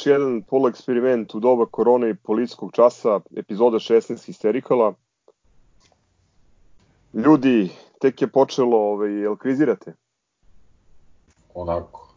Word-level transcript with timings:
Još 0.00 0.06
jedan 0.06 0.42
pol 0.42 0.68
eksperiment 0.68 1.34
u 1.34 1.40
doba 1.40 1.66
korone 1.66 2.10
i 2.10 2.14
policijskog 2.14 2.70
časa, 2.72 3.20
epizoda 3.36 3.78
16 3.78 4.26
Histerikala. 4.26 4.94
Ljudi, 7.12 7.70
tek 8.00 8.22
je 8.22 8.28
počelo, 8.28 8.76
ovaj, 8.76 9.12
jel 9.12 9.36
krizirate? 9.36 9.92
Onako. 11.54 12.14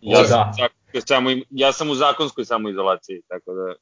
Ja, 0.00 0.22
da. 0.22 0.52
samo, 1.06 1.30
ja 1.50 1.72
sam 1.72 1.90
u 1.90 1.94
zakonskoj 1.94 2.44
samoizolaciji, 2.44 3.22
tako 3.28 3.54
da... 3.54 3.74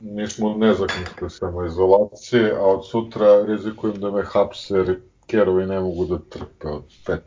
Mi 0.00 0.26
smo 0.28 0.46
u 0.48 0.58
nezakonskoj 0.58 1.30
samoizolaciji, 1.30 2.50
a 2.50 2.64
od 2.64 2.88
sutra 2.88 3.44
rizikujem 3.46 4.00
da 4.00 4.10
me 4.10 4.22
hapse 4.22 4.74
jer 4.74 5.00
kerovi 5.26 5.66
ne 5.66 5.80
mogu 5.80 6.04
da 6.04 6.18
trpe 6.18 6.68
od 6.68 6.84
pet 7.06 7.24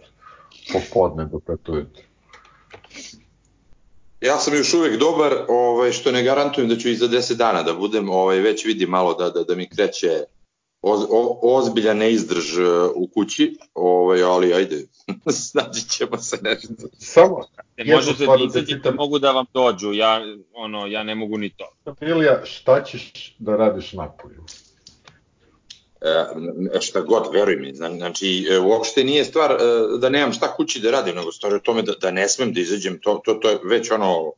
popodne 0.73 1.25
do 1.25 1.39
pet 1.39 1.69
ujutru. 1.69 2.03
Ja 4.21 4.37
sam 4.37 4.55
još 4.55 4.73
uvek 4.73 4.99
dobar, 4.99 5.33
ovaj, 5.47 5.91
što 5.91 6.11
ne 6.11 6.23
garantujem 6.23 6.69
da 6.69 6.75
ću 6.77 6.89
i 6.89 6.95
za 6.95 7.07
10 7.07 7.33
dana 7.33 7.63
da 7.63 7.73
budem, 7.73 8.09
ovaj, 8.09 8.39
već 8.39 8.65
vidim 8.65 8.89
malo 8.89 9.13
da, 9.13 9.29
da, 9.29 9.43
da 9.43 9.55
mi 9.55 9.69
kreće 9.69 10.23
oz, 10.81 11.01
o, 11.09 11.39
ozbiljan 11.41 11.97
neizdrž 11.97 12.59
e, 12.59 12.63
u 12.95 13.07
kući, 13.07 13.57
ovaj, 13.73 14.23
ali 14.23 14.53
ajde, 14.53 14.85
snađi 15.49 15.81
ćemo 15.89 16.17
se 16.17 16.37
nešto. 16.41 16.73
Samo, 16.97 17.41
ne 17.77 17.95
možete 17.95 18.25
da 18.25 18.35
izađete, 18.47 18.91
mogu 18.91 19.19
da 19.19 19.31
vam 19.31 19.45
dođu, 19.53 19.93
ja, 19.93 20.21
ono, 20.53 20.87
ja 20.87 21.03
ne 21.03 21.15
mogu 21.15 21.37
ni 21.37 21.49
to. 21.49 21.95
Ilija, 22.01 22.45
šta 22.45 22.83
ćeš 22.83 23.35
da 23.39 23.55
radiš 23.55 23.93
napolju? 23.93 24.43
E, 24.43 24.66
šta 26.81 27.01
god, 27.01 27.33
veruj 27.33 27.55
mi, 27.55 27.73
znači 27.75 28.47
e, 28.51 28.59
uopšte 28.59 29.03
nije 29.03 29.25
stvar 29.25 29.51
e, 29.51 29.57
da 29.99 30.09
nemam 30.09 30.33
šta 30.33 30.55
kući 30.55 30.79
da 30.79 30.91
radim, 30.91 31.15
nego 31.15 31.31
stvar 31.31 31.53
je 31.53 31.63
tome 31.63 31.81
da, 31.81 31.93
da 32.01 32.11
ne 32.11 32.27
smem 32.29 32.53
da 32.53 32.59
izađem, 32.59 32.99
to, 33.01 33.21
to, 33.25 33.33
to 33.33 33.49
je 33.49 33.59
već 33.63 33.91
ono, 33.91 34.33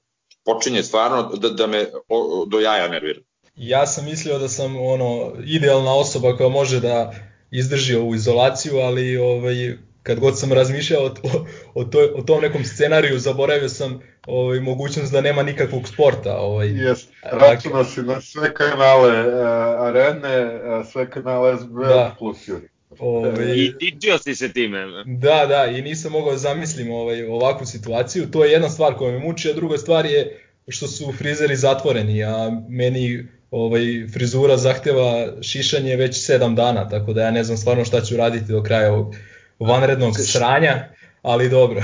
počinje 0.46 0.84
stvarno 0.84 1.24
da, 1.36 1.50
da 1.50 1.68
me 1.68 1.86
o, 2.08 2.46
do 2.48 2.60
jaja 2.60 2.88
nervira. 2.88 3.20
Ja 3.56 3.88
sam 3.88 4.06
mislio 4.06 4.40
da 4.40 4.50
sam 4.50 4.76
ono 4.76 5.34
idealna 5.46 5.96
osoba 5.96 6.38
koja 6.38 6.50
može 6.50 6.80
da 6.80 7.14
izdrži 7.52 7.96
ovu 7.96 8.16
izolaciju, 8.16 8.78
ali 8.78 9.18
ovaj 9.18 9.78
kad 10.04 10.20
god 10.20 10.40
sam 10.40 10.54
razmišljao 10.54 11.04
o, 11.04 11.46
o, 11.74 11.84
to, 11.84 12.00
o 12.16 12.22
tom 12.22 12.42
nekom 12.42 12.66
scenariju, 12.66 13.20
zaboravio 13.20 13.70
sam 13.70 14.02
ovaj, 14.28 14.60
mogućnost 14.60 15.12
da 15.12 15.22
nema 15.22 15.44
nikakvog 15.44 15.88
sporta. 15.88 16.38
Ovaj. 16.38 16.68
Jes, 16.68 17.08
računa 17.24 17.84
si 17.84 18.02
na 18.02 18.22
sve 18.22 18.54
kanale 18.54 19.28
uh, 19.28 19.36
Arene, 19.80 20.46
uh, 20.46 20.88
sve 20.92 21.10
kanale 21.10 21.58
SBL 21.58 21.82
da. 21.82 22.16
plus 22.20 22.48
Juri. 22.48 22.68
Ove, 23.00 23.58
I 23.58 23.74
dičio 23.80 24.18
si 24.18 24.36
se 24.36 24.54
time. 24.54 24.78
Da, 25.06 25.46
da, 25.46 25.66
i 25.66 25.82
nisam 25.82 26.12
mogao 26.12 26.32
da 26.32 26.38
zamislim 26.38 26.92
ovaj, 26.92 27.24
ovakvu 27.24 27.66
situaciju. 27.66 28.32
To 28.32 28.46
je 28.46 28.52
jedna 28.52 28.70
stvar 28.70 28.94
koja 28.94 29.12
me 29.12 29.20
muči, 29.20 29.50
a 29.50 29.54
druga 29.54 29.78
stvar 29.78 30.06
je 30.06 30.40
što 30.68 30.88
su 30.88 31.14
frizeri 31.18 31.56
zatvoreni, 31.56 32.24
a 32.24 32.62
meni 32.70 33.28
ovaj, 33.52 34.08
frizura 34.14 34.58
zahteva 34.58 35.28
šišanje 35.42 35.96
već 35.96 36.30
7 36.30 36.56
dana, 36.56 36.90
tako 36.90 37.14
da 37.14 37.22
ja 37.22 37.32
ne 37.32 37.44
znam 37.44 37.58
stvarno 37.58 37.86
šta 37.86 38.02
ću 38.02 38.18
raditi 38.18 38.52
do 38.52 38.64
kraja 38.64 38.94
ovog 38.94 39.16
vanrednog 39.60 40.14
sranja, 40.20 40.90
ali 41.22 41.50
dobro. 41.50 41.82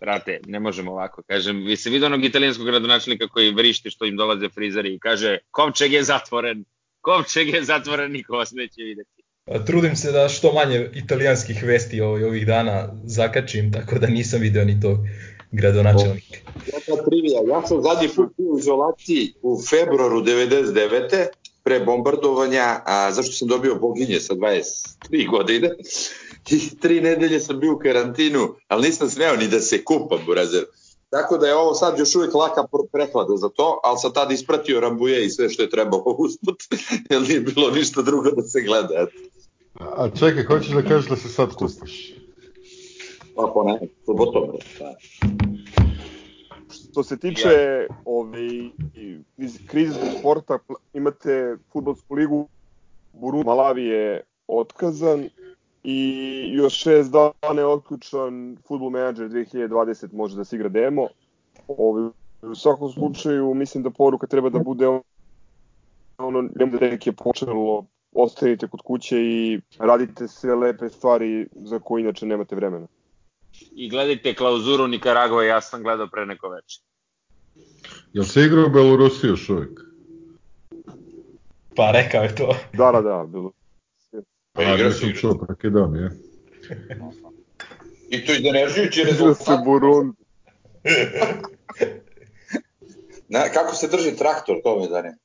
Brate, 0.00 0.40
ne 0.46 0.60
možemo 0.60 0.92
ovako. 0.92 1.22
Kažem, 1.26 1.64
vi 1.64 1.76
se 1.76 1.90
vidi 1.90 2.04
onog 2.04 2.24
italijanskog 2.24 2.66
gradonačelnika 2.66 3.28
koji 3.28 3.54
vrišti 3.54 3.90
što 3.90 4.04
im 4.04 4.16
dolaze 4.16 4.48
frizeri 4.48 4.94
i 4.94 4.98
kaže 4.98 5.38
Kovčeg 5.50 5.92
je 5.92 6.02
zatvoren, 6.02 6.64
Kovčeg 7.00 7.48
je 7.48 7.64
zatvoren, 7.64 8.12
niko 8.12 8.36
vas 8.36 8.52
neće 8.52 8.82
videti. 8.82 9.22
Trudim 9.66 9.96
se 9.96 10.12
da 10.12 10.28
što 10.28 10.52
manje 10.52 10.90
italijanskih 10.94 11.62
vesti 11.64 12.00
ovih, 12.00 12.26
ovih 12.26 12.46
dana 12.46 12.88
zakačim, 13.04 13.72
tako 13.72 13.98
da 13.98 14.06
nisam 14.06 14.40
video 14.40 14.64
ni 14.64 14.80
tog 14.80 14.98
gradonačelnika. 15.52 16.38
Ja, 16.66 17.04
trivija, 17.08 17.40
ja 17.48 17.66
sam 17.66 17.82
zadnji 17.82 18.08
put 18.16 18.32
u 18.38 18.58
izolaciji 18.58 19.34
u 19.42 19.58
februaru 19.70 20.20
99 20.20 21.26
pre 21.70 21.80
bombardovanja, 21.80 22.82
a 22.84 23.12
zašto 23.12 23.32
sam 23.32 23.48
dobio 23.48 23.74
boginje 23.74 24.20
sa 24.20 24.34
23 24.34 25.30
godine 25.30 25.70
i 26.50 26.78
tri 26.80 27.00
nedelje 27.00 27.40
sam 27.40 27.60
bio 27.60 27.72
u 27.72 27.78
karantinu, 27.78 28.48
ali 28.68 28.82
nisam 28.82 29.10
smeo 29.10 29.36
ni 29.36 29.48
da 29.48 29.60
se 29.60 29.84
kupam, 29.84 30.18
burazer. 30.26 30.64
Tako 31.10 31.38
da 31.38 31.46
je 31.46 31.54
ovo 31.54 31.74
sad 31.74 31.98
još 31.98 32.14
uvijek 32.16 32.34
laka 32.34 32.64
preklada 32.92 33.36
za 33.36 33.48
to, 33.48 33.80
ali 33.84 33.98
sam 33.98 34.12
tad 34.12 34.32
ispratio 34.32 34.80
Rambuje 34.80 35.26
i 35.26 35.30
sve 35.30 35.48
što 35.48 35.62
je 35.62 35.70
trebalo 35.70 36.16
usput, 36.18 36.56
jer 37.10 37.22
nije 37.22 37.40
bilo 37.40 37.70
ništa 37.70 38.02
drugo 38.02 38.30
da 38.30 38.42
se 38.42 38.60
gleda. 38.60 39.06
A 39.74 40.08
čekaj, 40.18 40.44
hoćeš 40.44 40.70
da 40.70 40.82
kažeš 40.82 41.10
da 41.10 41.16
se 41.16 41.28
sad 41.28 41.54
kupaš? 41.54 42.14
Pa 43.36 43.50
po 43.54 43.62
ne, 43.64 43.80
subotom. 44.06 44.42
Da. 44.78 44.94
Što 46.90 47.02
se 47.02 47.18
tiče 47.18 47.86
ovaj, 48.04 48.70
krize 49.66 50.00
sporta, 50.18 50.58
imate 50.92 51.56
futbolsku 51.72 52.14
ligu, 52.14 52.48
Burundi 53.12 53.46
Malavi 53.46 53.84
je 53.84 54.22
otkazan, 54.46 55.28
i 55.84 56.50
još 56.52 56.74
šest 56.74 57.12
dana 57.12 57.60
je 57.60 57.66
otključan 57.66 58.56
Football 58.66 58.90
Manager 58.90 59.28
2020 59.28 60.12
može 60.12 60.36
da 60.36 60.44
se 60.44 60.56
igra 60.56 60.68
demo. 60.68 61.08
Ovi, 61.68 62.10
u 62.42 62.54
svakom 62.54 62.88
slučaju 62.88 63.54
mislim 63.54 63.82
da 63.82 63.90
poruka 63.90 64.26
treba 64.26 64.50
da 64.50 64.58
bude 64.58 64.86
ono 66.18 66.42
da 66.42 66.86
je 66.86 67.12
počelo 67.12 67.84
ostanite 68.12 68.68
kod 68.68 68.80
kuće 68.82 69.16
i 69.20 69.60
radite 69.78 70.28
sve 70.28 70.54
lepe 70.54 70.88
stvari 70.88 71.46
za 71.54 71.78
koje 71.78 72.00
inače 72.00 72.26
nemate 72.26 72.56
vremena. 72.56 72.86
I 73.72 73.88
gledajte 73.88 74.34
klauzuru 74.34 74.86
Nikaragua, 74.86 75.44
ja 75.44 75.60
sam 75.60 75.82
gledao 75.82 76.06
pre 76.06 76.26
neko 76.26 76.48
veče. 76.48 76.80
Jel 78.12 78.24
se 78.24 78.44
igra 78.44 78.64
u 78.66 78.70
Belorusiji 78.70 79.28
još 79.28 79.48
uvijek? 79.48 79.80
Pa 81.76 81.90
rekao 81.90 82.22
je 82.22 82.34
to. 82.34 82.56
Da, 82.72 82.92
da, 82.92 83.00
da, 83.00 83.26
bilo. 83.28 83.52
Pa 84.52 84.62
igra 84.74 84.92
se 84.92 85.06
igra. 85.06 85.20
Čuo 85.20 85.46
Makedonije. 85.48 86.10
I 88.10 88.26
to 88.26 88.32
iznenađujući 88.32 89.04
rezultat. 89.04 89.40
Igra 89.40 89.56
se 89.56 89.62
Burundi. 89.64 90.16
Na, 93.28 93.48
kako 93.48 93.74
se 93.74 93.88
drži 93.88 94.16
traktor, 94.16 94.56
to 94.64 94.78
me 94.78 94.88
zane. 94.88 95.16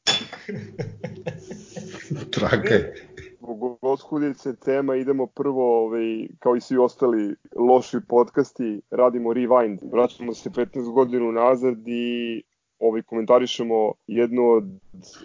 Trakaj. 2.31 3.04
Goskudice 3.95 4.55
tema, 4.55 4.95
idemo 4.95 5.25
prvo, 5.27 5.85
ovaj, 5.85 6.27
kao 6.39 6.55
i 6.55 6.61
svi 6.61 6.77
ostali 6.77 7.35
loši 7.55 7.97
podcasti, 8.07 8.81
radimo 8.91 9.29
rewind. 9.29 9.77
Vraćamo 9.91 10.33
se 10.33 10.49
15 10.49 10.91
godina 10.91 11.31
nazad 11.31 11.77
i 11.87 12.43
ovaj, 12.79 13.01
komentarišemo 13.01 13.91
jednu 14.07 14.49
od 14.51 14.63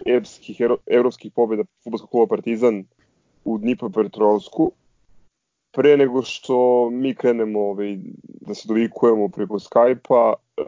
evropskih, 0.05 0.61
evropskih 0.87 1.31
pobjeda 1.35 1.63
futbolskog 1.83 2.09
kluba 2.09 2.27
Partizan 2.27 2.83
u 3.45 3.57
Dnipropetrovsku. 3.57 4.71
Pre 5.71 5.97
nego 5.97 6.21
što 6.21 6.89
mi 6.89 7.15
krenemo 7.15 7.59
ovaj, 7.59 7.97
da 8.25 8.53
se 8.53 8.67
dovikujemo 8.67 9.29
preko 9.29 9.59
Skype-a, 9.59 10.33
e, 10.33 10.63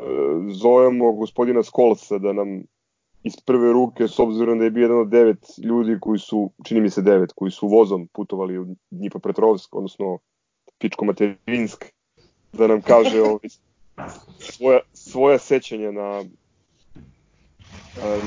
zovemo 0.51 1.11
gospodina 1.11 1.63
Skolsa 1.63 2.17
da 2.17 2.33
nam 2.33 2.63
iz 3.23 3.33
prve 3.45 3.71
ruke, 3.73 4.07
s 4.07 4.19
obzirom 4.19 4.59
da 4.59 4.63
je 4.63 4.71
bio 4.71 4.81
jedan 4.81 4.99
od 4.99 5.09
devet 5.09 5.45
ljudi 5.57 5.97
koji 5.99 6.19
su, 6.19 6.51
čini 6.63 6.81
mi 6.81 6.89
se 6.89 7.01
devet, 7.01 7.31
koji 7.35 7.51
su 7.51 7.67
vozom 7.67 8.07
putovali 8.07 8.59
u 8.59 8.75
Dnipropetrovsk, 8.89 9.75
odnosno 9.75 10.19
Pičko 10.77 11.05
Materinsk, 11.05 11.85
da 12.53 12.67
nam 12.67 12.81
kaže 12.81 13.21
ovaj, 13.29 13.49
svoja, 14.39 14.79
svoja 14.93 15.39
sećanja 15.39 15.91
na, 15.91 16.23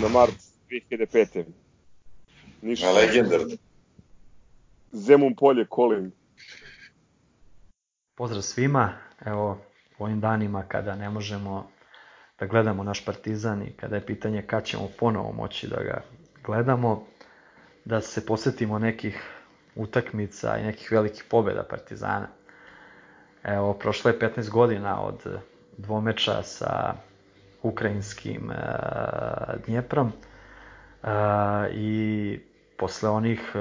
na 0.02 0.08
mart 0.08 0.34
2005. 0.70 1.44
Ništa. 2.62 2.86
Na 2.86 2.92
legendarno. 2.92 3.56
Zemun 4.92 5.34
polje 5.34 5.66
Kolin. 5.66 6.12
Pozdrav 8.14 8.42
svima, 8.42 8.92
evo 9.26 9.58
u 9.98 10.04
ovim 10.04 10.20
danima 10.20 10.62
kada 10.68 10.94
ne 10.94 11.10
možemo 11.10 11.70
da 12.38 12.46
gledamo 12.46 12.82
naš 12.82 13.04
Partizan 13.04 13.62
i 13.62 13.72
kada 13.72 13.96
je 13.96 14.06
pitanje 14.06 14.42
kad 14.42 14.64
ćemo 14.64 14.88
ponovo 14.98 15.32
moći 15.32 15.68
da 15.68 15.82
ga 15.82 16.02
gledamo, 16.44 17.06
da 17.84 18.00
se 18.00 18.26
posetimo 18.26 18.78
nekih 18.78 19.22
utakmica 19.74 20.58
i 20.58 20.64
nekih 20.64 20.92
velikih 20.92 21.24
pobjeda 21.30 21.62
Partizana. 21.62 22.28
Evo, 23.44 23.74
prošlo 23.74 24.10
je 24.10 24.18
15 24.18 24.50
godina 24.50 25.00
od 25.02 25.40
dvomeča 25.78 26.42
sa 26.42 26.94
ukrajinskim 27.62 28.50
e, 28.50 28.54
Dnjeprom 29.66 30.12
e, 31.02 31.08
i 31.72 32.40
posle 32.76 33.08
onih 33.08 33.52
e, 33.54 33.58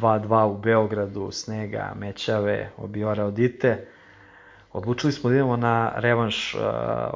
2-2 0.00 0.44
u 0.44 0.58
Beogradu, 0.58 1.30
snega, 1.30 1.92
mećave, 1.96 2.70
obiora 2.76 3.24
odite. 3.24 3.86
Odlučili 4.74 5.12
smo 5.12 5.30
da 5.30 5.36
idemo 5.36 5.56
na 5.56 5.92
revanš, 5.96 6.54
uh, 6.54 6.60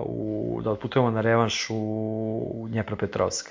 u, 0.07 0.61
da 0.65 0.71
odputujemo 0.71 1.11
na 1.11 1.21
revanš 1.21 1.67
u, 1.71 2.67
Dnjepropetrovsk. 2.69 3.51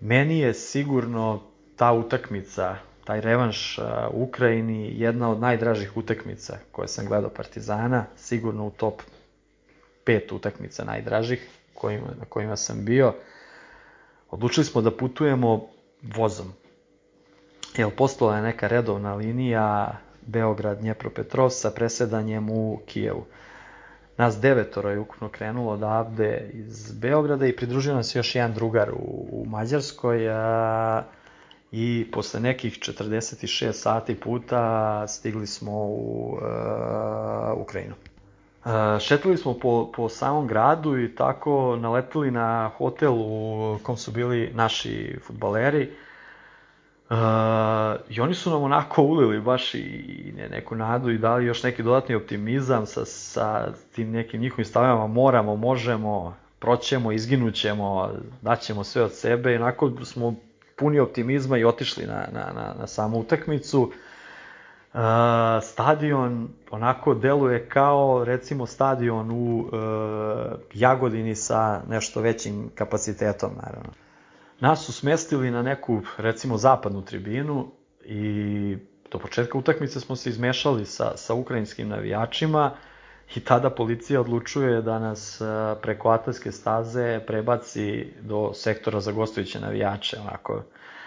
Meni 0.00 0.38
je 0.38 0.54
sigurno 0.54 1.40
ta 1.76 1.92
utakmica, 1.92 2.76
taj 3.04 3.20
revanš 3.20 3.78
uh, 3.78 3.84
u 4.12 4.22
Ukrajini 4.22 5.00
jedna 5.00 5.30
od 5.30 5.40
najdražih 5.40 5.96
utakmica 5.96 6.58
koje 6.72 6.88
sam 6.88 7.06
gledao 7.06 7.30
Partizana, 7.30 8.04
sigurno 8.16 8.66
u 8.66 8.70
top 8.70 9.02
pet 10.04 10.32
utakmica 10.32 10.84
najdražih 10.84 11.48
kojima, 11.74 12.06
na 12.18 12.24
kojima 12.28 12.56
sam 12.56 12.84
bio. 12.84 13.14
Odlučili 14.30 14.64
smo 14.64 14.80
da 14.80 14.96
putujemo 14.96 15.66
vozom. 16.02 16.52
Jel, 17.76 17.90
postala 17.90 18.36
je 18.36 18.42
neka 18.42 18.68
redovna 18.68 19.14
linija 19.14 19.98
Beograd 20.28 20.78
Dnjepropetrovsk 20.78 21.60
sa 21.60 21.70
presedanjem 21.70 22.50
u 22.50 22.80
Kijevu. 22.86 23.24
Nas 24.16 24.40
devetoro 24.40 24.90
je 24.90 24.98
ukupno 24.98 25.28
krenulo 25.28 25.72
odavde 25.72 26.50
iz 26.52 26.92
Beograda 26.92 27.46
i 27.46 27.56
pridružio 27.56 27.94
nas 27.94 28.14
još 28.16 28.34
jedan 28.34 28.54
drugar 28.54 28.90
u, 28.90 29.28
u 29.32 29.44
Mađarskoj 29.46 30.28
a, 30.30 31.02
i 31.72 32.06
posle 32.12 32.40
nekih 32.40 32.72
46 32.72 33.72
sati 33.72 34.14
puta 34.14 35.04
stigli 35.08 35.46
smo 35.46 35.72
u 35.72 36.38
a, 36.42 37.54
Ukrajinu. 37.56 37.94
A, 38.64 38.98
šetali 39.00 39.36
smo 39.36 39.54
po, 39.54 39.92
po 39.96 40.08
samom 40.08 40.46
gradu 40.46 40.98
i 40.98 41.14
tako 41.14 41.76
naletili 41.76 42.30
na 42.30 42.70
hotel 42.76 43.12
u 43.14 43.78
kom 43.82 43.96
su 43.96 44.10
bili 44.10 44.50
naši 44.54 45.18
futbaleri. 45.26 45.90
I 48.08 48.20
oni 48.20 48.34
su 48.34 48.50
nam 48.50 48.62
onako 48.62 49.02
ulili 49.02 49.40
baš 49.40 49.74
i 49.74 50.32
ne, 50.36 50.48
neku 50.48 50.74
nadu 50.74 51.10
i 51.10 51.18
dali 51.18 51.46
još 51.46 51.62
neki 51.62 51.82
dodatni 51.82 52.14
optimizam 52.14 52.86
sa, 52.86 53.04
sa 53.04 53.72
tim 53.94 54.10
nekim 54.10 54.40
njihovim 54.40 54.64
stavljama 54.64 55.06
moramo, 55.06 55.56
možemo, 55.56 56.36
proćemo, 56.58 57.12
izginućemo, 57.12 58.10
daćemo 58.42 58.84
sve 58.84 59.02
od 59.02 59.12
sebe 59.14 59.52
i 59.52 59.56
onako 59.56 60.04
smo 60.04 60.34
puni 60.76 60.98
optimizma 60.98 61.58
i 61.58 61.64
otišli 61.64 62.06
na, 62.06 62.28
na, 62.32 62.52
na, 62.54 62.74
na 62.80 62.86
samu 62.86 63.18
utakmicu. 63.18 63.82
Uh, 63.82 65.00
stadion 65.62 66.48
onako 66.70 67.14
deluje 67.14 67.68
kao 67.68 68.24
recimo 68.24 68.66
stadion 68.66 69.30
u 69.30 69.58
uh, 69.58 69.70
Jagodini 70.74 71.34
sa 71.34 71.80
nešto 71.88 72.20
većim 72.20 72.70
kapacitetom 72.74 73.50
naravno. 73.62 74.07
Nas 74.60 74.86
su 74.86 74.92
smestili 74.92 75.50
na 75.50 75.62
neku, 75.62 76.00
recimo, 76.16 76.56
zapadnu 76.56 77.02
tribinu 77.02 77.70
i 78.04 78.76
do 79.10 79.18
početka 79.18 79.58
utakmice 79.58 80.00
smo 80.00 80.16
se 80.16 80.30
izmešali 80.30 80.84
sa, 80.84 81.16
sa 81.16 81.34
ukrajinskim 81.34 81.88
navijačima 81.88 82.76
i 83.36 83.40
tada 83.40 83.70
policija 83.70 84.20
odlučuje 84.20 84.82
da 84.82 84.98
nas 84.98 85.42
preko 85.82 86.10
atarske 86.10 86.52
staze 86.52 87.20
prebaci 87.26 88.12
do 88.20 88.50
sektora 88.54 89.00
za 89.00 89.12
gostujuće 89.12 89.60
navijače, 89.60 90.16
onako 90.20 90.62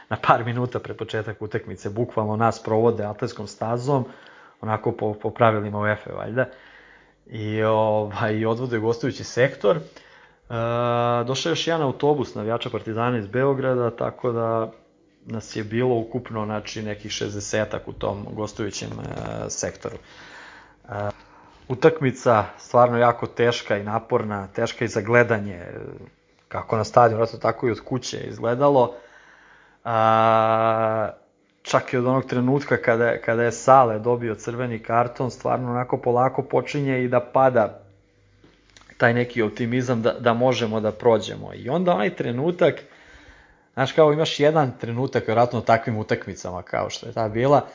na 0.10 0.18
par 0.28 0.46
minuta 0.46 0.80
pred 0.80 0.98
početak 0.98 1.42
utakmice, 1.42 1.90
bukvalno 1.90 2.36
nas 2.36 2.64
provode 2.64 3.06
atarskom 3.06 3.48
stazom, 3.48 4.06
onako 4.62 4.92
po, 4.92 5.14
po 5.14 5.30
pravilima 5.30 5.80
UEFA, 5.80 6.14
valjda, 6.14 6.46
i, 7.26 7.64
ovaj, 7.64 8.46
odvode 8.46 8.80
gostujući 8.80 9.24
sektor. 9.24 9.78
Uh, 9.78 9.84
E, 9.84 10.11
došao 11.26 11.50
je 11.50 11.52
još 11.52 11.68
jedan 11.68 11.82
autobus 11.82 12.36
navijača 12.36 12.70
Partizana 12.70 13.18
iz 13.18 13.28
Beograda, 13.28 13.90
tako 13.90 14.32
da 14.32 14.72
nas 15.26 15.56
je 15.56 15.64
bilo 15.64 15.96
ukupno 15.96 16.46
znači, 16.46 16.82
nekih 16.82 17.12
60 17.12 17.78
u 17.86 17.94
tom 17.94 18.26
gostujućem 18.32 18.90
e, 18.90 19.50
sektoru. 19.50 19.96
E, 20.90 20.92
utakmica 21.68 22.46
stvarno 22.58 22.98
jako 22.98 23.28
teška 23.28 23.78
i 23.78 23.84
naporna, 23.84 24.48
teška 24.48 24.86
i 24.86 24.88
za 24.88 25.02
gledanje, 25.02 25.66
kako 26.48 26.78
na 26.78 26.84
stadionu, 26.84 27.26
tako 27.42 27.68
i 27.68 27.72
od 27.72 27.80
kuće 27.80 28.18
izgledalo. 28.18 28.96
A, 29.84 31.10
čak 31.62 31.94
i 31.94 31.98
od 31.98 32.06
onog 32.06 32.26
trenutka 32.26 32.78
kada, 32.78 33.18
kada 33.18 33.44
je 33.44 33.52
Sale 33.52 34.00
dobio 34.00 34.36
crveni 34.36 34.80
karton, 34.80 35.32
stvarno 35.32 35.72
onako 35.72 35.98
polako 35.98 36.44
počinje 36.44 37.04
i 37.04 37.08
da 37.08 37.20
pada 37.20 37.81
taj 39.02 39.14
neki 39.14 39.42
optimizam 39.42 40.02
da, 40.02 40.14
da 40.20 40.34
možemo 40.34 40.80
da 40.80 40.92
prođemo. 40.92 41.54
I 41.54 41.70
onda 41.70 41.94
onaj 41.94 42.16
trenutak, 42.16 42.76
znaš 43.74 43.92
kao 43.92 44.14
imaš 44.14 44.40
jedan 44.40 44.72
trenutak, 44.80 45.28
vjerojatno 45.28 45.62
takvim 45.62 45.98
utakmicama 45.98 46.62
kao 46.62 46.90
što 46.90 47.08
je 47.08 47.14
ta 47.14 47.30
bila, 47.30 47.66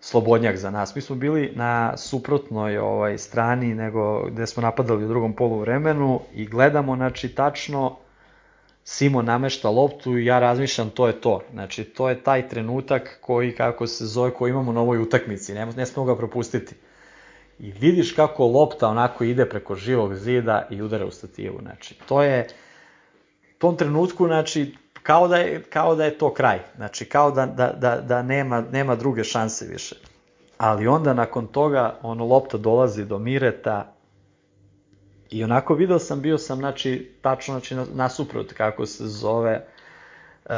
slobodnjak 0.00 0.56
za 0.56 0.70
nas. 0.70 0.94
Mi 0.94 1.02
smo 1.02 1.16
bili 1.16 1.52
na 1.54 1.96
suprotnoj 1.96 2.78
ovaj 2.78 3.18
strani 3.18 3.74
nego 3.74 4.26
gde 4.30 4.46
smo 4.46 4.62
napadali 4.62 5.04
u 5.04 5.08
drugom 5.08 5.32
polu 5.32 5.58
vremenu 5.58 6.20
i 6.34 6.46
gledamo 6.46 6.96
znači 6.96 7.28
tačno 7.28 7.96
Simo 8.88 9.22
namešta 9.22 9.70
loptu 9.70 10.18
i 10.18 10.24
ja 10.24 10.38
razmišljam 10.38 10.90
to 10.90 11.06
je 11.06 11.20
to. 11.20 11.42
Znači 11.52 11.84
to 11.84 12.08
je 12.08 12.22
taj 12.22 12.48
trenutak 12.48 13.18
koji 13.20 13.54
kako 13.54 13.86
se 13.86 14.06
zove 14.06 14.30
koji 14.30 14.50
imamo 14.50 14.72
na 14.72 14.80
ovoj 14.80 14.98
utakmici. 14.98 15.54
Ne, 15.54 15.66
ne 15.66 15.86
smemo 15.86 16.06
ga 16.06 16.16
propustiti 16.16 16.74
i 17.58 17.72
vidiš 17.72 18.12
kako 18.12 18.46
lopta 18.46 18.88
onako 18.88 19.24
ide 19.24 19.48
preko 19.48 19.74
živog 19.74 20.14
zida 20.14 20.66
i 20.70 20.82
udara 20.82 21.06
u 21.06 21.10
stativu. 21.10 21.58
Znači, 21.62 21.94
to 22.08 22.22
je, 22.22 22.46
u 23.56 23.58
tom 23.58 23.76
trenutku, 23.76 24.26
znači, 24.26 24.74
kao 25.02 25.28
da 25.28 25.36
je, 25.36 25.62
kao 25.62 25.94
da 25.94 26.04
je 26.04 26.18
to 26.18 26.34
kraj. 26.34 26.58
Znači, 26.76 27.04
kao 27.04 27.30
da, 27.30 27.46
da, 27.46 27.72
da, 27.72 28.00
da 28.00 28.22
nema, 28.22 28.60
nema 28.72 28.94
druge 28.94 29.24
šanse 29.24 29.66
više. 29.66 29.96
Ali 30.58 30.86
onda, 30.86 31.14
nakon 31.14 31.46
toga, 31.46 31.98
ono, 32.02 32.24
lopta 32.24 32.58
dolazi 32.58 33.04
do 33.04 33.18
Mireta 33.18 33.92
i 35.30 35.44
onako 35.44 35.74
video 35.74 35.98
sam, 35.98 36.20
bio 36.20 36.38
sam, 36.38 36.58
znači, 36.58 37.12
tačno, 37.22 37.54
znači, 37.54 37.74
nasuprot, 37.94 38.52
kako 38.52 38.86
se 38.86 39.06
zove, 39.06 39.66
uh, 40.44 40.52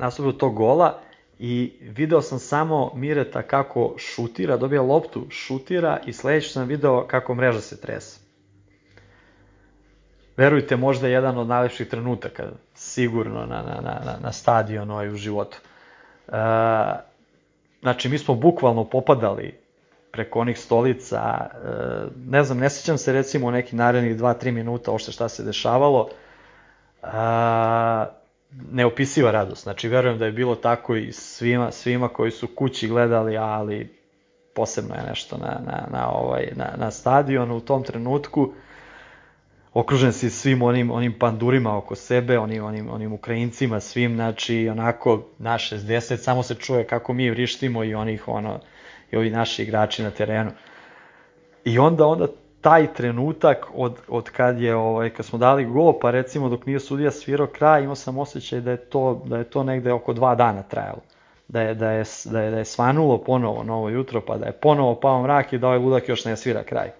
nasuprot 0.00 0.38
tog 0.38 0.54
gola, 0.54 1.00
i 1.44 1.72
video 1.80 2.22
sam 2.22 2.38
samo 2.38 2.90
Mireta 2.94 3.42
kako 3.42 3.94
šutira, 3.98 4.56
dobija 4.56 4.82
loptu, 4.82 5.26
šutira 5.30 6.00
i 6.06 6.12
sledeće 6.12 6.48
sam 6.48 6.68
video 6.68 7.06
kako 7.06 7.34
mreža 7.34 7.60
se 7.60 7.80
trese. 7.80 8.20
Verujte, 10.36 10.76
možda 10.76 11.06
je 11.06 11.12
jedan 11.12 11.38
od 11.38 11.48
najlepših 11.48 11.88
trenutaka, 11.88 12.48
sigurno 12.74 13.46
na, 13.46 13.62
na, 13.62 13.80
na, 13.80 14.16
na 14.22 14.32
stadionu 14.32 14.94
ovaj 14.94 15.08
u 15.08 15.16
životu. 15.16 15.58
E, 16.28 16.32
znači, 17.80 18.08
mi 18.08 18.18
smo 18.18 18.34
bukvalno 18.34 18.84
popadali 18.84 19.58
preko 20.12 20.40
onih 20.40 20.58
stolica, 20.58 21.20
e, 21.20 21.68
ne 22.26 22.44
znam, 22.44 22.58
ne 22.58 22.70
sećam 22.70 22.98
se 22.98 23.12
recimo 23.12 23.46
u 23.46 23.50
neki 23.50 23.76
narednih 23.76 24.16
2-3 24.16 24.50
minuta 24.50 24.92
ošte 24.92 25.12
šta 25.12 25.28
se 25.28 25.42
dešavalo, 25.42 26.08
e, 27.02 27.06
neopisiva 28.72 29.30
radost. 29.30 29.62
Znači, 29.62 29.88
verujem 29.88 30.18
da 30.18 30.26
je 30.26 30.32
bilo 30.32 30.54
tako 30.54 30.96
i 30.96 31.12
svima, 31.12 31.70
svima 31.70 32.08
koji 32.08 32.30
su 32.30 32.46
kući 32.46 32.88
gledali, 32.88 33.36
ali 33.36 34.02
posebno 34.54 34.94
je 34.94 35.02
nešto 35.08 35.36
na, 35.36 35.60
na, 35.66 35.86
na, 35.90 36.10
ovaj, 36.10 36.48
na, 36.56 36.74
na 36.76 36.90
stadionu 36.90 37.56
u 37.56 37.60
tom 37.60 37.82
trenutku. 37.82 38.52
Okružen 39.74 40.12
si 40.12 40.30
svim 40.30 40.62
onim, 40.62 40.90
onim 40.90 41.18
pandurima 41.18 41.76
oko 41.76 41.94
sebe, 41.94 42.38
onim, 42.38 42.64
onim, 42.64 42.90
onim 42.90 43.12
Ukrajincima, 43.12 43.80
svim, 43.80 44.14
znači, 44.14 44.68
onako, 44.68 45.22
na 45.38 45.54
60, 45.54 46.16
samo 46.16 46.42
se 46.42 46.54
čuje 46.54 46.86
kako 46.86 47.12
mi 47.12 47.30
vrištimo 47.30 47.84
i 47.84 47.94
onih, 47.94 48.28
ono, 48.28 48.60
i 49.10 49.16
ovi 49.16 49.30
naši 49.30 49.62
igrači 49.62 50.02
na 50.02 50.10
terenu. 50.10 50.50
I 51.64 51.78
onda, 51.78 52.06
onda 52.06 52.26
taj 52.62 52.94
trenutak 52.94 53.66
od, 53.74 53.96
od 54.08 54.30
kad 54.30 54.60
je 54.60 54.74
ovaj 54.74 55.10
kad 55.10 55.26
smo 55.26 55.38
dali 55.38 55.64
gol, 55.64 55.98
pa 56.00 56.10
recimo 56.10 56.48
dok 56.48 56.66
nije 56.66 56.80
sudija 56.80 57.10
svirao 57.10 57.46
kraj, 57.46 57.82
imao 57.82 57.94
sam 57.94 58.18
osjećaj 58.18 58.60
da 58.60 58.70
je 58.70 58.76
to 58.76 59.22
da 59.24 59.38
je 59.38 59.44
to 59.44 59.64
negde 59.64 59.92
oko 59.92 60.12
dva 60.12 60.34
dana 60.34 60.62
trajalo. 60.62 61.00
Da 61.48 61.60
je, 61.60 61.74
da 61.74 61.90
je, 61.90 62.04
da 62.24 62.40
je, 62.40 62.50
da 62.50 62.58
je 62.58 62.64
svanulo 62.64 63.18
ponovo 63.18 63.62
novo 63.62 63.88
jutro, 63.88 64.20
pa 64.20 64.38
da 64.38 64.46
je 64.46 64.52
ponovo 64.52 64.94
pao 64.94 65.22
mrak 65.22 65.52
i 65.52 65.58
da 65.58 65.66
ovaj 65.66 65.78
ludak 65.78 66.08
još 66.08 66.24
ne 66.24 66.36
svira 66.36 66.62
kraj. 66.62 66.90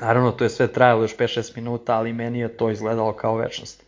Naravno, 0.00 0.30
to 0.30 0.44
je 0.44 0.50
sve 0.50 0.66
trajalo 0.66 1.02
još 1.02 1.16
5-6 1.16 1.56
minuta, 1.56 1.96
ali 1.96 2.12
meni 2.12 2.38
je 2.38 2.56
to 2.56 2.70
izgledalo 2.70 3.12
kao 3.12 3.36
večnost. 3.36 3.84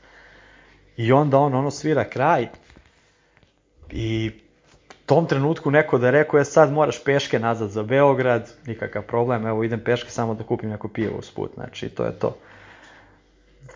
I 0.96 1.12
onda 1.12 1.38
on 1.38 1.54
ono 1.54 1.70
svira 1.70 2.04
kraj 2.04 2.48
i 3.90 4.30
tom 5.06 5.26
trenutku 5.26 5.70
neko 5.70 5.98
da 5.98 6.06
je 6.06 6.12
rekao, 6.12 6.38
je 6.38 6.44
sad 6.44 6.72
moraš 6.72 7.04
peške 7.04 7.38
nazad 7.38 7.70
za 7.70 7.82
Beograd, 7.82 8.52
nikakav 8.66 9.02
problem, 9.02 9.46
evo 9.46 9.64
idem 9.64 9.80
peške 9.84 10.10
samo 10.10 10.34
da 10.34 10.44
kupim 10.44 10.70
neko 10.70 10.88
pivo 10.88 11.18
usput, 11.18 11.50
znači 11.54 11.88
to 11.88 12.04
je 12.04 12.18
to. 12.18 12.36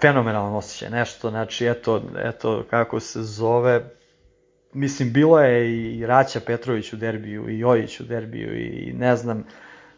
Fenomenalan 0.00 0.54
osjećaj, 0.54 0.90
nešto, 0.90 1.30
znači 1.30 1.66
eto, 1.66 2.02
eto 2.16 2.64
kako 2.70 3.00
se 3.00 3.22
zove, 3.22 3.90
mislim 4.72 5.12
bilo 5.12 5.40
je 5.40 5.70
i 5.70 6.06
Raća 6.06 6.40
Petrović 6.40 6.92
u 6.92 6.96
derbiju, 6.96 7.48
i 7.48 7.58
Jojić 7.58 8.00
u 8.00 8.04
derbiju, 8.04 8.56
i 8.56 8.92
ne 8.92 9.16
znam, 9.16 9.44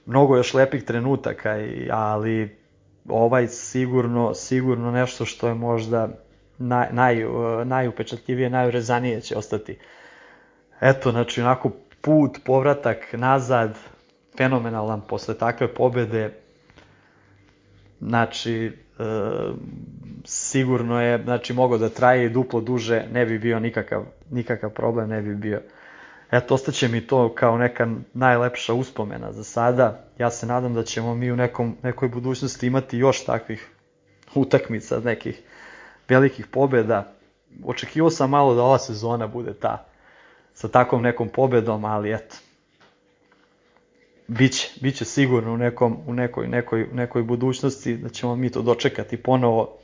mnogo 0.07 0.37
još 0.37 0.55
lepih 0.55 0.85
trenutaka, 0.85 1.57
ali 1.91 2.57
ovaj 3.09 3.49
sigurno, 3.49 4.35
sigurno 4.35 4.91
nešto 4.91 5.25
što 5.25 5.49
je 5.49 5.55
možda 5.55 6.09
naj, 6.59 6.89
naj, 6.93 7.25
najupečatljivije, 7.65 8.51
najurezanije 8.51 9.21
će 9.21 9.37
ostati 9.37 9.79
eto, 10.81 11.11
znači, 11.11 11.41
onako 11.41 11.71
put, 12.01 12.39
povratak 12.45 13.13
nazad, 13.13 13.79
fenomenalan 14.37 15.01
posle 15.09 15.39
takve 15.39 15.75
pobede. 15.75 16.33
Znači, 18.01 18.73
e, 18.99 19.03
sigurno 20.25 21.03
je, 21.03 21.23
znači, 21.25 21.53
mogo 21.53 21.79
da 21.79 21.89
traje 21.89 22.27
i 22.27 22.31
duplo 22.31 22.61
duže, 22.61 23.07
ne 23.13 23.27
bi 23.27 23.39
bio 23.39 23.61
nikakav, 23.61 24.05
nikakav 24.31 24.71
problem, 24.71 25.09
ne 25.09 25.23
bi 25.23 25.35
bio. 25.35 25.63
eto, 26.31 26.55
ostaće 26.55 26.89
mi 26.89 27.07
to 27.07 27.35
kao 27.35 27.59
neka 27.59 27.89
najlepša 28.15 28.75
uspomena 28.75 29.33
za 29.33 29.45
sada. 29.45 30.05
Ja 30.19 30.31
se 30.31 30.47
nadam 30.47 30.75
da 30.75 30.83
ćemo 30.83 31.15
mi 31.15 31.33
u 31.33 31.37
nekom, 31.37 31.77
nekoj 31.83 32.09
budućnosti 32.09 32.67
imati 32.67 32.99
još 32.99 33.25
takvih 33.25 33.69
utakmica, 34.35 35.01
nekih 35.05 35.43
velikih 36.09 36.47
pobeda. 36.47 37.13
Očekivao 37.65 38.11
sam 38.11 38.31
malo 38.31 38.55
da 38.55 38.63
ova 38.63 38.79
sezona 38.79 39.27
bude 39.27 39.55
ta, 39.55 39.90
sa 40.61 40.69
takvom 40.69 41.03
nekom 41.03 41.29
pobedom, 41.29 41.85
ali 41.85 42.13
eto, 42.13 42.37
biće, 44.29 44.71
biće 44.81 45.05
sigurno 45.05 45.55
u, 45.55 45.57
nekom, 45.57 45.97
u 46.07 46.15
nekoj, 46.15 46.49
nekoj, 46.49 46.89
nekoj 46.93 47.23
budućnosti 47.23 47.97
da 47.97 48.09
ćemo 48.09 48.37
mi 48.37 48.51
to 48.51 48.63
dočekati 48.63 49.17
ponovo. 49.17 49.79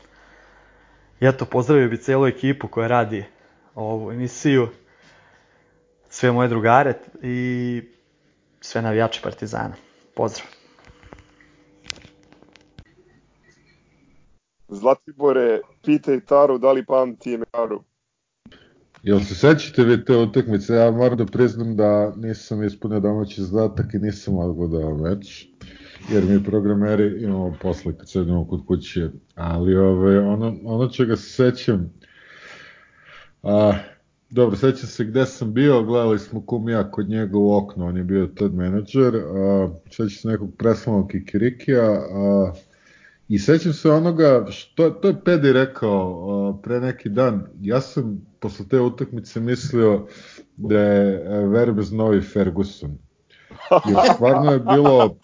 I 1.21 1.27
eto, 1.27 1.45
pozdravio 1.45 1.89
bi 1.89 1.97
celu 1.97 2.27
ekipu 2.27 2.69
koja 2.69 2.89
radi 2.89 3.25
ovu 3.75 4.13
emisiju, 4.13 4.69
sve 6.09 6.33
moje 6.33 6.49
drugare 6.49 6.95
i 7.23 7.83
sve 8.61 8.83
navijače 8.83 9.21
Partizana. 9.23 9.75
Pozdrav! 10.15 10.47
Zlatibore, 14.69 15.61
pitaj 15.85 16.21
Taru 16.21 16.59
da 16.59 16.73
li 16.73 16.85
pamti 16.85 17.37
Mekaru. 17.37 17.83
Jel 19.07 19.21
se 19.21 19.35
sećate 19.35 20.05
te 20.05 20.17
utakmice? 20.17 20.75
Ja 20.75 20.91
moram 20.91 21.19
da 21.19 21.27
priznam 21.27 21.77
da 21.77 22.13
nisam 22.17 22.63
ispunio 22.63 23.01
domaći 23.01 23.43
zadatak 23.43 23.95
i 23.95 23.99
nisam 23.99 24.39
odgledao 24.39 24.97
meč, 24.97 25.47
jer 26.13 26.25
mi 26.25 26.45
programeri 26.45 27.23
imamo 27.23 27.57
posle 27.63 27.97
kad 27.99 28.11
sedemo 28.11 28.49
kod 28.49 28.67
kuće, 28.67 29.11
ali 29.35 29.77
ove, 29.77 30.21
ono, 30.21 30.57
ono 30.65 30.89
čega 30.89 31.17
se 31.17 31.31
sećam, 31.31 31.93
a, 33.43 33.73
dobro, 34.31 34.57
sećam 34.57 34.89
se 34.89 35.05
gde 35.05 35.27
sam 35.27 35.55
bio, 35.55 35.83
gledali 35.83 36.19
smo 36.19 36.47
kum 36.47 36.69
ja 36.69 36.91
kod 36.91 37.09
njega 37.09 37.39
u 37.39 37.57
okno, 37.57 37.87
on 37.87 37.97
je 37.97 38.05
bio 38.05 38.27
tad 38.27 38.55
menadžer, 38.55 39.17
a, 39.17 39.69
sećam 39.91 40.11
se 40.11 40.29
nekog 40.29 40.51
preslanog 40.59 41.09
kikirikija, 41.11 41.93
a, 41.93 42.53
I 43.29 43.39
sećam 43.39 43.73
se 43.73 43.91
onoga, 43.91 44.47
što, 44.51 44.91
to 44.91 45.09
je 45.09 45.21
Pedi 45.25 45.53
rekao 45.53 46.61
pre 46.63 46.81
neki 46.81 47.09
dan, 47.09 47.47
ja 47.61 47.81
sam 47.81 48.27
posle 48.41 48.69
te 48.69 48.81
utakmice 48.81 49.41
mislio 49.41 50.07
da 50.57 50.81
je 50.81 51.15
e, 51.15 51.47
Verbez 51.47 51.93
novi 51.93 52.21
Ferguson. 52.21 52.99
Jer 53.87 53.97
stvarno 54.15 54.53
je 54.53 54.59
bilo... 54.59 55.17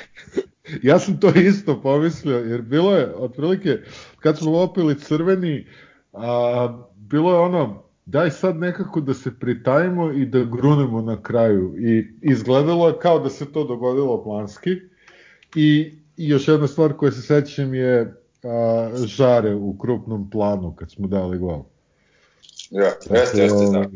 ja 0.90 0.98
sam 0.98 1.20
to 1.20 1.28
isto 1.28 1.82
pomislio, 1.82 2.38
jer 2.38 2.62
bilo 2.62 2.96
je, 2.96 3.14
otprilike, 3.16 3.78
kad 4.20 4.38
smo 4.38 4.58
opili 4.58 4.98
crveni, 4.98 5.66
a, 6.12 6.84
bilo 6.96 7.32
je 7.32 7.38
ono, 7.38 7.82
daj 8.06 8.30
sad 8.30 8.56
nekako 8.56 9.00
da 9.00 9.14
se 9.14 9.38
pritajimo 9.38 10.12
i 10.12 10.26
da 10.26 10.44
grunemo 10.44 11.02
na 11.02 11.22
kraju. 11.22 11.74
I 11.78 12.18
izgledalo 12.22 12.88
je 12.88 12.98
kao 13.02 13.18
da 13.18 13.30
se 13.30 13.52
to 13.52 13.64
dogodilo 13.64 14.24
planski. 14.24 14.70
I 15.54 15.98
I 16.16 16.28
još 16.28 16.48
jedna 16.48 16.66
stvar 16.66 16.92
koja 16.92 17.12
se 17.12 17.22
sećam 17.22 17.74
je 17.74 18.14
a, 18.44 18.90
žare 19.04 19.54
u 19.54 19.78
krupnom 19.78 20.30
planu 20.30 20.74
kad 20.78 20.90
smo 20.90 21.06
dali 21.06 21.38
gol. 21.38 21.62
Ja, 22.70 22.92
jeste, 23.10 23.42
jeste, 23.42 23.64
da. 23.72 23.78
Ovaj, 23.78 23.88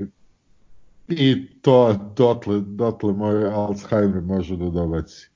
I 1.08 1.46
to 1.62 1.98
dotle, 2.16 2.60
dotle 2.60 3.12
moj 3.12 3.44
Alzheimer 3.44 4.22
može 4.22 4.56
da 4.56 4.70
dobaci. 4.70 5.28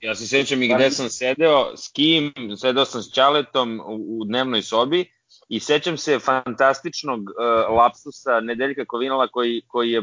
Ja 0.00 0.14
se 0.14 0.26
sećam 0.26 0.62
i 0.62 0.74
gde 0.74 0.90
sam 0.90 1.08
sedeo, 1.08 1.76
s 1.76 1.88
kim, 1.88 2.32
sedeo 2.60 2.84
sam 2.84 3.02
s 3.02 3.12
Ćaletom 3.12 3.80
u, 3.80 4.20
u 4.20 4.24
dnevnoj 4.24 4.62
sobi 4.62 5.10
i 5.48 5.60
sećam 5.60 5.96
se 5.96 6.18
fantastičnog 6.18 7.20
uh, 7.20 7.76
lapsusa 7.76 8.40
Nedeljka 8.40 8.84
Kovinala 8.84 9.28
koji, 9.28 9.62
koji 9.66 9.90
je 9.90 10.02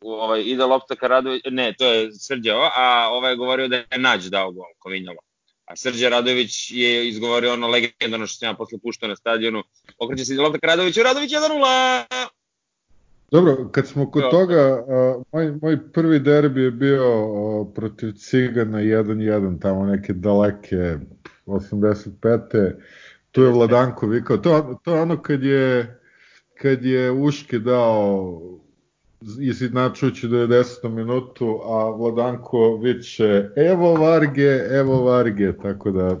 ovaj, 0.00 0.42
ide 0.42 0.64
lopta 0.64 0.96
ka 0.96 1.08
Radović, 1.08 1.42
ne, 1.50 1.74
to 1.78 1.92
je 1.92 2.12
Srđao, 2.12 2.70
a 2.76 3.08
ovaj 3.10 3.32
je 3.32 3.36
govorio 3.36 3.68
da 3.68 3.76
je 3.76 3.98
Nađ 3.98 4.26
dao 4.26 4.52
gol 4.52 4.64
Kovinjalo. 4.78 5.18
A 5.64 5.76
Srđa 5.76 6.08
Radović 6.08 6.70
je 6.70 7.08
izgovorio 7.08 7.52
ono 7.52 7.68
legendarno 7.68 8.26
što 8.26 8.38
sam 8.38 8.48
ja 8.48 8.54
posle 8.54 8.78
puštao 8.78 9.08
na 9.08 9.16
stadionu. 9.16 9.62
Okreće 9.98 10.24
se 10.24 10.40
lopta 10.40 10.58
ka 10.58 10.66
Radoviću, 10.66 11.02
Radović 11.02 11.30
1-0! 11.30 12.26
Dobro, 13.30 13.68
kad 13.72 13.86
smo 13.86 14.10
kod 14.10 14.30
toga, 14.30 14.84
a, 14.88 15.22
moj, 15.32 15.52
moj 15.62 15.92
prvi 15.92 16.18
derbi 16.18 16.62
je 16.62 16.70
bio 16.70 17.04
a, 17.04 17.64
protiv 17.74 18.12
Cigana 18.12 18.78
1-1, 18.78 19.60
tamo 19.60 19.86
neke 19.86 20.12
daleke 20.12 20.96
85. 21.46 22.72
Tu 23.32 23.42
je 23.42 23.50
Vladanko 23.50 24.06
vikao, 24.06 24.36
to, 24.36 24.80
to 24.84 24.94
je 24.94 25.00
ono 25.02 25.22
kad 25.22 25.42
je, 25.42 25.98
kad 26.54 26.84
je 26.84 27.10
Uške 27.10 27.58
dao 27.58 28.40
izjednačujući 29.40 30.26
90. 30.26 30.88
minutu, 30.88 31.60
a 31.64 31.90
Vladanko 31.90 32.76
viće 32.82 33.48
evo 33.56 33.94
Varge, 33.94 34.60
evo 34.70 35.02
Varge, 35.02 35.52
tako 35.62 35.90
da... 35.90 36.16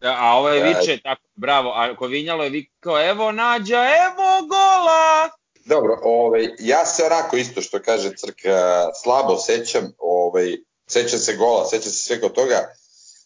Da, 0.00 0.16
a 0.20 0.36
ovo 0.36 0.48
je 0.48 0.62
viče, 0.62 0.98
tako, 1.02 1.22
bravo, 1.34 1.72
a 1.74 1.96
Kovinjalo 1.96 2.44
je 2.44 2.50
vikao, 2.50 3.08
evo 3.08 3.32
Nađa, 3.32 3.76
evo 3.76 4.46
gola! 4.48 5.30
Dobro, 5.64 5.98
ovaj, 6.02 6.48
ja 6.58 6.86
se 6.86 7.02
onako 7.04 7.36
isto 7.36 7.60
što 7.60 7.82
kaže 7.82 8.10
Crka, 8.16 8.88
slabo 9.02 9.36
sećam, 9.36 9.92
ovaj, 9.98 10.56
sećam 10.86 11.18
se 11.18 11.36
gola, 11.36 11.64
sećam 11.64 11.92
se 11.92 12.02
svega 12.02 12.28
toga 12.28 12.74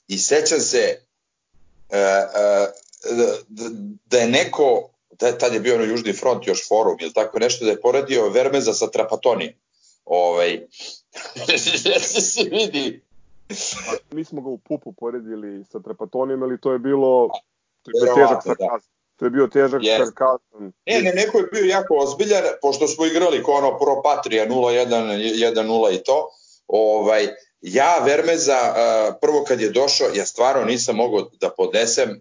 i 0.09 0.19
sećam 0.19 0.61
se 0.61 0.99
uh, 1.88 1.97
uh, 1.97 2.69
da, 3.49 3.69
da 4.05 4.19
je 4.19 4.29
neko 4.29 4.91
da, 4.91 4.96
tad 5.16 5.54
je 5.54 5.61
bio 5.61 5.75
ono 5.75 5.85
Južni 5.85 6.12
front 6.12 6.46
još 6.46 6.68
forum 6.68 6.96
ili 7.00 7.12
tako 7.12 7.38
nešto 7.38 7.64
da 7.64 7.70
je 7.70 7.80
poredio 7.80 8.28
Vermeza 8.28 8.73
sa 8.73 8.90
Trapatonijem. 8.90 9.52
Ovaj, 10.04 10.66
se 11.99 12.42
vidi. 12.52 13.00
Mi 14.11 14.25
smo 14.25 14.40
ga 14.40 14.49
u 14.49 14.58
pupu 14.58 14.92
poredili 14.92 15.64
sa 15.64 15.80
Trapatonijem, 15.80 16.42
ali 16.42 16.61
to 16.61 16.73
je 16.73 16.78
bilo 16.78 17.28
to 17.82 17.90
je 17.94 18.14
težak 18.14 18.30
da. 18.30 18.40
sarkazam. 18.40 18.68
Da. 18.68 18.96
To 19.16 19.25
je 19.25 19.30
bio 19.30 19.46
težak 19.46 19.82
yes. 19.82 19.96
sarkazam. 19.96 20.73
Ne, 20.87 21.00
ne, 21.02 21.12
neko 21.14 21.38
je 21.38 21.49
bio 21.52 21.64
jako 21.64 21.94
ozbiljan, 21.94 22.42
pošto 22.62 22.88
smo 22.88 23.06
igrali 23.06 23.44
kao 23.44 23.54
ono 23.54 23.78
Pro 23.78 24.02
Patria 24.02 24.46
0-1, 24.46 24.87
1-0 25.54 26.00
i 26.00 26.04
to. 26.04 26.28
Ovaj, 26.66 27.28
ja 27.61 27.94
Vermeza, 28.04 28.58
prvo 29.20 29.44
kad 29.44 29.61
je 29.61 29.70
došao, 29.70 30.08
ja 30.14 30.26
stvarno 30.26 30.64
nisam 30.64 30.96
mogao 30.96 31.30
da 31.40 31.50
podnesem 31.50 32.20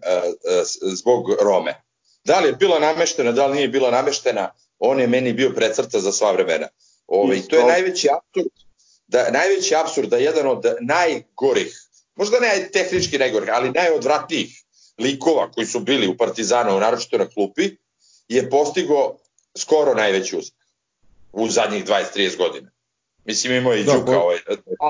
zbog 0.82 1.26
Rome. 1.40 1.85
Da 2.26 2.40
li 2.40 2.48
je 2.48 2.52
bila 2.52 2.78
nameštena, 2.78 3.32
da 3.32 3.46
li 3.46 3.56
nije 3.56 3.68
bila 3.68 3.90
nameštena, 3.90 4.50
on 4.78 5.00
je 5.00 5.06
meni 5.06 5.32
bio 5.32 5.50
precrta 5.50 6.00
za 6.00 6.12
sva 6.12 6.32
vremena. 6.32 6.68
Ove, 7.06 7.42
to 7.48 7.56
je 7.56 7.64
najveći 7.64 8.08
absurd, 8.18 8.52
da, 9.06 9.30
najveći 9.30 9.74
absurd 9.74 10.10
da 10.10 10.16
jedan 10.16 10.46
od 10.46 10.64
najgorih, 10.80 11.88
možda 12.16 12.40
ne 12.40 12.68
tehnički 12.72 13.18
najgorih, 13.18 13.50
ali 13.52 13.70
najodvratnijih 13.70 14.62
likova 14.98 15.50
koji 15.50 15.66
su 15.66 15.80
bili 15.80 16.08
u 16.08 16.16
Partizanu, 16.16 16.80
naročito 16.80 17.18
na 17.18 17.28
klupi, 17.28 17.70
je 18.28 18.50
postigo 18.50 19.16
skoro 19.58 19.94
najveći 19.94 20.36
uspeh 20.36 20.66
u 21.32 21.48
zadnjih 21.48 21.84
20-30 21.84 22.36
godina. 22.36 22.70
Mislim, 23.24 23.52
imao 23.52 23.72
je 23.72 23.80
i 23.80 23.84
da, 23.84 23.92
Đuka 23.92 24.12
bo... 24.12 24.18
ovaj. 24.18 24.38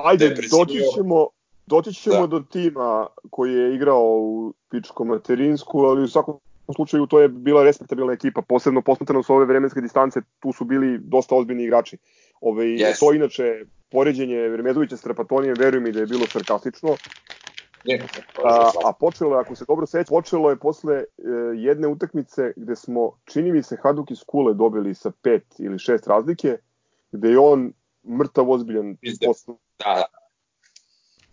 Ajde, 0.05 0.28
doći 0.50 0.83
ćemo, 0.95 1.26
doći 1.66 1.95
ćemo 1.95 2.26
da. 2.26 2.26
do 2.26 2.45
tima 2.52 3.07
koji 3.31 3.52
je 3.52 3.75
igrao 3.75 4.02
u 4.02 4.52
Pičkom 4.71 5.09
materinsku, 5.09 5.81
ali 5.81 6.02
u 6.02 6.09
svakom 6.09 6.40
slučaju 6.75 7.06
to 7.06 7.20
je 7.20 7.28
bila 7.28 7.64
respektabilna 7.64 8.12
ekipa, 8.12 8.42
posebno 8.42 8.82
posmatrano 8.82 9.23
s 9.23 9.30
ove 9.30 9.44
vremenske 9.44 9.80
distance, 9.80 10.20
tu 10.40 10.52
su 10.52 10.64
bili 10.64 10.99
dosta 10.99 11.35
ozbiljni 11.35 11.64
igrači. 11.64 11.99
Ove, 12.40 12.64
yes. 12.64 13.00
To 13.00 13.12
inače, 13.12 13.64
poređenje 13.90 14.37
Vermezovića 14.37 14.96
s 14.96 15.02
Trapatonijem, 15.02 15.54
verujem 15.58 15.85
mi 15.85 15.92
da 15.92 16.00
je 16.00 16.06
bilo 16.06 16.26
sarkastično. 16.26 16.96
A, 18.44 18.70
a 18.85 18.92
počelo 19.00 19.37
je, 19.37 19.40
ako 19.40 19.56
se 19.56 19.64
dobro 19.68 19.87
seća, 19.87 20.08
počelo 20.08 20.50
je 20.50 20.56
posle 20.56 20.94
e, 20.94 21.04
jedne 21.56 21.88
utakmice 21.88 22.52
gde 22.56 22.76
smo, 22.76 23.12
čini 23.25 23.52
mi 23.52 23.62
se, 23.62 23.76
Haduk 23.82 24.11
iz 24.11 24.25
Kule 24.26 24.54
dobili 24.54 24.94
sa 24.94 25.12
pet 25.23 25.44
ili 25.58 25.78
šest 25.78 26.06
razlike, 26.06 26.56
gde 27.12 27.30
je 27.30 27.38
on 27.38 27.73
mrtav 28.18 28.50
ozbiljan 28.50 28.96
posle 29.26 29.54
da, 29.78 30.04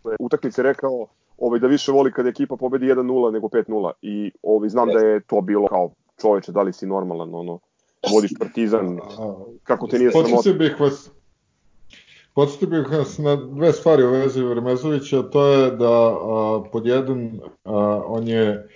da. 0.04 0.16
utakmice 0.20 0.64
rekao 0.64 1.08
ovaj, 1.38 1.60
da 1.60 1.68
više 1.68 1.92
voli 1.92 2.12
kada 2.12 2.30
ekipa 2.30 2.56
pobedi 2.58 2.86
1-0 2.86 3.32
nego 3.32 3.48
5-0 3.48 3.92
i 4.02 4.32
ovaj, 4.44 4.70
znam 4.70 4.88
da 4.88 5.00
je 5.00 5.20
to 5.20 5.42
bilo 5.42 5.68
kao 5.68 5.92
čoveče, 6.22 6.52
da 6.52 6.62
li 6.62 6.74
si 6.74 6.88
normalan, 6.88 7.36
ono, 7.36 7.60
vodiš 8.14 8.32
partizan, 8.40 9.00
kako 9.64 9.88
te 9.88 10.00
nije 10.00 10.12
sramota. 10.12 10.36
Podsjetio 10.36 10.60
bih 10.60 10.80
vas, 10.80 11.12
Podsjetio 12.34 12.68
bih 12.68 12.92
vas 12.92 13.18
na 13.18 13.36
dve 13.36 13.74
stvari 13.74 14.04
u 14.04 14.10
vezi 14.10 14.44
Vermezovića, 14.44 15.22
to 15.22 15.48
je 15.48 15.72
da 15.72 15.92
a, 16.08 16.64
pod 16.72 16.86
jedan 16.86 17.40
a, 17.64 18.02
on 18.08 18.28
je 18.28 18.70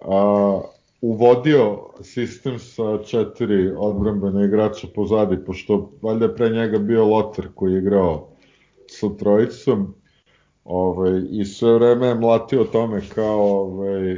a, 0.00 0.60
uvodio 1.00 1.78
sistem 2.02 2.58
sa 2.58 2.98
četiri 3.04 3.72
odbrambene 3.76 4.44
igrača 4.44 4.86
pozadi, 4.94 5.44
pošto 5.44 5.90
valjda 6.02 6.34
pre 6.34 6.50
njega 6.50 6.78
bio 6.78 7.04
Lotar 7.04 7.48
koji 7.54 7.72
je 7.72 7.78
igrao 7.78 8.28
sa 8.86 9.06
trojicom 9.18 9.94
Ovaj, 10.68 11.22
I 11.30 11.44
sve 11.44 11.74
vreme 11.74 12.06
je 12.06 12.14
mlatio 12.14 12.64
tome 12.64 13.00
kao, 13.14 13.40
ovaj, 13.40 14.16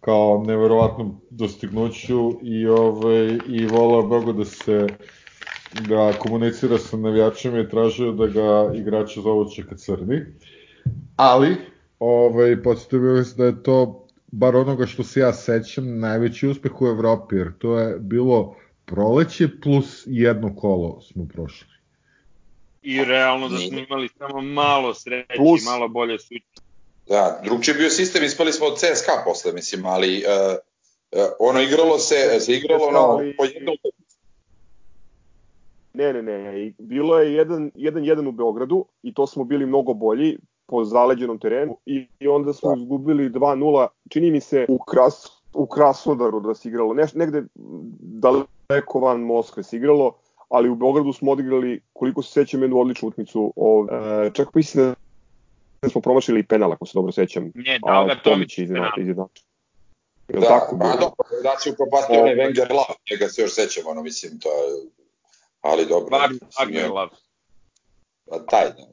kao 0.00 0.44
neverovatnom 0.46 1.20
dostignuću 1.30 2.32
i, 2.42 2.66
ovaj, 2.66 3.38
i 3.48 3.66
volao 3.66 4.02
Bogu 4.02 4.32
da 4.32 4.44
se 4.44 4.86
da 5.88 6.12
komunicira 6.18 6.78
sa 6.78 6.96
navijačima 6.96 7.60
i 7.60 7.68
tražio 7.68 8.12
da 8.12 8.26
ga 8.26 8.72
igrači 8.74 9.20
zovu 9.20 9.50
Čeka 9.50 9.76
Crni. 9.76 10.20
Ali, 11.16 11.56
ovaj, 11.98 12.62
podsjetio 12.62 13.24
se 13.24 13.36
da 13.36 13.44
je 13.44 13.62
to, 13.62 14.06
bar 14.26 14.56
onoga 14.56 14.86
što 14.86 15.02
se 15.02 15.20
ja 15.20 15.32
sećam, 15.32 15.98
najveći 15.98 16.48
uspeh 16.48 16.82
u 16.82 16.86
Evropi, 16.86 17.36
jer 17.36 17.52
to 17.58 17.78
je 17.78 17.98
bilo 17.98 18.56
proleće 18.84 19.48
plus 19.62 20.02
jedno 20.06 20.56
kolo 20.56 21.00
smo 21.00 21.26
prošli. 21.28 21.77
I 22.88 23.04
realno 23.04 23.48
da 23.48 23.58
smo 23.58 23.78
imali 23.78 24.08
samo 24.08 24.40
malo 24.40 24.94
sreće 24.94 25.34
Plus- 25.36 25.62
i 25.62 25.64
malo 25.64 25.88
bolje 25.88 26.18
su 26.18 26.34
Da, 27.06 27.40
drugčije 27.44 27.74
je 27.74 27.78
bio 27.78 27.90
sistem, 27.90 28.24
ispali 28.24 28.52
smo 28.52 28.66
od 28.66 28.76
CSKA 28.76 29.12
posle, 29.24 29.52
mislim, 29.52 29.86
ali 29.86 30.24
uh, 30.24 30.56
uh, 31.12 31.28
ono 31.38 31.60
igralo 31.60 31.98
se, 31.98 32.40
se 32.40 32.52
igralo 32.52 32.78
CSKA, 32.80 32.88
ono, 32.88 32.98
ali- 32.98 33.36
po 33.36 33.44
jednom 33.44 33.76
Ne, 35.92 36.12
ne, 36.12 36.22
ne. 36.22 36.72
Bilo 36.78 37.18
je 37.18 37.44
1-1 37.46 38.28
u 38.28 38.32
Beogradu 38.32 38.84
i 39.02 39.14
to 39.14 39.26
smo 39.26 39.44
bili 39.44 39.66
mnogo 39.66 39.94
bolji 39.94 40.38
po 40.66 40.84
zaleđenom 40.84 41.38
terenu 41.38 41.76
i, 41.86 42.06
i 42.20 42.28
onda 42.28 42.52
smo 42.52 42.74
Da. 42.74 42.82
izgubili 42.82 43.30
2-0, 43.30 43.86
čini 44.08 44.30
mi 44.30 44.40
se, 44.40 44.66
u, 44.68 44.78
Kras, 44.78 45.26
u 45.54 45.66
Krasnodaru 45.66 46.40
da 46.40 46.54
se 46.54 46.68
igralo. 46.68 46.94
Neš, 46.94 47.14
negde 47.14 47.42
daleko 48.00 49.00
van 49.00 49.20
Moskve 49.20 49.62
se 49.62 49.76
igralo, 49.76 50.12
ali 50.48 50.68
u 50.68 50.74
Beogradu 50.74 51.12
smo 51.12 51.32
odigrali, 51.32 51.80
koliko 51.92 52.22
se 52.22 52.32
sećam, 52.32 52.62
jednu 52.62 52.80
odličnu 52.80 53.08
utakmicu. 53.08 53.52
E, 54.26 54.30
čak 54.32 54.54
mislim 54.54 54.94
da 55.82 55.88
smo 55.88 56.00
promašili 56.00 56.40
i 56.40 56.46
penal, 56.46 56.72
ako 56.72 56.86
se 56.86 56.92
dobro 56.94 57.12
sećam. 57.12 57.44
Nje, 57.44 57.52
A 57.82 57.86
dao 57.86 58.04
ga 58.06 58.14
Tomić. 58.14 58.58
je 58.58 58.64
izjedna- 58.64 58.92
izjednačio. 58.98 59.44
Jel 60.28 60.40
Da, 60.40 60.48
tako 60.48 60.70
pa 60.70 60.76
bilo? 60.76 60.92
dobro, 60.96 61.14
da 61.42 61.54
si 61.58 61.70
upropastio 61.70 62.14
onaj 62.16 62.32
Ovaj. 62.34 62.46
Wenger 62.46 62.70
Love, 62.70 62.94
njega 63.10 63.28
se 63.28 63.42
još 63.42 63.52
sećamo, 63.52 63.90
ono, 63.90 64.02
mislim, 64.02 64.38
to 64.40 64.48
je, 64.48 64.86
ali 65.60 65.86
dobro. 65.86 66.18
Wagner, 66.18 66.74
je- 66.74 66.88
Love. 66.88 67.10
Pa 68.26 68.38
taj, 68.40 68.64
da. 68.66 68.86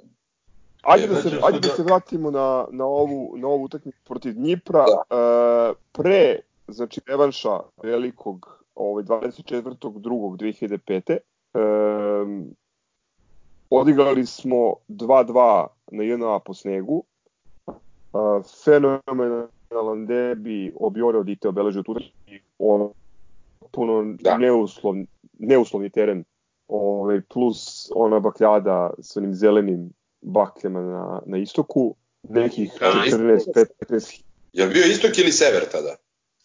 Ajde 0.84 1.08
da 1.08 1.16
se 1.16 1.22
Znači, 1.22 1.38
ajde 1.46 1.60
da 1.60 1.68
da- 1.68 1.74
se 1.76 1.84
vratimo 1.84 2.32
na 2.32 2.68
na 2.72 2.86
ovu 2.86 3.34
na 3.38 3.48
ovu 3.48 3.64
utakmicu 3.64 3.98
protiv 4.04 4.34
Dnipra. 4.34 4.86
Da. 4.86 5.02
E, 5.12 5.16
pre 5.92 6.40
znači 6.68 7.02
revanša 7.08 7.50
velikog 7.84 8.64
ovaj 8.76 9.04
24.2.2005. 9.04 11.18
E, 11.56 11.60
odigrali 13.70 14.26
smo 14.26 14.74
2-2 14.88 15.68
na 15.92 16.04
1 16.04 16.40
po 16.46 16.54
snegu. 16.54 17.04
E, 17.68 17.74
fenomenalan 18.64 20.06
debi 20.08 20.74
Obiore 20.80 21.18
odite 21.18 21.48
obeležio 21.48 21.84
tu 21.84 21.96
on 22.60 22.90
puno 23.72 24.04
Da. 24.04 24.32
da. 24.32 24.38
neuslovni, 24.38 25.08
neuslovni 25.40 25.90
teren 25.90 26.24
ovaj, 26.68 27.22
plus 27.22 27.92
ona 27.96 28.20
bakljada 28.20 28.94
sa 29.00 29.20
onim 29.20 29.34
zelenim 29.34 29.90
bakljama 30.22 30.82
na, 30.82 31.22
na 31.26 31.38
istoku, 31.38 31.96
nekih 32.30 32.72
Da, 32.80 32.86
14-15 32.86 34.22
Je 34.54 34.66
li 34.66 34.74
bio 34.74 34.86
istok 34.86 35.18
ili 35.18 35.32
sever 35.32 35.62
tada? 35.72 35.96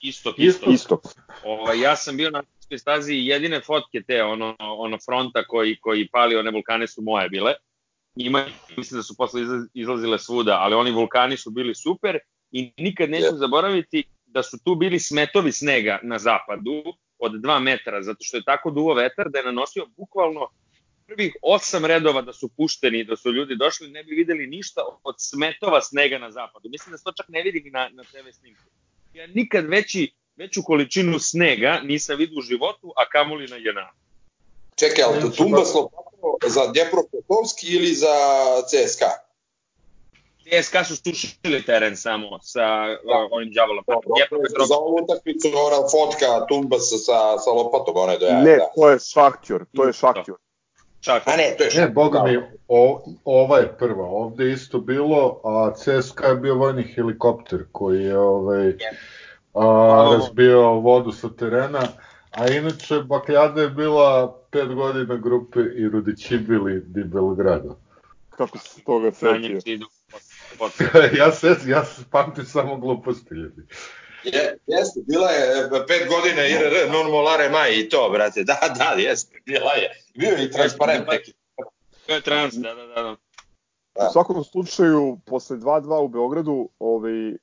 Istok, 0.01 0.35
Istok. 0.39 0.69
istok. 0.69 1.05
istok. 1.05 1.25
Ovaj, 1.45 1.81
ja 1.81 1.97
sam 1.97 2.17
bio 2.17 2.31
na 2.31 2.43
Atlantskoj 2.71 2.79
stazi 2.79 3.15
jedine 3.15 3.61
fotke 3.61 4.03
te, 4.03 4.23
ono, 4.23 4.57
ono 4.59 4.99
fronta 4.99 5.45
koji, 5.45 5.77
koji 5.81 6.09
pali 6.09 6.37
one 6.37 6.51
vulkane 6.51 6.87
su 6.87 7.03
moje 7.03 7.29
bile. 7.29 7.55
Ima, 8.17 8.47
mislim 8.77 8.99
da 8.99 9.03
su 9.03 9.17
posle 9.17 9.43
izlaz- 9.43 9.69
izlazile 9.75 10.19
svuda, 10.19 10.59
ali 10.61 10.75
oni 10.75 10.91
vulkani 10.91 11.37
su 11.37 11.51
bili 11.51 11.75
super 11.75 12.19
i 12.53 12.73
nikad 12.79 13.11
neću 13.11 13.25
Je. 13.25 13.39
zaboraviti 13.39 14.05
da 14.27 14.43
su 14.43 14.59
tu 14.65 14.75
bili 14.75 14.99
smetovi 14.99 15.53
snega 15.53 15.99
na 16.03 16.19
zapadu 16.19 16.83
od 17.19 17.33
2 17.33 17.61
metra, 17.61 18.03
zato 18.03 18.19
što 18.21 18.37
je 18.37 18.45
tako 18.45 18.71
duvo 18.71 18.95
vetar 18.95 19.31
da 19.31 19.39
je 19.39 19.45
nanosio 19.45 19.87
bukvalno 19.97 20.49
prvih 21.07 21.37
osam 21.43 21.85
redova 21.85 22.23
da 22.23 22.33
su 22.33 22.49
pušteni, 22.57 23.05
da 23.05 23.17
su 23.17 23.33
ljudi 23.33 23.57
došli, 23.57 23.91
ne 23.91 24.05
bi 24.05 24.15
videli 24.15 24.47
ništa 24.47 24.81
od 25.05 25.15
smetova 25.19 25.81
snega 25.81 26.19
na 26.19 26.31
zapadu. 26.31 26.69
Mislim 26.69 26.93
da 26.93 26.99
se 26.99 27.05
to 27.05 27.13
čak 27.13 27.29
ne 27.29 27.43
vidi 27.43 27.71
na, 27.71 27.89
na 27.93 28.03
TV 28.03 28.31
snimku. 28.33 28.63
Ja 29.15 29.27
nikad 29.27 29.65
veći, 29.69 30.13
veću 30.41 30.63
količinu 30.63 31.19
snega 31.19 31.81
nisam 31.85 32.17
vidio 32.19 32.39
u 32.39 32.43
životu, 32.43 32.93
a 32.97 33.09
kamoli 33.09 33.47
na 33.49 33.57
JNA. 33.57 33.89
Čekaj, 34.77 35.05
ali 35.05 35.21
Znači, 35.21 35.37
Tumba 35.37 35.59
pa- 35.59 35.65
Slopato 35.65 36.29
za 36.49 36.63
Dnjepropetovski 36.73 37.67
ili 37.77 37.95
za 37.95 38.15
CSKA? 38.71 39.11
CSKA 40.45 40.85
su 40.85 40.97
sušili 40.97 41.63
teren 41.63 41.97
samo 41.97 42.39
sa 42.43 42.67
da. 42.87 43.29
ovim 43.31 43.51
đavolom. 43.53 43.85
Dnjepropetrovsk- 43.87 44.69
Za 44.69 44.77
ovu 44.77 44.97
utakmicu 45.05 45.49
ona 45.49 45.81
fotka 45.89 46.47
Tumbas 46.49 46.83
sa, 47.07 47.39
sa 47.39 47.51
lopatom, 47.51 47.97
ona 47.97 48.13
je 48.13 48.19
do 48.19 48.27
jaja. 48.27 48.43
Ne, 48.43 48.57
da. 48.57 48.69
to 48.75 48.91
je 48.91 48.99
Šaktjor, 49.13 49.65
to 49.77 49.87
je 49.87 49.93
Šaktjor. 49.93 50.39
Čak. 51.01 51.23
A 51.27 51.37
ne, 51.37 51.55
to 51.59 51.65
je 51.65 51.71
Ne, 51.77 51.89
boga 51.89 52.23
mi, 52.23 52.39
o, 52.69 53.03
ova 53.25 53.59
je 53.59 53.69
prva, 53.79 54.05
ovde 54.07 54.53
isto 54.53 54.79
bilo, 54.79 55.41
a 55.45 55.73
CSKA 55.75 56.27
je 56.27 56.35
bio 56.37 56.55
vojni 56.55 56.83
helikopter 56.85 57.65
koji 57.73 58.03
je 58.03 58.19
ovaj, 58.19 58.73
a, 59.55 60.09
razbio 60.13 60.61
vodu 60.61 61.13
sa 61.13 61.29
terena, 61.39 61.83
a 62.31 62.49
inače 62.49 63.01
Bakljada 63.01 63.63
je 63.63 63.71
bila 63.71 64.39
pet 64.51 64.75
godina 64.75 65.17
grupe 65.17 65.61
i 65.61 65.89
Rudićibili 65.89 66.83
di 66.87 67.05
Belgrado. 67.05 67.77
Kako 68.31 68.59
se 68.59 68.85
toga 68.85 69.11
Na 69.21 69.31
njim 69.33 69.43
setio. 69.43 69.61
se 69.61 69.71
idu 69.73 69.87
pot- 70.13 70.59
pot- 70.59 71.19
ja 71.19 71.33
se, 71.33 71.57
ja 71.67 71.85
se 71.85 72.03
pamtim 72.11 72.45
samo 72.45 72.77
gluposti 72.77 73.35
ljudi. 73.35 73.63
Je, 74.25 74.59
jeste, 74.67 75.01
bila 75.09 75.31
je 75.31 75.59
e, 75.61 75.87
pet 75.87 76.09
godina 76.09 76.47
IRR, 76.47 76.93
non 76.93 77.11
molare 77.11 77.49
mai 77.49 77.81
i 77.81 77.89
to, 77.89 78.11
brate. 78.13 78.45
Da, 78.45 78.59
da, 78.79 79.01
jeste, 79.01 79.41
bila 79.47 79.73
je. 79.73 79.91
Bio 80.15 80.31
je 80.31 80.45
i 80.45 80.51
transparent 80.51 81.07
neki. 81.11 81.33
To 82.07 82.15
je 82.15 82.21
trans, 82.21 82.55
da, 82.55 82.75
da, 82.75 82.87
da. 82.87 83.17
Da. 84.01 84.07
U 84.09 84.13
svakom 84.13 84.45
slučaju, 84.45 85.19
posle 85.27 85.57
2-2 85.57 86.05
u 86.05 86.09
Beogradu, 86.09 86.69
ovaj, 86.79 87.29
e, 87.29 87.37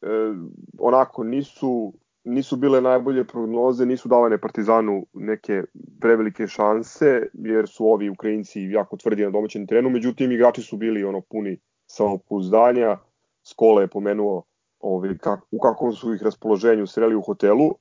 onako 0.80 1.24
nisu 1.24 1.93
nisu 2.28 2.56
bile 2.56 2.82
najbolje 2.82 3.24
prognoze, 3.24 3.86
nisu 3.86 4.10
davane 4.10 4.38
Partizanu 4.38 5.06
neke 5.13 5.63
prevelike 6.02 6.48
šanse, 6.48 7.30
jer 7.34 7.67
su 7.67 7.86
ovi 7.86 8.10
Ukrajinci 8.10 8.62
jako 8.62 8.98
tvrdi 8.98 9.24
na 9.24 9.30
domaćem 9.30 9.67
terenu, 9.67 9.89
međutim 9.89 10.32
igrači 10.32 10.62
su 10.62 10.78
bili 10.78 11.04
ono 11.04 11.22
puni 11.22 11.58
samopouzdanja, 11.86 12.98
Skola 13.43 13.82
je 13.82 13.88
pomenuo 13.88 14.43
ovaj, 14.80 15.17
kak, 15.17 15.39
u 15.52 15.60
kakvom 15.60 15.93
su 15.93 16.13
ih 16.13 16.24
raspoloženju 16.24 16.88
sreli 16.88 17.15
u 17.15 17.22
hotelu. 17.22 17.72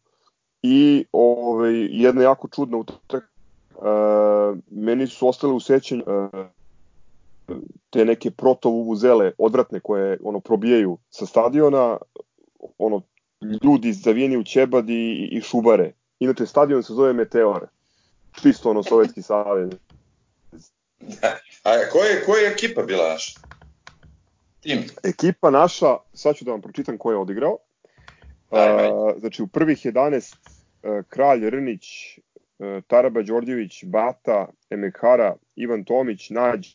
I 0.62 1.04
ovaj, 1.12 1.88
jedna 1.90 2.22
jako 2.22 2.48
čudna 2.48 2.76
utakmica 2.76 3.36
Uh, 3.76 4.58
meni 4.70 5.06
su 5.06 5.28
ostale 5.28 5.52
u 5.52 5.60
sećanju 5.60 6.02
uh, 6.06 6.46
te 7.90 8.04
neke 8.04 8.30
protovuvuzele 8.30 9.32
odvratne 9.38 9.80
koje 9.80 10.18
ono 10.22 10.40
probijaju 10.40 10.98
sa 11.10 11.26
stadiona, 11.26 11.98
ono 12.78 13.02
ljudi 13.64 13.92
zavijeni 13.92 14.36
u 14.36 14.44
ćebad 14.44 14.90
i, 14.90 15.28
i 15.32 15.40
šubare. 15.40 15.92
Inače, 16.18 16.46
stadion 16.46 16.82
se 16.82 16.92
zove 16.92 17.12
Meteor. 17.12 17.66
Čisto 18.42 18.70
ono 18.70 18.82
sovjetski 18.82 19.22
savez. 19.22 19.70
A 21.64 21.70
koja 21.92 22.04
je, 22.04 22.22
koja 22.26 22.40
je 22.40 22.52
ekipa 22.52 22.82
bila 22.82 23.08
naša? 23.08 23.40
Tim. 24.60 24.84
Ekipa 25.02 25.50
naša, 25.50 25.96
sad 26.12 26.36
ću 26.36 26.44
da 26.44 26.50
vam 26.50 26.60
pročitam 26.60 26.98
ko 26.98 27.10
je 27.10 27.16
odigrao. 27.16 27.58
Ajde, 28.50 28.74
ajde. 28.74 28.92
Uh, 28.92 29.14
znači, 29.18 29.42
u 29.42 29.46
prvih 29.46 29.78
11 29.78 30.34
uh, 30.34 31.04
Kralj 31.08 31.50
Rnić, 31.50 32.18
uh, 32.58 32.82
Taraba 32.86 33.22
Đorđević, 33.22 33.84
Bata, 33.84 34.48
Emekara, 34.70 35.36
Ivan 35.56 35.84
Tomić, 35.84 36.30
Nađ, 36.30 36.74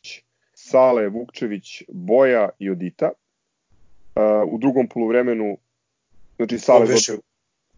Sale, 0.63 1.10
Vukčević, 1.10 1.84
Boja 1.88 2.50
i 2.60 2.69
Odita. 2.69 3.12
Uh, 4.15 4.54
u 4.54 4.58
drugom 4.58 4.88
poluvremenu, 4.88 5.58
znači 6.36 6.60
Sale 6.60 6.86
dobio, 6.86 7.21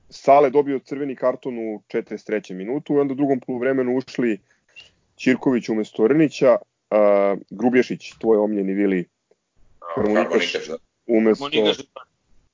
Sale 0.10 0.50
dobio 0.50 0.80
crveni 0.80 1.16
karton 1.16 1.58
u 1.58 1.82
43. 1.88 2.54
minutu 2.54 2.94
i 2.94 3.00
onda 3.00 3.12
u 3.12 3.16
drugom 3.16 3.40
poluvremenu 3.40 3.98
ušli 3.98 4.40
Ćirković 5.18 5.70
umesto 5.70 6.08
Rnića, 6.08 6.56
uh, 6.56 7.40
Grubješić, 7.50 8.14
tvoj 8.20 8.38
omljeni 8.38 8.74
Vili, 8.74 9.06
Harmonikaš, 9.80 10.68
da. 10.68 10.78
umesto, 11.08 11.44
Monigaš, 11.44 11.78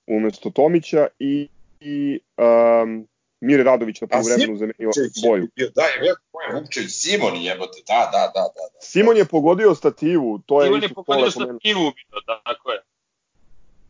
umesto 0.07 0.49
Tomića 0.49 1.07
i, 1.19 1.47
i 1.79 2.19
um, 2.37 3.07
Mire 3.41 3.63
Radović 3.63 4.02
na 4.02 4.08
poluvremenu 4.08 4.58
zamenio 4.58 4.89
boju. 5.23 5.47
bio- 5.56 5.69
Da, 5.75 5.82
je 5.84 5.99
bio 5.99 6.15
ko 6.32 6.41
je 6.41 6.54
Vukčević, 6.54 6.91
Simon 6.91 7.36
jebote, 7.36 7.80
da, 7.88 8.10
da, 8.12 8.32
da, 8.36 8.41
da. 8.41 8.73
da. 8.73 8.82
Simon 8.82 9.17
je 9.17 9.25
pogodio 9.25 9.75
stativu, 9.75 10.39
to 10.39 10.62
je 10.62 10.67
Ivan 10.67 10.84
je 10.84 10.89
pogodio 10.89 11.32
pomenuo. 11.34 11.60
timu 11.60 11.82
ubito, 11.82 12.17
tako 12.43 12.71
je. 12.71 12.80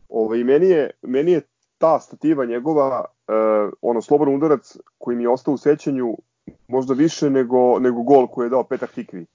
Ovaj, 0.08 0.38
meni, 0.40 0.66
je, 0.68 0.90
meni 1.02 1.32
je 1.32 1.40
ta 1.78 2.00
stativa 2.00 2.44
njegova, 2.44 3.04
uh, 3.28 3.34
ono, 3.82 4.02
slobodan 4.02 4.34
udarac 4.34 4.76
koji 4.98 5.16
mi 5.16 5.22
je 5.22 5.28
ostao 5.28 5.54
u 5.54 5.58
sećanju 5.58 6.16
možda 6.68 6.94
više 6.94 7.30
nego, 7.30 7.78
nego 7.78 8.02
gol 8.02 8.26
koji 8.26 8.46
je 8.46 8.50
dao 8.50 8.64
Petar 8.64 8.88
Tikvi. 8.88 9.26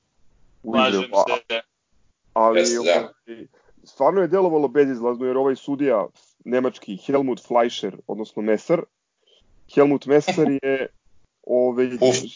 Slažem 0.63 1.01
se. 1.01 1.62
ali 2.34 2.60
Jeste, 2.60 2.75
da. 2.75 2.99
ovaj, 2.99 3.45
stvarno 3.84 4.21
je 4.21 4.28
delovalo 4.28 4.67
bezizlazno 4.67 5.25
jer 5.25 5.38
ovaj 5.38 5.56
sudija 5.56 6.08
nemački 6.45 6.97
Helmut 6.97 7.47
Fleischer, 7.47 7.97
odnosno 8.08 8.41
Messer, 8.41 8.82
Helmut 9.73 10.06
Messer 10.06 10.47
je 10.63 10.88
Ove, 11.47 11.89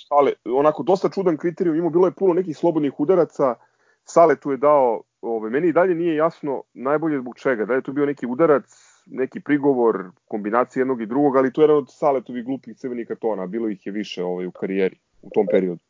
Sale, 0.07 0.33
onako 0.45 0.83
dosta 0.83 1.09
čudan 1.09 1.37
kriterijum, 1.37 1.77
imao 1.77 1.89
bilo 1.89 2.07
je 2.07 2.11
puno 2.11 2.33
nekih 2.33 2.57
slobodnih 2.57 2.99
udaraca, 2.99 3.55
Sale 4.05 4.35
tu 4.35 4.51
je 4.51 4.57
dao, 4.57 5.01
ove, 5.21 5.49
meni 5.49 5.67
i 5.67 5.73
dalje 5.73 5.95
nije 5.95 6.15
jasno 6.15 6.63
najbolje 6.73 7.19
zbog 7.19 7.37
čega, 7.37 7.65
da 7.65 7.73
je 7.73 7.81
tu 7.81 7.93
bio 7.93 8.05
neki 8.05 8.25
udarac, 8.25 8.63
neki 9.05 9.39
prigovor, 9.39 10.11
kombinacija 10.27 10.81
jednog 10.81 11.01
i 11.01 11.05
drugog, 11.05 11.35
ali 11.35 11.53
to 11.53 11.61
je 11.61 11.63
jedan 11.63 11.77
od 11.77 11.87
Saletovih 11.91 12.45
glupih 12.45 12.77
crvenih 12.77 13.07
kartona, 13.07 13.47
bilo 13.47 13.69
ih 13.69 13.85
je 13.85 13.91
više 13.91 14.23
ovaj, 14.23 14.45
u 14.45 14.51
karijeri 14.51 14.97
u 15.21 15.29
tom 15.29 15.47
periodu. 15.51 15.81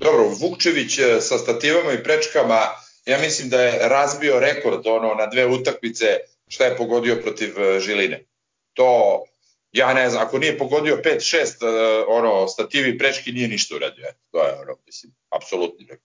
Dobro, 0.00 0.24
Vukčević 0.40 0.98
e, 0.98 1.20
sa 1.20 1.38
stativama 1.38 1.92
i 1.92 2.02
prečkama, 2.02 2.60
ja 3.06 3.18
mislim 3.18 3.50
da 3.50 3.62
je 3.62 3.88
razbio 3.88 4.40
rekord 4.40 4.86
ono 4.86 5.14
na 5.14 5.26
dve 5.26 5.46
utakmice 5.46 6.06
šta 6.48 6.64
je 6.64 6.76
pogodio 6.76 7.16
protiv 7.22 7.48
e, 7.58 7.80
Žiline. 7.80 8.24
To 8.74 9.22
ja 9.76 9.94
ne 9.94 10.10
znam, 10.10 10.26
ako 10.26 10.38
nije 10.38 10.58
pogodio 10.58 11.00
5-6 11.04 11.36
e, 11.36 12.04
ono, 12.08 12.48
stativi 12.48 12.98
prečki 12.98 13.32
nije 13.32 13.48
ništa 13.48 13.76
uradio. 13.76 14.04
Eto, 14.08 14.18
to 14.30 14.46
je 14.46 14.60
ono, 14.60 14.76
mislim, 14.86 15.12
apsolutni 15.36 15.86
rekord. 15.86 16.02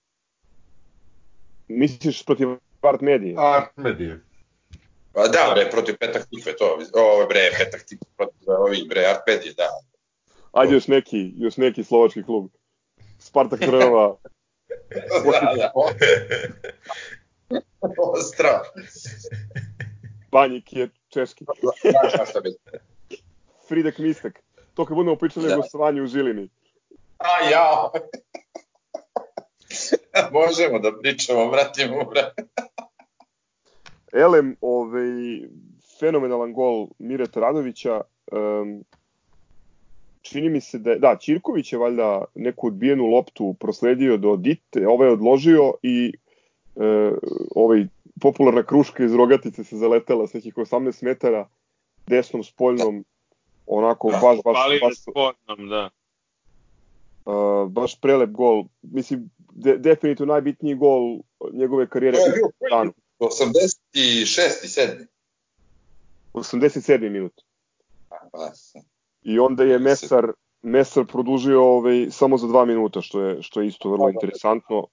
Misliš 1.67 2.25
protiv 2.25 2.47
Art 2.81 3.01
Medije? 3.01 3.35
Art 3.37 3.77
Medije. 3.77 4.19
Pa 5.13 5.27
da, 5.27 5.51
bre, 5.55 5.69
protiv 5.71 5.97
Petak 5.99 6.27
Tikve, 6.29 6.55
to, 6.55 6.79
ovo 6.93 7.25
bre, 7.27 7.51
Petak 7.57 7.83
Tikve, 7.83 8.07
protiv 8.17 8.49
ovih, 8.49 8.87
bre, 8.89 9.05
Art 9.05 9.21
Medije, 9.27 9.53
da. 9.53 9.69
Ajde 10.51 10.73
još 10.73 10.87
neki, 10.87 11.33
još 11.37 11.57
neki 11.57 11.83
slovački 11.83 12.23
klub. 12.23 12.47
Spartak 13.19 13.59
Trnava. 13.59 14.17
da, 15.31 15.53
da. 15.55 15.71
Ostrava. 17.97 18.63
Banjik 20.31 20.73
je 20.73 20.89
češki. 21.09 21.45
Na 21.83 22.25
šta 22.25 22.39
bi. 22.41 22.49
Fridek 23.71 23.99
Mistek. 23.99 24.43
To 24.73 24.85
kad 24.85 24.95
budemo 24.95 25.15
pričali 25.15 25.47
da. 25.47 25.53
o 25.53 25.57
gostovanju 25.57 26.03
u 26.03 26.07
Žilini. 26.07 26.49
A 27.17 27.49
ja. 27.51 27.89
Možemo 30.39 30.79
da 30.79 30.91
pričamo, 31.01 31.51
vratimo, 31.51 32.03
brate. 32.03 32.43
Elem, 34.13 34.55
ovaj, 34.61 35.07
fenomenalan 35.99 36.53
gol 36.53 36.87
Mireta 36.99 37.39
Radovića. 37.39 38.01
Um, 38.31 38.83
čini 40.21 40.49
mi 40.49 40.61
se 40.61 40.79
da 40.79 40.91
je, 40.91 40.99
da, 40.99 41.17
Ćirković 41.19 41.73
je 41.73 41.79
valjda 41.79 42.23
neku 42.35 42.67
odbijenu 42.67 43.05
loptu 43.05 43.55
prosledio 43.59 44.17
do 44.17 44.35
Dite, 44.35 44.87
ovaj 44.87 45.07
je 45.07 45.13
odložio 45.13 45.73
i 45.83 46.13
e, 46.75 47.11
ovaj 47.55 47.85
popularna 48.21 48.63
kruška 48.63 49.03
iz 49.03 49.15
Rogatice 49.15 49.63
se 49.63 49.77
zaletela 49.77 50.27
sa 50.27 50.37
nekih 50.37 50.55
18 50.55 51.03
metara 51.03 51.47
desnom 52.07 52.43
spoljnom 52.43 53.05
onako 53.65 54.07
baš 54.07 54.21
baš 54.21 54.37
baš, 54.43 54.79
baš 54.81 54.97
spoljnom, 55.01 55.69
da. 55.69 55.89
Uh, 57.25 57.71
baš 57.71 57.99
prelep 57.99 58.29
gol. 58.29 58.63
Mislim, 58.81 59.29
de, 59.55 59.77
definitivno 59.77 60.33
najbitniji 60.33 60.75
gol 60.75 61.19
njegove 61.53 61.89
karijere. 61.89 62.17
To 62.17 62.25
je 62.25 62.31
bio 62.31 62.91
86. 63.19 63.77
i 63.93 64.25
7. 64.25 65.05
87. 66.33 67.09
minut. 67.09 67.33
Pa, 68.09 68.51
I 69.23 69.39
onda 69.39 69.63
je 69.63 69.79
Mesar 69.79 70.31
Mesar 70.61 71.05
produžio 71.05 71.63
ovaj, 71.63 72.07
samo 72.11 72.37
za 72.37 72.47
dva 72.47 72.65
minuta, 72.65 73.01
što 73.01 73.21
je, 73.21 73.41
što 73.41 73.61
je 73.61 73.67
isto 73.67 73.89
vrlo 73.89 74.09
interesantno. 74.09 74.87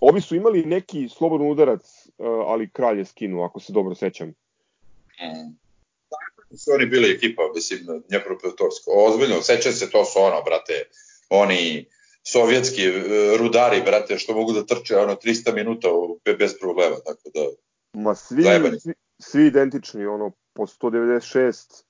Ovi 0.00 0.20
su 0.20 0.36
imali 0.36 0.64
neki 0.64 1.08
slobodan 1.08 1.50
udarac, 1.50 2.08
ali 2.46 2.70
kralj 2.70 2.98
je 2.98 3.04
skinuo, 3.04 3.44
ako 3.44 3.60
se 3.60 3.72
dobro 3.72 3.94
sećam. 3.94 4.32
Su 6.56 6.70
oni 6.74 6.86
bili 6.86 7.10
ekipa, 7.10 7.42
mislim, 7.54 7.80
Dnjepropetrovsko. 8.08 8.90
Ozbiljno, 8.94 9.42
sećam 9.42 9.72
se, 9.72 9.90
to 9.90 10.04
su 10.04 10.18
ono, 10.18 10.42
brate, 10.42 10.88
oni 11.28 11.86
sovjetski 12.22 12.82
e, 12.82 12.92
rudari, 13.38 13.82
brate, 13.82 14.18
što 14.18 14.34
mogu 14.34 14.52
da 14.52 14.66
trče 14.66 14.96
ono 14.96 15.14
300 15.14 15.54
minuta 15.54 15.88
bez 16.38 16.58
problema, 16.60 16.96
tako 16.96 17.30
da... 17.34 17.40
Ma 17.92 18.14
svi, 18.14 18.42
svi, 18.80 18.94
svi 19.18 19.46
identični, 19.46 20.06
ono, 20.06 20.32
po 20.52 20.66
196 20.66 21.84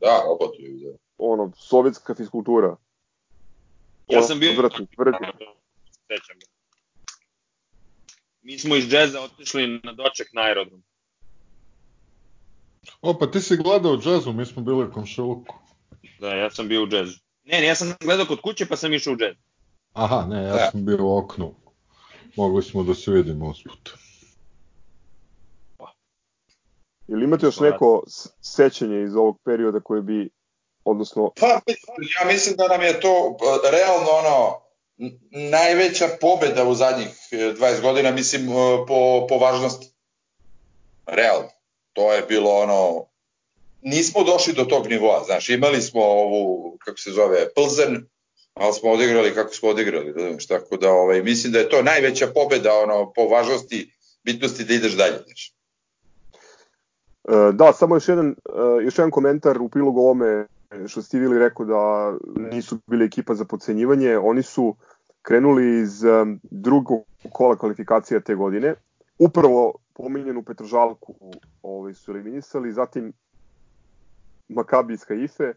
Da, 0.00 0.22
robotuju, 0.26 0.78
da. 0.78 0.96
Ono, 1.18 1.52
sovjetska 1.56 2.14
fiskultura. 2.14 2.76
Ja 4.08 4.22
sam 4.22 4.40
bio... 4.40 4.50
Odvratni, 4.50 4.86
tvrdi. 4.96 5.18
Sećam 6.06 6.38
ga. 6.38 6.46
Mi 8.42 8.58
smo 8.58 8.76
iz 8.76 8.84
džeza 8.84 9.20
otišli 9.20 9.80
na 9.84 9.92
doček 9.92 10.28
na 10.32 10.42
aerodrom. 10.42 10.82
O, 13.00 13.18
pa 13.18 13.30
ti 13.30 13.40
si 13.40 13.56
gledao 13.56 13.96
džezu, 13.96 14.32
mi 14.32 14.46
smo 14.46 14.62
bili 14.62 14.84
u 14.84 14.92
komšiluku. 14.92 15.54
Da, 16.20 16.34
ja 16.34 16.50
sam 16.50 16.68
bio 16.68 16.82
u 16.82 16.86
džezu. 16.86 17.18
Ne, 17.44 17.60
ne, 17.60 17.66
ja 17.66 17.74
sam 17.74 17.94
gledao 18.00 18.26
kod 18.26 18.40
kuće 18.40 18.66
pa 18.66 18.76
sam 18.76 18.94
išao 18.94 19.12
u 19.12 19.16
džez. 19.16 19.36
Aha, 19.92 20.26
ne, 20.28 20.42
ja 20.42 20.52
da. 20.52 20.70
sam 20.70 20.84
bio 20.84 21.06
u 21.06 21.18
oknu. 21.18 21.54
Mogli 22.36 22.62
smo 22.62 22.82
da 22.82 22.94
se 22.94 23.10
vidimo 23.10 23.48
usput. 23.48 23.90
Ili 27.08 27.24
imate 27.24 27.46
još 27.46 27.60
neko 27.60 28.02
sećanje 28.40 29.02
iz 29.02 29.14
ovog 29.14 29.38
perioda 29.44 29.80
koje 29.80 30.02
bi, 30.02 30.30
odnosno... 30.84 31.32
Pa, 31.40 31.46
ja 32.20 32.32
mislim 32.32 32.56
da 32.56 32.68
nam 32.68 32.82
je 32.82 33.00
to 33.00 33.36
pa, 33.38 33.70
realno 33.70 34.08
ono, 34.10 34.60
najveća 35.50 36.08
pobeda 36.20 36.64
u 36.64 36.74
zadnjih 36.74 37.08
20 37.32 37.78
e, 37.78 37.80
godina, 37.82 38.10
mislim, 38.10 38.48
e, 38.48 38.52
po, 38.88 39.26
po 39.28 39.38
važnosti. 39.38 39.92
Realno. 41.06 41.48
To 41.92 42.12
je 42.12 42.22
bilo 42.22 42.50
ono, 42.50 43.04
nismo 43.82 44.24
došli 44.24 44.52
do 44.52 44.64
tog 44.64 44.86
nivoa, 44.86 45.24
znaš, 45.24 45.48
imali 45.48 45.82
smo 45.82 46.02
ovu, 46.02 46.76
kako 46.78 46.98
se 46.98 47.10
zove, 47.10 47.54
Plzen, 47.54 48.06
ali 48.54 48.72
smo 48.72 48.90
odigrali 48.90 49.34
kako 49.34 49.54
smo 49.54 49.68
odigrali, 49.68 50.12
da 50.12 50.20
znaš, 50.30 50.46
tako 50.46 50.76
da 50.76 50.90
ovaj, 50.90 51.22
mislim 51.22 51.52
da 51.52 51.58
je 51.58 51.68
to 51.68 51.82
najveća 51.82 52.26
pobeda 52.34 52.72
ono, 52.74 53.12
po 53.12 53.24
važnosti, 53.24 53.92
bitnosti 54.24 54.64
da 54.64 54.74
ideš 54.74 54.92
dalje, 54.92 55.18
znaš. 55.26 55.52
E, 57.28 57.52
da, 57.52 57.72
samo 57.72 57.96
još 57.96 58.08
jedan, 58.08 58.28
e, 58.30 58.84
još 58.84 58.98
jedan 58.98 59.10
komentar 59.10 59.60
u 59.60 59.68
prilogu 59.68 60.00
ovome 60.00 60.46
što 60.86 61.02
ste 61.02 61.18
Vili 61.18 61.38
rekao 61.38 61.66
da 61.66 62.14
nisu 62.36 62.78
bili 62.86 63.04
ekipa 63.04 63.34
za 63.34 63.44
pocenjivanje. 63.44 64.18
Oni 64.18 64.42
su 64.42 64.76
krenuli 65.22 65.80
iz 65.80 66.04
e, 66.04 66.08
drugog 66.42 67.04
kola 67.32 67.56
kvalifikacija 67.56 68.20
te 68.20 68.34
godine. 68.34 68.74
Upravo 69.18 69.74
pominjenu 70.02 70.42
Petržalku 70.42 71.14
ovaj, 71.62 71.94
su 71.94 72.10
eliminisali, 72.10 72.72
zatim 72.72 73.12
Makabi 74.48 74.94
iz 74.94 75.04
Haife. 75.08 75.52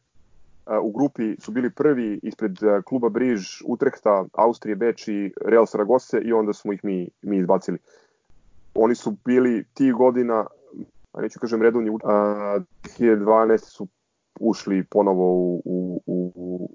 U 0.82 0.92
grupi 0.92 1.36
su 1.40 1.52
bili 1.52 1.70
prvi 1.70 2.20
ispred 2.24 2.58
kluba 2.86 3.10
Briž, 3.10 3.62
Utrehta, 3.68 4.26
Austrije, 4.34 4.76
Beč 4.76 5.08
i 5.08 5.34
Real 5.46 5.66
Saragosse 5.66 6.22
i 6.22 6.34
onda 6.34 6.54
smo 6.54 6.74
ih 6.74 6.80
mi, 6.84 7.10
mi 7.22 7.38
izbacili. 7.38 7.78
Oni 8.76 8.96
su 8.96 9.18
bili 9.26 9.66
ti 9.74 9.92
godina 9.92 10.46
a 11.14 11.22
neću 11.22 11.40
kažem 11.40 11.62
redovni, 11.62 11.98
a, 12.04 12.60
2012 13.00 13.58
su 13.58 13.88
ušli 14.40 14.84
ponovo 14.84 15.34
u, 15.34 15.62
u, 15.66 16.02
u, 16.36 16.70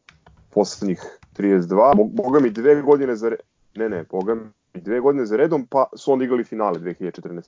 poslednjih 0.51 1.01
32. 1.37 2.11
Boga 2.13 2.41
mi 2.41 2.51
dve 2.51 2.83
godine 2.83 3.17
za 3.17 3.31
ne 3.75 3.89
ne, 3.89 4.05
boga 4.11 4.35
mi 4.35 4.41
dve 4.75 5.01
godine 5.01 5.27
za 5.27 5.37
redom, 5.37 5.67
pa 5.67 5.89
su 5.97 6.13
onda 6.13 6.25
igrali 6.25 6.45
finale 6.45 6.79
2014. 6.79 7.43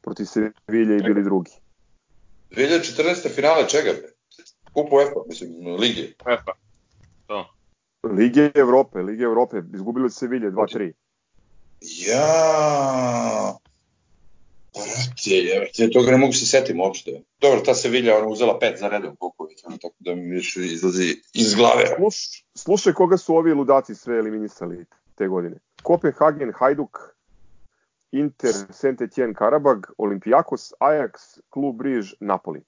Protiv 0.00 0.24
Sevilje 0.24 0.96
i 0.96 1.02
bili 1.02 1.24
drugi. 1.24 1.50
2014. 2.50 3.34
finale 3.34 3.68
čega? 3.68 3.90
Kupu 4.72 4.96
UEFA, 4.96 5.20
mislim, 5.28 5.50
Lige. 5.80 6.12
UEFA. 6.26 6.52
To. 7.26 7.54
Lige 8.12 8.50
Evrope, 8.54 8.98
Lige 8.98 9.24
Evrope, 9.24 9.62
izgubili 9.74 10.04
od 10.04 10.14
Sevilje 10.14 10.50
2-3. 10.50 10.92
Ja, 11.80 13.56
Brate, 14.76 15.30
ja 15.82 15.90
toga 15.90 16.10
ne 16.10 16.16
mogu 16.16 16.32
se 16.32 16.46
setim 16.46 16.80
uopšte. 16.80 17.22
Dobro, 17.40 17.60
ta 17.60 17.74
Sevilla 17.74 18.18
ona 18.18 18.26
uzela 18.26 18.58
pet 18.58 18.78
za 18.78 18.88
redom 18.88 19.16
Kuković, 19.16 19.64
ono 19.64 19.76
tako 19.76 19.94
da 19.98 20.14
mi 20.14 20.34
više 20.34 20.60
izlazi 20.60 21.16
iz 21.34 21.54
glave. 21.54 21.86
Sluš, 21.96 22.44
slušaj 22.54 22.92
koga 22.92 23.16
su 23.16 23.36
ovi 23.36 23.52
ludaci 23.52 23.94
sve 23.94 24.18
eliminisali 24.18 24.84
te 25.16 25.28
godine. 25.28 25.56
Kopenhagen, 25.82 26.52
Hajduk, 26.52 27.16
Inter, 28.12 28.52
Saint 28.70 29.00
Etienne, 29.00 29.34
Karabag, 29.34 29.86
Olympiakos, 29.98 30.72
Ajax, 30.80 31.40
Klub 31.50 31.76
Briž, 31.76 32.14
Napoli. 32.20 32.62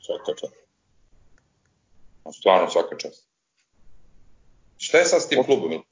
Svaka 0.00 0.34
čast. 0.36 0.54
Stvarno 2.32 2.70
svaka 2.70 2.96
čast. 2.96 3.28
Šta 4.76 4.98
je 4.98 5.04
sad 5.04 5.22
s 5.22 5.28
tim 5.28 5.44
klubom? 5.44 5.82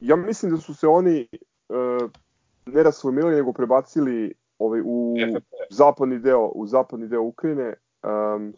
Ja 0.00 0.16
mislim 0.16 0.52
da 0.52 0.60
su 0.60 0.74
se 0.74 0.86
oni 0.86 1.28
uh, 1.68 2.10
ne 2.66 2.82
rasformirali, 2.82 3.34
nego 3.34 3.52
prebacili 3.52 4.34
ovaj, 4.58 4.80
u 4.84 5.14
zapadni 5.70 6.18
deo, 6.18 6.46
u 6.46 6.66
zapadni 6.66 7.08
deo 7.08 7.22
Ukrajine. 7.22 7.74
Um, 8.02 8.54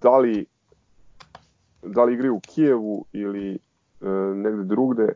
da 0.00 0.18
li 0.18 0.46
da 1.82 2.04
li 2.04 2.14
igraju 2.14 2.34
u 2.34 2.40
Kijevu 2.40 3.04
ili 3.12 3.58
negde 4.34 4.64
drugde, 4.64 5.14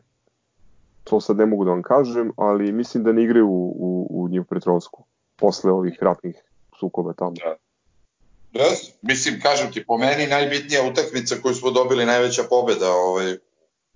to 1.03 1.21
sad 1.21 1.37
ne 1.37 1.45
mogu 1.45 1.65
da 1.65 1.71
vam 1.71 1.83
kažem, 1.83 2.31
ali 2.37 2.71
mislim 2.71 3.03
da 3.03 3.11
ne 3.11 3.23
igraju 3.23 3.47
u, 3.47 4.07
u, 4.09 4.29
u 4.39 4.43
Petrovsku 4.43 5.03
posle 5.35 5.71
ovih 5.71 5.97
ratnih 6.01 6.35
sukoba 6.79 7.13
tamo. 7.13 7.31
Da. 7.31 7.57
Yes. 8.53 8.91
Mislim, 9.01 9.41
kažem 9.41 9.71
ti, 9.71 9.85
po 9.85 9.97
meni 9.97 10.27
najbitnija 10.27 10.83
utakmica 10.91 11.35
koju 11.41 11.53
smo 11.53 11.71
dobili 11.71 12.05
najveća 12.05 12.43
pobeda 12.49 12.91
ovaj, 12.91 13.33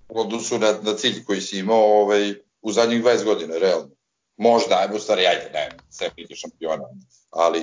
u 0.09 0.19
odnosu 0.19 0.59
na, 0.59 0.67
na 0.83 0.93
cilj 0.93 1.23
koji 1.25 1.41
si 1.41 1.59
imao 1.59 2.01
ovaj, 2.01 2.33
u 2.61 2.71
zadnjih 2.71 3.03
20 3.03 3.25
godina, 3.25 3.57
realno. 3.57 3.89
Možda, 4.37 4.75
ajmo 4.75 4.99
stvari, 4.99 5.25
ajde, 5.25 5.49
ne, 5.53 5.69
sve 5.89 6.09
biti 6.15 6.35
šampiona, 6.35 6.83
ali 7.29 7.59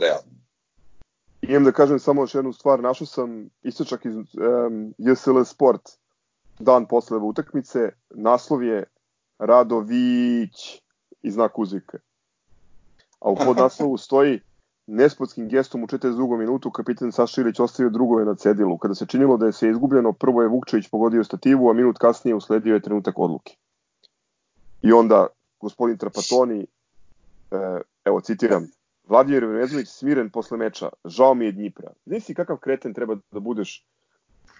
realno. 0.00 0.38
Imam 1.42 1.64
da 1.64 1.72
kažem 1.72 1.98
samo 1.98 2.22
još 2.22 2.34
jednu 2.34 2.52
stvar, 2.52 2.80
našao 2.80 3.06
sam 3.06 3.50
istočak 3.62 4.04
iz 4.04 4.14
um, 4.14 4.94
JSL 4.98 5.42
Sport 5.44 5.82
dan 6.58 6.86
posle 6.86 7.18
utakmice, 7.18 7.90
naslov 8.10 8.62
je 8.62 8.84
Radović 9.38 10.82
i 11.22 11.30
znak 11.30 11.58
uzvike. 11.58 11.98
A 13.20 13.30
u 13.30 13.36
podnaslovu 13.36 13.98
stoji 13.98 14.40
nespotskim 14.86 15.48
gestom 15.48 15.82
u 15.84 15.86
42. 15.86 16.38
minutu 16.38 16.70
kapitan 16.70 17.12
Saša 17.12 17.40
Ilić 17.40 17.60
ostavio 17.60 17.90
drugove 17.90 18.24
na 18.24 18.34
cedilu. 18.34 18.78
Kada 18.78 18.94
se 18.94 19.06
činilo 19.06 19.36
da 19.36 19.46
je 19.46 19.52
se 19.52 19.68
izgubljeno, 19.68 20.12
prvo 20.12 20.42
je 20.42 20.48
Vukčević 20.48 20.88
pogodio 20.90 21.24
stativu, 21.24 21.70
a 21.70 21.72
minut 21.72 21.98
kasnije 21.98 22.34
usledio 22.34 22.74
je 22.74 22.80
trenutak 22.80 23.18
odluke. 23.18 23.56
I 24.82 24.92
onda 24.92 25.26
gospodin 25.60 25.98
Trapatoni, 25.98 26.66
e, 27.50 27.80
evo 28.04 28.20
citiram, 28.20 28.66
Vladimir 29.08 29.44
Venezović 29.44 29.88
smiren 29.88 30.30
posle 30.30 30.58
meča, 30.58 30.88
žao 31.04 31.34
mi 31.34 31.44
je 31.44 31.52
Dnjipra. 31.52 31.92
Znaš 32.06 32.24
kakav 32.36 32.56
kreten 32.56 32.94
treba 32.94 33.16
da 33.30 33.40
budeš, 33.40 33.86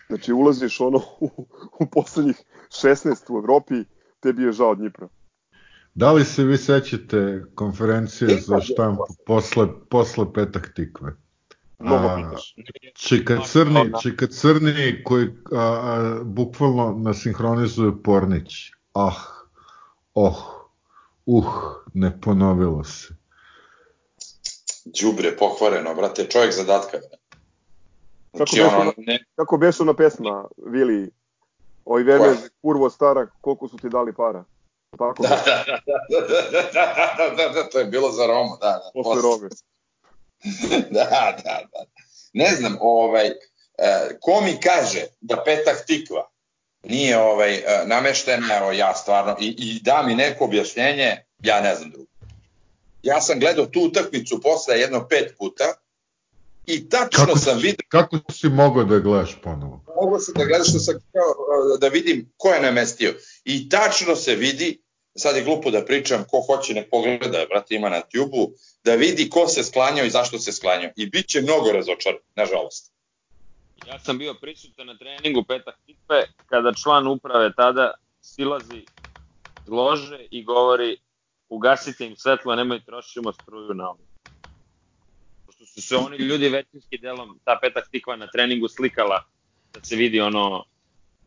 znači 0.08 0.32
ulaziš 0.32 0.80
ono 0.80 1.00
u, 1.20 1.46
u 1.80 1.86
poslednjih 1.92 2.36
16 2.68 3.32
u 3.32 3.38
Evropi, 3.38 3.74
tebi 4.20 4.42
je 4.42 4.52
žao 4.52 4.74
Dnjipra. 4.74 5.08
Da 5.94 6.12
li 6.12 6.24
se 6.24 6.44
vi 6.44 6.56
sećate 6.56 7.44
konferencije 7.54 8.40
za 8.40 8.60
štampu 8.60 9.02
posle, 9.26 9.66
posle 9.90 10.32
petak 10.32 10.72
tikve? 10.74 11.12
Mnogo 11.78 12.08
pitaš. 12.16 12.54
Čika 12.94 13.38
Crni, 13.46 13.92
Čika 14.02 14.26
Crni 14.26 15.02
koji 15.04 15.26
a, 15.52 15.58
a, 15.58 16.20
bukvalno 16.24 16.98
nasinhronizuje 16.98 18.02
Pornić. 18.02 18.70
Ah, 18.94 19.14
oh, 20.14 20.36
uh, 21.26 21.46
ne 21.94 22.20
ponovilo 22.20 22.84
se. 22.84 23.14
Đubre, 25.00 25.36
pokvareno, 25.36 25.94
brate, 25.94 26.24
čovjek 26.24 26.54
zadatka. 26.54 26.98
Kako 28.38 28.50
Znači, 28.50 28.62
beše, 28.62 28.76
ono, 28.76 28.92
ne, 28.96 29.24
kako 29.36 29.56
beše 29.56 29.82
ona 29.82 29.94
pesma, 29.94 30.44
Vili, 30.56 31.10
oj 31.84 32.02
vene, 32.02 32.36
kurvo 32.62 32.90
stara, 32.90 33.26
koliko 33.40 33.68
su 33.68 33.76
ti 33.76 33.88
dali 33.88 34.12
para? 34.14 34.44
Tako, 34.98 35.22
da, 35.22 35.28
da, 35.28 35.62
da, 35.66 36.02
da, 36.08 36.30
da, 36.40 36.60
da, 36.72 37.14
da, 37.16 37.34
da, 37.36 37.48
da, 37.48 37.68
to 37.70 37.78
je 37.78 37.84
bilo 37.84 38.10
za 38.12 38.26
Romu, 38.26 38.56
da, 38.60 38.66
da. 38.66 38.90
posle 38.94 39.22
robe. 39.22 39.48
da, 40.90 41.04
da, 41.44 41.60
da. 41.72 41.84
Ne 42.32 42.54
znam, 42.54 42.76
ovaj, 42.80 43.26
e, 43.26 43.34
ko 44.20 44.40
mi 44.40 44.60
kaže 44.60 45.00
da 45.20 45.42
petak 45.44 45.86
tikva 45.86 46.28
nije 46.82 47.18
ovaj, 47.18 47.54
e, 47.54 47.62
nameštena, 47.86 48.56
evo 48.56 48.72
ja 48.72 48.94
stvarno, 48.94 49.36
i, 49.40 49.46
i 49.58 49.80
da 49.82 50.02
mi 50.02 50.14
neko 50.14 50.44
objašnjenje, 50.44 51.16
ja 51.42 51.60
ne 51.60 51.74
znam 51.74 51.90
drugo. 51.90 52.08
Ja 53.02 53.20
sam 53.20 53.40
gledao 53.40 53.66
tu 53.66 53.80
utakmicu 53.80 54.40
posle 54.42 54.80
jedno 54.80 55.08
pet 55.08 55.34
puta 55.38 55.64
i 56.68 56.88
tačno 56.88 57.24
Kako, 57.26 57.38
sam 57.38 57.56
vidio, 57.56 57.86
kako 57.88 58.18
si 58.32 58.48
mogao 58.48 58.84
da 58.84 58.98
gledaš 58.98 59.36
ponovo? 59.42 59.84
mogao 60.02 60.18
sam 60.18 60.34
da 60.34 60.44
gledaš 60.44 60.68
što 60.68 60.78
sam 60.78 60.94
kao, 61.12 61.32
da 61.80 61.88
vidim 61.88 62.32
ko 62.36 62.48
je 62.48 62.62
namestio. 62.62 63.14
I 63.44 63.68
tačno 63.68 64.16
se 64.16 64.34
vidi, 64.34 64.82
sad 65.16 65.36
je 65.36 65.44
glupo 65.44 65.70
da 65.70 65.84
pričam, 65.84 66.24
ko 66.30 66.40
hoće 66.40 66.74
ne 66.74 66.88
pogleda, 66.90 67.46
brate 67.48 67.74
ima 67.74 67.88
na 67.88 68.00
tubu, 68.00 68.52
da 68.84 68.94
vidi 68.94 69.30
ko 69.30 69.48
se 69.48 69.64
sklanjao 69.64 70.06
i 70.06 70.10
zašto 70.10 70.38
se 70.38 70.52
sklanjao. 70.52 70.90
I 70.96 71.06
bit 71.06 71.26
će 71.28 71.40
mnogo 71.40 71.72
razočaran, 71.72 72.20
nažalost. 72.36 72.92
Ja 73.86 73.98
sam 73.98 74.18
bio 74.18 74.34
prisutan 74.34 74.86
na 74.86 74.98
treningu 74.98 75.44
petak 75.48 75.74
tikve 75.86 76.26
kada 76.46 76.72
član 76.82 77.06
uprave 77.06 77.52
tada 77.56 77.94
silazi 78.20 78.84
lože 79.68 80.26
i 80.30 80.44
govori 80.44 80.96
ugasite 81.48 82.06
im 82.06 82.16
svetlo, 82.16 82.54
nemoj 82.54 82.84
trošimo 82.84 83.32
struju 83.32 83.74
na 83.74 83.88
ovo. 83.90 84.07
Su 85.80 85.88
se 85.88 85.96
oni 85.96 86.16
ljudi 86.16 86.48
većinski 86.48 86.98
delom 86.98 87.40
ta 87.44 87.58
petak 87.62 87.88
tikva 87.90 88.16
na 88.16 88.26
treningu 88.26 88.68
slikala 88.68 89.24
da 89.74 89.84
se 89.84 89.96
vidi 89.96 90.20
ono 90.20 90.64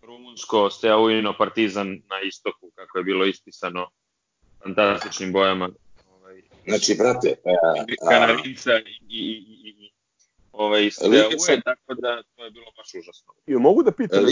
rumunsko 0.01 0.69
Steaujino 0.69 1.33
partizan 1.37 1.87
na 1.89 2.21
istoku 2.23 2.71
kako 2.75 2.97
je 2.97 3.03
bilo 3.03 3.25
ispisano 3.25 3.87
fantastičnim 4.63 5.31
bojama 5.31 5.69
ovaj, 6.11 6.41
Znači, 6.67 6.95
brate, 6.97 7.35
a, 7.45 7.49
a, 7.49 8.09
Kanarinca 8.09 8.71
i, 8.77 8.81
i, 9.09 9.45
i, 9.63 9.69
i 9.85 9.91
ovaj, 10.51 10.91
Steauje, 10.91 11.39
sam- 11.39 11.61
tako 11.61 11.93
da 11.93 12.23
to 12.35 12.45
je 12.45 12.51
bilo 12.51 12.65
baš 12.77 12.93
užasno. 12.99 13.33
I 13.47 13.53
mogu 13.55 13.83
da 13.83 13.91
pitam 13.91 14.23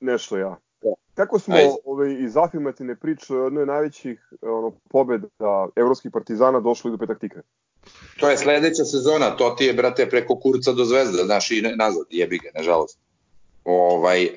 nešto 0.00 0.36
ja? 0.36 0.56
Da. 0.82 0.90
Kako 1.14 1.38
smo 1.38 1.54
Ajde. 1.54 1.70
ovaj, 1.84 2.16
iz 2.24 2.36
afirmativne 2.36 2.96
priče 2.96 3.34
o 3.34 3.44
jednoj 3.44 3.62
od 3.62 3.68
najvećih 3.68 4.32
ono, 4.42 4.72
pobeda 4.90 5.68
evropskih 5.76 6.10
partizana 6.12 6.60
došli 6.60 6.90
do 6.90 6.98
petak 6.98 7.20
tikve? 7.20 7.42
To 8.20 8.30
je 8.30 8.38
sledeća 8.38 8.84
sezona, 8.84 9.36
to 9.36 9.50
ti 9.50 9.64
je, 9.64 9.72
brate, 9.74 10.08
preko 10.10 10.36
kurca 10.40 10.72
do 10.72 10.84
zvezda, 10.84 11.24
znaš, 11.24 11.50
i 11.50 11.62
nazad, 11.62 12.06
jebi 12.10 12.38
ga, 12.38 12.48
nažalost. 12.54 12.98
Ovaj, 13.64 14.28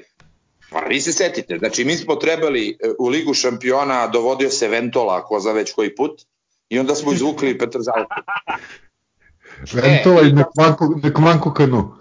pa 0.70 0.80
vi 0.80 1.02
se 1.02 1.14
setite, 1.14 1.58
znači 1.58 1.86
mi 1.86 1.96
smo 1.96 2.16
trebali 2.16 2.70
e, 2.70 2.90
u 3.00 3.08
Ligu 3.08 3.34
šampiona, 3.34 4.08
dovodio 4.08 4.50
se 4.50 4.68
Ventola, 4.68 5.18
ako 5.18 5.40
za 5.40 5.52
već 5.52 5.74
koji 5.74 5.96
put, 5.96 6.22
i 6.70 6.80
onda 6.80 6.96
smo 6.96 7.14
izvukli 7.14 7.58
Petržalku. 7.58 8.16
Ventola 9.74 10.22
i 10.22 10.32
nek 10.32 10.48
vanku, 10.58 10.86
nek 11.04 11.18
vanku 11.18 11.52
kanu. 11.54 11.99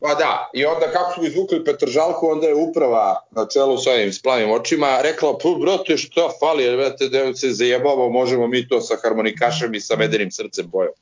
Pa 0.00 0.14
da, 0.14 0.50
i 0.54 0.64
onda 0.64 0.92
kako 0.92 1.12
smo 1.12 1.24
izvukli 1.24 1.64
Petržalku, 1.64 2.26
onda 2.26 2.46
je 2.46 2.54
uprava 2.54 3.26
na 3.30 3.46
čelu 3.46 3.78
sa 3.78 3.90
ovim 3.90 4.12
splavim 4.12 4.50
očima 4.50 5.00
rekla, 5.02 5.38
pa 5.38 5.48
brate, 5.60 5.96
šta 5.96 6.28
fali, 6.40 6.76
brate, 6.76 7.08
da 7.08 7.34
se 7.34 7.52
zajebamo, 7.52 8.08
možemo 8.08 8.46
mi 8.46 8.68
to 8.68 8.80
sa 8.80 8.96
harmonikašem 9.02 9.74
i 9.74 9.80
sa 9.80 9.96
medenim 9.96 10.30
srcem 10.30 10.68
bojom 10.68 10.92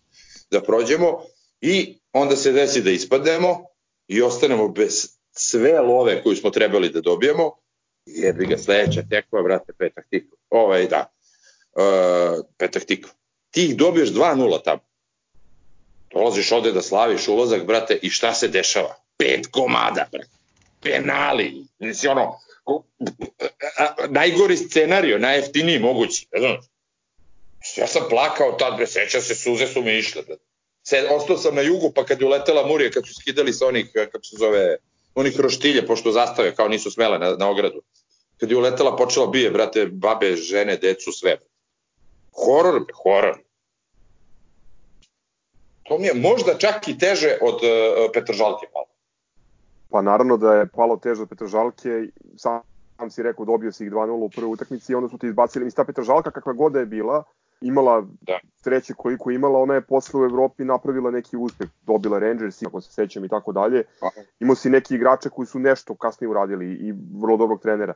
da 0.50 0.62
prođemo 0.62 1.22
i 1.60 1.98
onda 2.12 2.36
se 2.36 2.52
desi 2.52 2.82
da 2.82 2.90
ispadnemo 2.90 3.64
i 4.08 4.22
ostanemo 4.22 4.68
bez 4.68 5.08
sve 5.30 5.80
love 5.80 6.22
koju 6.22 6.36
smo 6.36 6.50
trebali 6.50 6.88
da 6.88 7.00
dobijemo, 7.00 7.52
jebi 8.06 8.46
ga 8.46 8.58
sledeća 8.58 9.02
tekva, 9.10 9.42
brate, 9.42 9.72
petak 9.72 10.06
tikva. 10.10 10.36
Ovaj, 10.50 10.86
da, 10.86 11.12
uh, 11.72 12.44
petak 12.56 12.84
tikva. 12.84 13.10
Ti 13.50 13.64
ih 13.64 13.76
dobiješ 13.76 14.08
2-0 14.08 14.62
tamo. 14.64 14.87
Dolaziš 16.12 16.52
ovde 16.52 16.72
da 16.72 16.82
slaviš 16.82 17.28
ulazak, 17.28 17.66
brate, 17.66 17.98
i 18.02 18.10
šta 18.10 18.34
se 18.34 18.48
dešava? 18.48 18.94
Pet 19.16 19.46
komada, 19.50 20.08
brate. 20.12 20.30
Penali. 20.82 21.64
Znači, 21.78 22.08
ono, 22.08 22.40
najgori 24.08 24.56
scenario, 24.56 25.18
najjeftiniji 25.18 25.78
mogući. 25.78 26.26
Znam. 26.38 26.56
Ja 27.76 27.86
sam 27.86 28.02
plakao 28.10 28.52
tad, 28.52 28.76
bre, 28.76 28.86
seća 28.86 29.20
se, 29.20 29.34
suze 29.34 29.66
su 29.66 29.82
mi 29.82 29.98
išle, 29.98 30.22
brate. 30.22 30.42
Se, 30.82 31.08
ostao 31.10 31.36
sam 31.36 31.54
na 31.54 31.62
jugu, 31.62 31.92
pa 31.94 32.04
kad 32.04 32.20
je 32.20 32.26
uletela 32.26 32.66
Murija, 32.66 32.90
kad 32.90 33.06
su 33.06 33.14
skidali 33.14 33.52
sa 33.52 33.66
onih, 33.66 33.90
kako 33.94 34.24
se 34.24 34.36
zove, 34.36 34.76
onih 35.14 35.40
roštilje, 35.40 35.86
pošto 35.86 36.12
zastave, 36.12 36.54
kao 36.54 36.68
nisu 36.68 36.90
smele 36.90 37.18
na, 37.18 37.30
na 37.30 37.50
ogradu. 37.50 37.82
Kad 38.36 38.50
je 38.50 38.56
uletela, 38.56 38.96
počela 38.96 39.26
bije, 39.26 39.50
brate, 39.50 39.86
babe, 39.86 40.36
žene, 40.36 40.76
decu, 40.76 41.12
sve. 41.12 41.36
Horor, 42.32 42.84
horor. 43.02 43.38
To 45.88 45.98
mi 45.98 46.06
je 46.06 46.14
možda 46.14 46.58
čak 46.58 46.88
i 46.88 46.98
teže 46.98 47.38
od 47.42 47.54
uh, 47.54 47.60
Petržalke 48.14 48.66
malo. 48.74 48.86
Pa 49.90 50.02
naravno 50.02 50.36
da 50.36 50.54
je 50.54 50.66
palo 50.66 50.96
teže 50.96 51.22
od 51.22 51.28
Petržalke, 51.28 51.88
sam, 52.36 52.60
sam 52.96 53.10
si 53.10 53.22
rekao 53.22 53.44
dobio 53.44 53.72
si 53.72 53.84
ih 53.84 53.90
2-0 53.92 54.10
u 54.10 54.28
prvoj 54.28 54.52
utakmici 54.52 54.92
i 54.92 54.94
onda 54.94 55.08
su 55.08 55.18
ti 55.18 55.26
izbacili. 55.26 55.64
Mislim, 55.64 55.76
ta 55.76 55.86
Petržalka 55.86 56.30
kakva 56.30 56.52
god 56.52 56.72
da 56.72 56.80
je 56.80 56.86
bila, 56.86 57.22
imala 57.60 58.04
Da. 58.20 58.38
sreće 58.56 58.94
koliko 58.94 59.30
imala, 59.30 59.58
ona 59.58 59.74
je 59.74 59.80
posle 59.80 60.20
u 60.20 60.24
Evropi 60.24 60.64
napravila 60.64 61.10
neki 61.10 61.36
uspeh, 61.36 61.68
dobila 61.86 62.18
Rangers, 62.18 62.62
ako 62.62 62.80
se 62.80 62.92
sećam 62.92 63.24
i 63.24 63.28
tako 63.28 63.52
dalje. 63.52 63.84
Aha. 64.00 64.20
Imao 64.40 64.54
si 64.54 64.70
neki 64.70 64.94
igrače 64.94 65.28
koji 65.30 65.46
su 65.46 65.58
nešto 65.58 65.94
kasnije 65.94 66.30
uradili 66.30 66.66
i 66.66 66.92
vrlo 67.22 67.36
dobrog 67.36 67.62
trenera. 67.62 67.94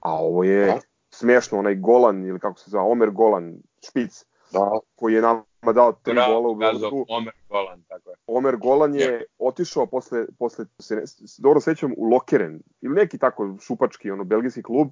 A 0.00 0.14
ovo 0.18 0.44
je 0.44 0.68
Aha. 0.70 0.78
smešno, 1.10 1.58
onaj 1.58 1.74
Golan, 1.74 2.26
ili 2.26 2.40
kako 2.40 2.58
se 2.58 2.70
zove, 2.70 2.84
Omer 2.84 3.10
Golan, 3.10 3.54
špic, 3.88 4.24
Da. 4.52 4.70
koji 4.96 5.14
je 5.14 5.22
nama 5.62 5.72
dao 5.72 5.92
tri 5.92 6.14
gola 6.14 6.48
u 6.48 6.54
Beogradu. 6.54 7.06
Omer 7.08 7.32
Golan, 7.48 7.82
tako 7.88 8.10
je. 8.10 8.16
Omer 8.26 8.56
Golan 8.56 8.94
je 8.94 9.24
otišao 9.38 9.86
posle, 9.86 10.26
posle 10.38 10.64
se 10.78 11.02
dobro 11.38 11.60
sećam, 11.60 11.92
u 11.96 12.04
Lokeren, 12.04 12.60
ili 12.80 12.94
neki 12.94 13.18
tako 13.18 13.56
šupački, 13.60 14.10
ono, 14.10 14.24
belgijski 14.24 14.62
klub, 14.62 14.88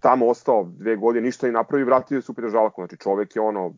tamo 0.00 0.28
ostao 0.28 0.64
dve 0.64 0.96
godine, 0.96 1.26
ništa 1.26 1.46
ne 1.46 1.52
napravi, 1.52 1.84
vratio 1.84 2.22
se 2.22 2.32
u 2.32 2.34
Petržalku, 2.34 2.80
znači 2.80 2.96
čovek 3.02 3.36
je 3.36 3.42
ono, 3.42 3.74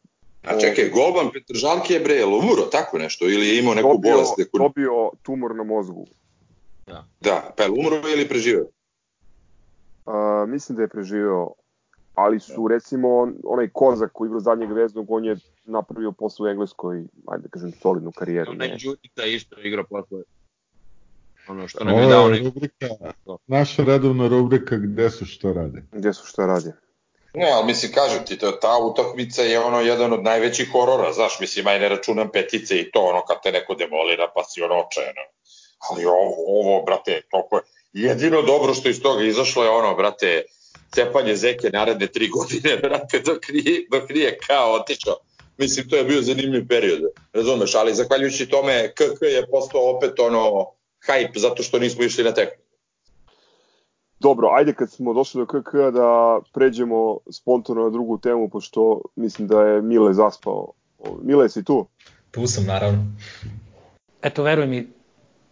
A 0.46 0.60
čekaj, 0.60 0.90
Golban 0.90 1.30
Petržalke 1.32 1.94
je 1.94 2.00
bre, 2.00 2.24
umro 2.24 2.62
tako 2.72 2.98
nešto 2.98 3.24
ili 3.24 3.48
je 3.48 3.58
imao 3.58 3.74
neku 3.74 3.88
dobio, 3.88 4.12
bolest? 4.12 4.38
Neku... 4.38 4.58
dobio 4.58 5.10
tumor 5.22 5.54
na 5.54 5.64
mozgu. 5.64 6.06
Da, 7.20 7.52
pa 7.56 7.62
je 7.62 7.70
umro 7.70 8.08
ili 8.14 8.28
preživeo? 8.28 8.66
Uh, 10.06 10.48
mislim 10.48 10.76
da 10.76 10.82
je 10.82 10.88
preživeo, 10.88 11.52
ali 12.18 12.40
su 12.40 12.68
recimo 12.68 13.32
onaj 13.44 13.68
Kozak 13.72 14.12
koji 14.12 14.28
igra 14.28 14.40
zadnjeg 14.40 14.72
veznog, 14.72 15.10
on 15.10 15.24
je 15.24 15.36
napravio 15.64 16.12
posle 16.12 16.44
u 16.44 16.50
Engleskoj, 16.50 17.04
ajde 17.26 17.42
da 17.42 17.48
kažem, 17.48 17.72
solidnu 17.82 18.12
karijeru. 18.12 18.50
Onaj 18.50 18.68
Ne? 18.68 18.76
Đurica 18.84 19.24
isto 19.24 19.60
igra 19.60 19.84
posle. 19.84 20.22
Ono 21.48 21.68
što 21.68 21.84
nam 21.84 21.98
je 21.98 22.06
dao 22.06 22.28
neki... 22.28 22.44
rubrika, 22.44 22.86
naša 23.46 23.84
redovna 23.84 24.28
rubrika 24.28 24.76
gde 24.76 25.10
su 25.10 25.26
šta 25.26 25.52
rade. 25.52 25.82
Gde 25.92 26.12
su 26.12 26.26
šta 26.26 26.46
radi? 26.46 26.72
Ne, 27.34 27.50
ali 27.52 27.66
mislim, 27.66 27.92
kažem 27.92 28.24
ti, 28.26 28.38
to, 28.38 28.50
ta 28.50 28.78
utakmica 28.78 29.42
je 29.42 29.60
ono 29.60 29.80
jedan 29.80 30.12
od 30.12 30.22
najvećih 30.22 30.72
horora, 30.72 31.12
znaš, 31.12 31.40
mislim, 31.40 31.66
aj 31.66 31.80
ne 31.80 31.88
računam 31.88 32.28
petice 32.32 32.80
i 32.80 32.90
to, 32.90 33.00
ono, 33.00 33.24
kad 33.24 33.42
te 33.42 33.52
neko 33.52 33.74
demolira, 33.74 34.30
pa 34.34 34.44
si 34.44 34.62
ono 34.62 34.74
očajeno. 34.74 35.22
Ali 35.90 36.04
ovo, 36.04 36.34
ovo, 36.46 36.82
brate, 36.82 37.22
toliko 37.30 37.56
je. 37.56 37.62
Jedino 37.92 38.42
dobro 38.42 38.74
što 38.74 38.88
iz 38.88 39.02
toga 39.02 39.24
izašlo 39.24 39.64
je 39.64 39.70
ono, 39.70 39.94
brate, 39.94 40.42
cepanje 40.90 41.36
zeke 41.36 41.70
naredne 41.70 42.06
tri 42.06 42.28
godine, 42.36 42.76
brate, 42.76 43.20
dok 43.20 43.48
nije, 43.48 43.86
dok 43.90 44.10
nije 44.10 44.38
kao 44.38 44.74
otišao. 44.74 45.16
Mislim, 45.58 45.88
to 45.88 45.96
je 45.96 46.04
bio 46.04 46.22
zanimljiv 46.22 46.68
period, 46.68 47.00
razumeš, 47.32 47.74
ali 47.74 47.94
zahvaljujući 47.94 48.48
tome 48.48 48.92
KK 48.94 49.22
je 49.22 49.46
postao 49.50 49.96
opet 49.96 50.18
ono 50.18 50.66
hype 51.06 51.38
zato 51.38 51.62
što 51.62 51.78
nismo 51.78 52.04
išli 52.04 52.24
na 52.24 52.34
tekmu. 52.34 52.64
Dobro, 54.20 54.48
ajde 54.52 54.74
kad 54.74 54.90
smo 54.90 55.14
došli 55.14 55.38
do 55.38 55.46
KK 55.46 55.72
da 55.94 56.40
pređemo 56.54 57.18
spontano 57.30 57.82
na 57.82 57.90
drugu 57.90 58.18
temu, 58.18 58.48
pošto 58.48 59.00
mislim 59.16 59.48
da 59.48 59.62
je 59.62 59.82
Mile 59.82 60.14
zaspao. 60.14 60.72
Mile, 61.22 61.48
si 61.48 61.64
tu? 61.64 61.86
Tu 62.30 62.46
sam, 62.46 62.64
naravno. 62.64 63.04
eto 64.22 64.42
veruj 64.42 64.66
mi, 64.66 64.88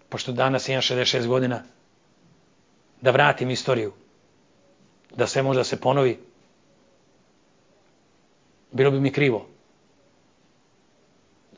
pošto 0.09 0.33
danas 0.33 0.69
imam 0.69 0.83
66 0.83 1.27
godina, 1.27 1.63
da 3.01 3.11
vratim 3.11 3.51
istoriju, 3.51 3.93
da 5.15 5.27
sve 5.27 5.43
može 5.43 5.61
da 5.61 5.65
se 5.65 5.81
ponovi, 5.81 6.19
bilo 8.73 8.91
bi 8.91 9.01
mi 9.01 9.13
krivo 9.13 9.47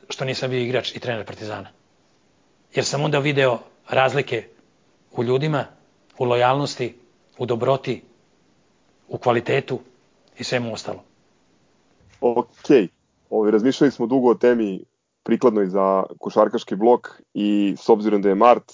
što 0.09 0.25
nisam 0.25 0.49
bio 0.49 0.59
igrač 0.59 0.95
i 0.95 0.99
trener 0.99 1.25
Partizana. 1.25 1.69
Jer 2.73 2.85
sam 2.85 3.03
onda 3.03 3.19
video 3.19 3.59
razlike 3.89 4.43
u 5.11 5.23
ljudima, 5.23 5.65
u 6.17 6.25
lojalnosti, 6.25 6.95
u 7.37 7.45
dobroti, 7.45 8.01
u 9.07 9.17
kvalitetu 9.17 9.79
i 10.39 10.43
svemu 10.43 10.73
ostalo. 10.73 11.03
Ok, 12.21 12.69
Ovi, 13.29 13.51
razmišljali 13.51 13.91
smo 13.91 14.07
dugo 14.07 14.29
o 14.29 14.35
temi 14.35 14.79
prikladnoj 15.23 15.65
za 15.65 16.03
košarkaški 16.19 16.75
blok 16.75 17.21
i 17.33 17.75
s 17.77 17.89
obzirom 17.89 18.21
da 18.21 18.29
je 18.29 18.35
Mart, 18.35 18.73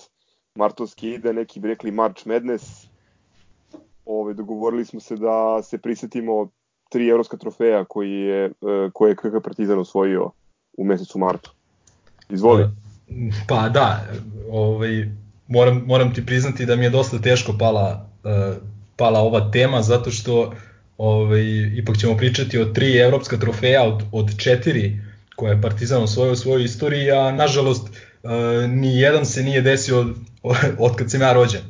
Martovski 0.56 1.10
ide, 1.10 1.34
neki 1.34 1.60
bi 1.60 1.68
rekli 1.68 1.92
March 1.92 2.28
Madness, 2.28 2.88
Ove, 4.06 4.34
dogovorili 4.34 4.86
smo 4.86 5.00
se 5.00 5.16
da 5.16 5.64
se 5.64 5.78
prisetimo 5.78 6.50
tri 6.90 7.08
evropska 7.08 7.38
trofeja 7.38 7.86
koji 7.86 8.12
je, 8.12 8.46
e, 8.46 8.52
koje 8.94 9.10
je 9.10 9.16
KK 9.16 9.44
Partizan 9.44 9.80
osvojio 9.80 10.32
u 10.78 10.86
mesecu 10.86 11.20
martu. 11.20 11.52
Izvoli. 12.30 12.70
Pa 13.48 13.70
da, 13.70 14.06
ovaj, 14.52 15.10
moram, 15.48 15.84
moram 15.86 16.14
ti 16.14 16.26
priznati 16.26 16.66
da 16.66 16.76
mi 16.76 16.84
je 16.84 16.90
dosta 16.90 17.20
teško 17.20 17.54
pala, 17.60 18.10
uh, 18.24 18.56
pala 18.96 19.20
ova 19.20 19.52
tema, 19.52 19.82
zato 19.82 20.12
što 20.12 20.54
ovaj, 20.98 21.44
ipak 21.76 21.98
ćemo 21.98 22.18
pričati 22.18 22.60
o 22.60 22.66
tri 22.66 22.98
evropska 22.98 23.38
trofeja 23.38 23.84
od, 23.84 24.04
od 24.12 24.38
četiri 24.38 25.00
koje 25.36 25.52
je 25.52 25.62
Partizan 25.62 26.04
osvojio 26.04 26.34
u 26.34 26.36
svojoj 26.36 26.64
istoriji, 26.64 27.12
a 27.12 27.32
nažalost 27.32 27.90
ni 28.68 29.00
jedan 29.00 29.26
se 29.26 29.44
nije 29.44 29.62
desio 29.62 30.00
od, 30.00 30.16
od 30.80 30.96
kad 30.96 31.12
sam 31.12 31.22
ja 31.22 31.34
rođen. 31.34 31.62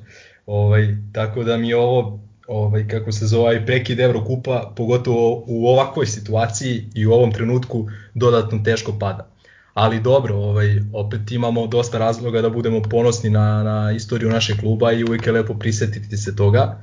Ovaj, 0.45 0.95
tako 1.13 1.43
da 1.43 1.57
mi 1.57 1.69
je 1.69 1.77
ovo 1.77 2.19
ovaj, 2.47 2.87
kako 2.87 3.11
se 3.11 3.27
zove 3.27 3.65
prekid 3.65 3.99
Evrokupa, 3.99 4.73
pogotovo 4.75 5.43
u 5.47 5.67
ovakvoj 5.67 6.05
situaciji 6.05 6.89
i 6.95 7.05
u 7.05 7.11
ovom 7.11 7.31
trenutku 7.31 7.87
dodatno 8.13 8.61
teško 8.63 8.99
pada. 8.99 9.29
Ali 9.73 10.01
dobro, 10.01 10.35
ovaj, 10.35 10.81
opet 10.93 11.31
imamo 11.31 11.67
dosta 11.67 11.97
razloga 11.97 12.41
da 12.41 12.49
budemo 12.49 12.81
ponosni 12.81 13.29
na, 13.29 13.63
na 13.63 13.91
istoriju 13.91 14.29
našeg 14.29 14.59
kluba 14.59 14.91
i 14.91 15.03
uvijek 15.03 15.25
je 15.25 15.31
lepo 15.31 15.53
prisetiti 15.53 16.17
se 16.17 16.35
toga. 16.35 16.81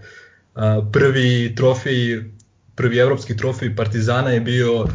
Prvi 0.92 1.54
trofej, 1.54 2.24
prvi 2.74 2.98
evropski 2.98 3.36
trofej 3.36 3.76
Partizana 3.76 4.30
je 4.30 4.40
bio 4.40 4.86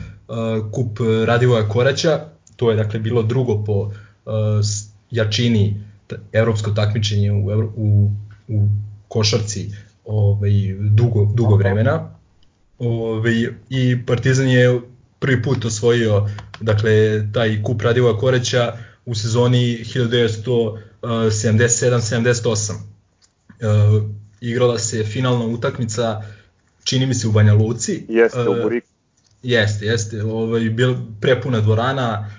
kup 0.72 1.00
Radivoja 1.26 1.70
Koraća, 1.70 2.20
to 2.56 2.72
je 2.72 2.78
dakle 2.78 3.00
bilo 3.00 3.24
drugo 3.24 3.64
po 3.64 3.92
jačini 5.12 5.84
evropsko 6.34 6.72
takmičenje 6.72 7.32
u, 7.32 7.48
u, 7.76 8.12
u 8.48 8.68
košarci 9.08 9.72
ovaj, 10.08 10.52
dugo, 10.92 11.32
dugo 11.34 11.56
vremena. 11.56 12.18
Ovaj, 12.80 13.48
I 13.70 14.06
Partizan 14.06 14.48
je 14.48 14.82
prvi 15.20 15.42
put 15.42 15.66
osvojio 15.66 16.30
dakle, 16.62 17.24
taj 17.34 17.64
kup 17.64 17.82
Radivoja 17.82 18.18
Koreća 18.18 18.78
u 19.06 19.16
sezoni 19.16 19.86
1977-78. 19.96 22.72
E, 22.72 22.76
igrala 24.42 24.80
se 24.80 25.04
finalna 25.04 25.46
utakmica, 25.46 26.22
čini 26.84 27.06
mi 27.06 27.14
se 27.14 27.28
u 27.28 27.32
Banja 27.32 27.54
Luci. 27.54 28.06
Jeste, 28.10 28.50
u 28.50 28.56
Buriku. 28.64 28.88
Jeste, 29.44 29.86
jeste. 29.86 30.24
Ovaj, 30.24 30.70
bil, 30.70 30.96
prepuna 31.22 31.60
dvorana, 31.60 32.30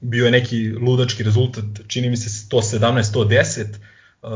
bio 0.00 0.24
je 0.24 0.30
neki 0.30 0.72
ludački 0.72 1.22
rezultat, 1.22 1.64
čini 1.86 2.10
mi 2.10 2.16
se 2.16 2.46
117-110. 2.50 3.66
Uh, 4.22 4.30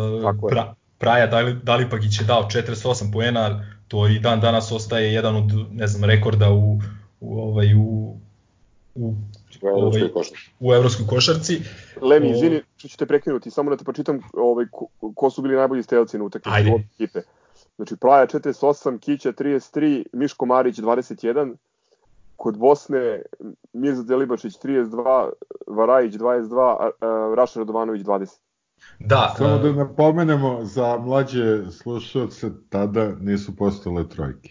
pra, 0.51 0.75
Praja 0.99 1.53
Dalipagić 1.63 2.21
je 2.21 2.25
dao 2.25 2.43
48 2.43 3.13
poena, 3.13 3.65
to 3.89 4.09
i 4.09 4.19
dan 4.19 4.41
danas 4.41 4.73
ostaje 4.73 5.13
jedan 5.13 5.37
od 5.37 5.73
ne 5.73 5.87
znam 5.87 6.11
rekorda 6.11 6.51
u 6.51 6.81
u 7.21 7.41
ovaj 7.41 7.75
u 7.75 8.17
u 8.95 9.15
u 9.63 9.69
ovaj, 9.69 10.03
u 10.61 10.73
evropskoj 10.73 11.07
košarci. 11.07 11.61
Lemi, 12.01 12.31
izvini, 12.31 12.63
što 12.77 12.89
ću 12.89 12.97
te 12.97 13.07
prekinuti, 13.07 13.51
samo 13.51 13.71
da 13.71 13.77
te 13.77 13.85
pročitam 13.85 14.21
ovaj, 14.35 14.67
ko, 14.73 14.87
ko 15.15 15.31
su 15.31 15.43
bili 15.43 15.57
najbolji 15.57 15.83
strelci 15.83 16.19
na 16.19 16.25
utakmici 16.25 16.73
u 16.73 16.81
ekipe. 16.95 17.21
Znači, 17.77 17.97
Praja 17.97 18.27
48, 18.27 18.99
Kića 18.99 19.33
33, 19.33 20.05
Miško 20.13 20.47
Marić 20.47 20.79
21, 20.79 21.55
kod 22.37 22.59
Bosne 22.59 23.23
Mirza 23.73 24.03
Delibašić 24.03 24.55
32, 24.59 25.31
Varajić 25.67 26.15
22, 26.15 26.77
a, 26.81 26.91
a, 27.01 27.35
Raša 27.37 27.59
Radovanović 27.59 28.03
20. 28.03 28.39
Da, 28.99 29.35
Samo 29.39 29.59
da 29.59 29.73
napomenemo 29.73 30.65
za 30.65 30.99
mlađe 30.99 31.71
slušalce, 31.71 32.51
tada 32.69 33.13
nisu 33.21 33.57
postale 33.57 34.09
trojke. 34.09 34.51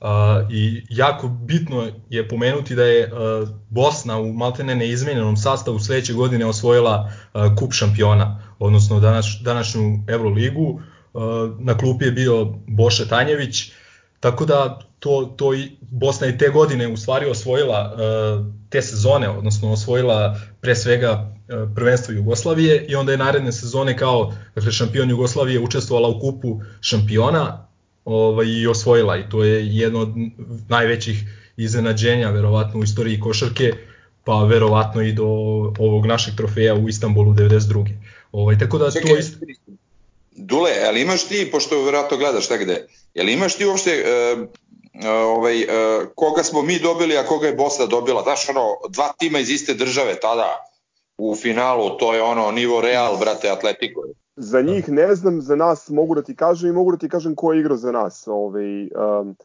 Uh, 0.00 0.08
I 0.50 0.86
jako 0.90 1.28
bitno 1.28 1.88
je 2.10 2.28
pomenuti 2.28 2.74
da 2.74 2.84
je 2.84 3.12
uh, 3.12 3.48
Bosna 3.70 4.18
u 4.18 4.32
maltene 4.32 4.74
neizmenjenom 4.74 5.36
sastavu 5.36 5.78
sledeće 5.78 6.12
godine 6.12 6.46
osvojila 6.46 7.10
uh, 7.34 7.56
kup 7.58 7.72
šampiona, 7.72 8.42
odnosno 8.58 9.00
danas, 9.00 9.26
današnju 9.42 10.04
Euroligu. 10.08 10.80
Uh, 11.12 11.22
na 11.58 11.78
klupi 11.78 12.04
je 12.04 12.12
bio 12.12 12.44
Boša 12.66 13.04
Tanjević, 13.04 13.72
tako 14.20 14.44
da 14.44 14.78
to, 14.98 15.34
to 15.36 15.54
i 15.54 15.76
Bosna 15.80 16.26
i 16.26 16.38
te 16.38 16.48
godine 16.48 16.88
u 16.88 16.96
stvari 16.96 17.26
osvojila 17.26 17.92
uh, 17.94 18.46
te 18.70 18.82
sezone, 18.82 19.28
odnosno 19.28 19.72
osvojila 19.72 20.40
pre 20.60 20.74
svega 20.74 21.33
prvenstvo 21.74 22.14
Jugoslavije 22.14 22.86
i 22.88 22.94
onda 22.94 23.12
je 23.12 23.18
naredne 23.18 23.52
sezone 23.52 23.96
kao 23.96 24.34
dakle, 24.54 24.72
šampion 24.72 25.10
Jugoslavije 25.10 25.60
učestvovala 25.60 26.08
u 26.08 26.20
kupu 26.20 26.60
šampiona 26.80 27.68
ovaj, 28.04 28.46
i 28.46 28.66
osvojila 28.66 29.16
i 29.16 29.28
to 29.28 29.44
je 29.44 29.66
jedno 29.66 30.00
od 30.00 30.08
najvećih 30.68 31.24
iznenađenja 31.56 32.30
verovatno 32.30 32.80
u 32.80 32.84
istoriji 32.84 33.20
košarke 33.20 33.72
pa 34.24 34.44
verovatno 34.44 35.02
i 35.02 35.12
do 35.12 35.26
ovog 35.78 36.06
našeg 36.06 36.34
trofeja 36.36 36.74
u 36.74 36.88
Istanbulu 36.88 37.32
92. 37.32 37.88
Ovaj, 38.32 38.58
tako 38.58 38.78
da 38.78 38.90
Čekaj, 38.90 39.12
to 39.12 39.18
isto... 39.18 39.38
Dule, 40.36 40.70
ali 40.88 41.02
imaš 41.02 41.24
ti, 41.24 41.48
pošto 41.52 41.84
verovatno 41.84 42.16
gledaš 42.16 42.44
šta 42.44 42.56
gde, 42.56 42.86
jel 43.14 43.28
imaš 43.28 43.56
ti 43.56 43.66
uopšte 43.66 44.04
uh, 44.04 44.48
ovaj, 45.14 45.62
uh, 45.62 45.68
koga 46.14 46.42
smo 46.42 46.62
mi 46.62 46.78
dobili, 46.78 47.16
a 47.16 47.26
koga 47.26 47.46
je 47.46 47.54
Bosna 47.54 47.86
dobila? 47.86 48.22
Znaš, 48.22 48.48
ono, 48.48 48.66
dva 48.88 49.12
tima 49.18 49.38
iz 49.38 49.50
iste 49.50 49.74
države 49.74 50.20
tada, 50.20 50.73
u 51.18 51.34
finalu, 51.34 51.96
to 51.98 52.14
je 52.14 52.22
ono 52.22 52.50
nivo 52.50 52.80
Real, 52.80 53.16
brate, 53.20 53.50
Atletico. 53.50 54.00
Za 54.36 54.60
njih 54.60 54.88
ne 54.88 55.14
znam, 55.14 55.40
za 55.40 55.56
nas 55.56 55.88
mogu 55.88 56.14
da 56.14 56.22
ti 56.22 56.36
kažem 56.36 56.70
i 56.70 56.72
mogu 56.72 56.90
da 56.92 56.98
ti 56.98 57.08
kažem 57.08 57.34
ko 57.34 57.52
je 57.52 57.60
igrao 57.60 57.76
za 57.76 57.92
nas. 57.92 58.28
Ovaj, 58.28 58.82
um, 58.82 59.36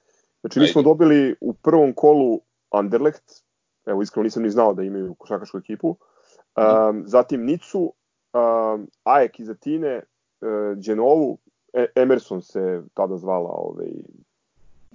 znači, 0.42 0.60
mi 0.60 0.68
smo 0.68 0.82
dobili 0.82 1.36
u 1.42 1.54
prvom 1.54 1.94
kolu 1.94 2.40
Anderlecht, 2.70 3.44
evo 3.86 4.02
iskreno 4.02 4.24
nisam 4.24 4.44
ni 4.44 4.50
znao 4.50 4.74
da 4.74 4.84
imaju 4.84 5.14
košakašku 5.14 5.58
ekipu, 5.58 5.90
um, 5.90 7.04
zatim 7.06 7.46
Nicu, 7.46 7.94
um, 8.34 8.88
Ajek 9.04 9.40
iz 9.40 9.50
Atine, 9.50 10.02
uh, 10.42 10.78
Genovu, 10.78 11.38
e 11.74 11.86
Emerson 11.96 12.42
se 12.42 12.82
tada 12.94 13.18
zvala 13.18 13.50
ovaj, 13.50 13.90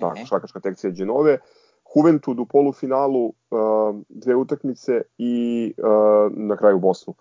ta 0.01 0.15
košakaška 0.15 0.61
tekcija 0.61 0.91
Genove, 0.91 1.39
Juventud 1.95 2.41
u 2.41 2.47
polufinalu, 2.47 3.27
uh, 3.27 3.35
dve 4.09 4.35
utakmice 4.35 5.03
i 5.19 5.75
uh, 5.79 6.33
na 6.37 6.57
kraju 6.57 6.79
Bosnu. 6.79 7.15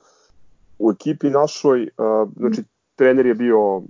U 0.80 0.91
ekipi 0.91 1.30
našoj, 1.30 1.82
uh, 1.97 2.30
znači 2.38 2.63
trener 2.95 3.26
je 3.26 3.34
bio 3.34 3.78
uh, 3.78 3.84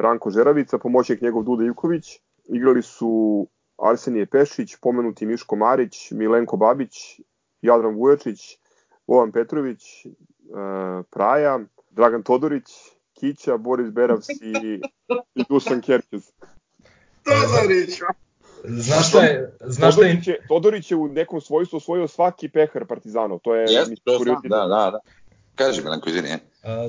Ranko 0.00 0.30
Žeravica, 0.30 0.78
pomoćnik 0.78 1.20
njegov 1.20 1.42
Duda 1.42 1.64
Ivković, 1.64 2.20
igrali 2.48 2.82
su 2.82 3.46
Arsenije 3.78 4.26
Pešić, 4.26 4.76
pomenuti 4.76 5.26
Miško 5.26 5.56
Marić, 5.56 6.10
Milenko 6.10 6.56
Babić, 6.56 7.20
Jadran 7.62 7.94
Vujačić, 7.94 8.58
Vovan 9.06 9.32
Petrović, 9.32 10.06
Praja, 11.10 11.60
Dragan 11.90 12.22
Todorić, 12.22 12.64
Kića, 13.14 13.56
Boris 13.56 13.90
Beravs 13.90 14.28
i, 14.30 14.80
i 15.40 15.44
Dusan 15.48 15.80
Kerkez. 15.80 16.30
Todorić! 17.24 18.00
Znaš 18.66 19.08
šta 19.08 19.22
je, 19.22 19.52
znaš 19.60 19.94
šta 19.94 20.04
je, 20.04 20.08
Todorić 20.08 20.26
je, 20.28 20.38
Todorić 20.48 20.90
je 20.90 20.96
u 20.96 21.08
nekom 21.08 21.40
svojstvu 21.40 21.76
osvojio 21.76 22.08
svaki 22.08 22.48
pehar 22.48 22.86
Partizanov. 22.86 23.38
To 23.38 23.54
je, 23.54 23.60
Jeste, 23.60 23.78
mislim, 23.78 23.96
to 24.04 24.18
znam, 24.18 24.40
da, 24.44 24.58
da, 24.58 24.90
da. 24.90 24.98
Kaži, 25.54 25.82
Milanko, 25.82 26.08
izvini. 26.08 26.28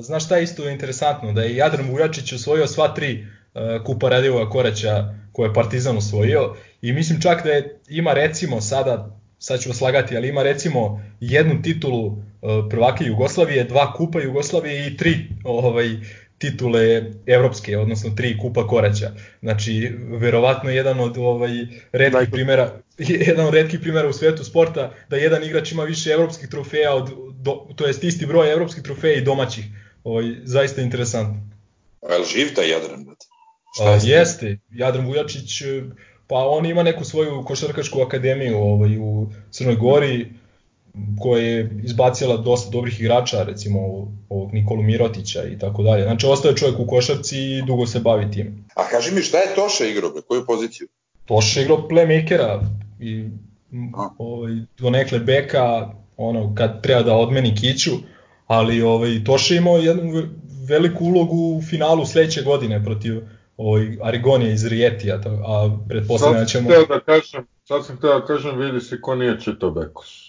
znaš 0.00 0.24
šta 0.24 0.36
je 0.36 0.42
isto 0.42 0.68
interesantno, 0.68 1.32
da 1.32 1.42
je 1.42 1.56
Jadran 1.56 1.90
Vujačić 1.90 2.32
osvojio 2.32 2.66
sva 2.66 2.94
tri 2.94 3.26
a, 3.54 3.84
kupa 3.84 4.08
Radivova 4.08 4.50
Koraća 4.50 5.14
koje 5.32 5.48
je 5.48 5.54
Partizan 5.54 5.96
osvojio 5.96 6.54
i 6.82 6.92
mislim 6.92 7.20
čak 7.20 7.44
da 7.44 7.50
je, 7.50 7.80
ima 7.88 8.12
recimo 8.12 8.60
sada, 8.60 9.16
sad 9.38 9.60
ću 9.60 9.68
vas 9.68 9.80
lagati, 9.80 10.16
ali 10.16 10.28
ima 10.28 10.42
recimo 10.42 11.02
jednu 11.20 11.62
titulu 11.62 12.16
a, 12.42 12.68
prvaka 12.70 13.04
Jugoslavije, 13.04 13.64
dva 13.64 13.92
kupa 13.92 14.20
Jugoslavije 14.20 14.86
i 14.86 14.96
tri 14.96 15.28
ovaj, 15.44 15.88
titule 16.38 17.12
evropske, 17.26 17.78
odnosno 17.78 18.10
tri 18.16 18.38
kupa 18.38 18.66
Koraća. 18.66 19.10
Znači, 19.40 19.92
verovatno 20.08 20.70
jedan 20.70 21.00
od 21.00 21.18
ovaj 21.18 21.50
retkih 21.92 22.12
Najbolji. 22.12 22.30
primera 22.30 22.80
jedan 22.98 23.46
od 23.46 23.54
retkih 23.54 23.80
primera 23.80 24.08
u 24.08 24.12
svetu 24.12 24.44
sporta 24.44 24.94
da 25.08 25.16
jedan 25.16 25.44
igrač 25.44 25.72
ima 25.72 25.82
više 25.82 26.10
evropskih 26.10 26.48
trofeja 26.48 26.94
od 26.94 27.10
do, 27.34 27.66
to 27.76 27.86
jest 27.86 28.04
isti 28.04 28.26
broj 28.26 28.52
evropskih 28.52 28.82
trofeja 28.82 29.14
i 29.14 29.24
domaćih. 29.24 29.64
Ovaj 30.04 30.24
zaista 30.44 30.82
interesantno. 30.82 31.48
A 32.08 32.12
je 32.12 32.18
li 32.18 32.24
živ 32.24 32.54
taj 32.54 32.70
Jadran? 32.70 33.04
brate? 33.04 33.26
Šta 33.74 33.84
A, 33.84 33.90
je 33.90 34.00
jeste, 34.04 34.58
Jadran 34.70 35.06
Vujačić 35.06 35.62
pa 36.26 36.36
on 36.36 36.66
ima 36.66 36.82
neku 36.82 37.04
svoju 37.04 37.44
košarkašku 37.46 38.00
akademiju 38.00 38.56
ovaj 38.56 38.98
u 38.98 39.30
Crnoj 39.50 39.76
Gori 39.76 40.32
koja 41.20 41.42
je 41.42 41.70
izbacila 41.84 42.36
dosta 42.36 42.70
dobrih 42.70 43.00
igrača, 43.00 43.42
recimo 43.42 43.80
ovog 44.28 44.52
Nikolu 44.52 44.82
Mirotića 44.82 45.44
i 45.44 45.58
tako 45.58 45.82
dalje. 45.82 46.02
Znači, 46.02 46.26
ostaje 46.26 46.56
čovjek 46.56 46.78
u 46.80 46.86
košarci 46.86 47.38
i 47.38 47.62
dugo 47.66 47.86
se 47.86 48.00
bavi 48.00 48.30
tim. 48.30 48.64
A 48.74 48.88
kaži 48.90 49.14
mi, 49.14 49.22
šta 49.22 49.38
je 49.38 49.54
Toša 49.54 49.84
igrao, 49.84 50.10
bre? 50.10 50.22
Koju 50.28 50.46
poziciju? 50.46 50.88
Toša 51.24 51.60
je 51.60 51.64
igrao 51.64 51.88
playmakera 51.88 52.60
i 53.00 53.24
A. 53.96 54.08
ovaj, 54.18 54.52
donekle 54.78 55.18
beka, 55.18 55.94
ono, 56.16 56.54
kad 56.54 56.82
treba 56.82 57.02
da 57.02 57.14
odmeni 57.16 57.54
kiću, 57.54 57.90
ali 58.46 58.82
ovaj, 58.82 59.24
Toša 59.24 59.54
je 59.54 59.58
imao 59.58 59.76
jednu 59.76 60.12
ve- 60.12 60.28
veliku 60.68 61.04
ulogu 61.04 61.36
u 61.36 61.62
finalu 61.62 62.06
sledeće 62.06 62.42
godine 62.42 62.84
protiv 62.84 63.20
ovaj, 63.56 63.96
Arigonije 64.02 64.52
iz 64.52 64.66
Rijetija, 64.66 65.20
a 65.46 65.78
pretpostavljam 65.88 66.40
da 66.40 66.48
Sad 66.48 66.50
sam 66.50 66.60
ćemo... 66.62 66.70
hteo 66.70 66.96
da 66.96 67.00
kažem, 67.04 67.46
sad 67.64 67.86
sam 67.86 67.96
hteo 67.96 68.20
da 68.20 68.26
kažem, 68.26 68.58
vidi 68.58 68.80
se 68.80 69.00
ko 69.00 69.14
nije 69.14 69.40
čitao 69.40 69.70
Bekos. 69.70 70.27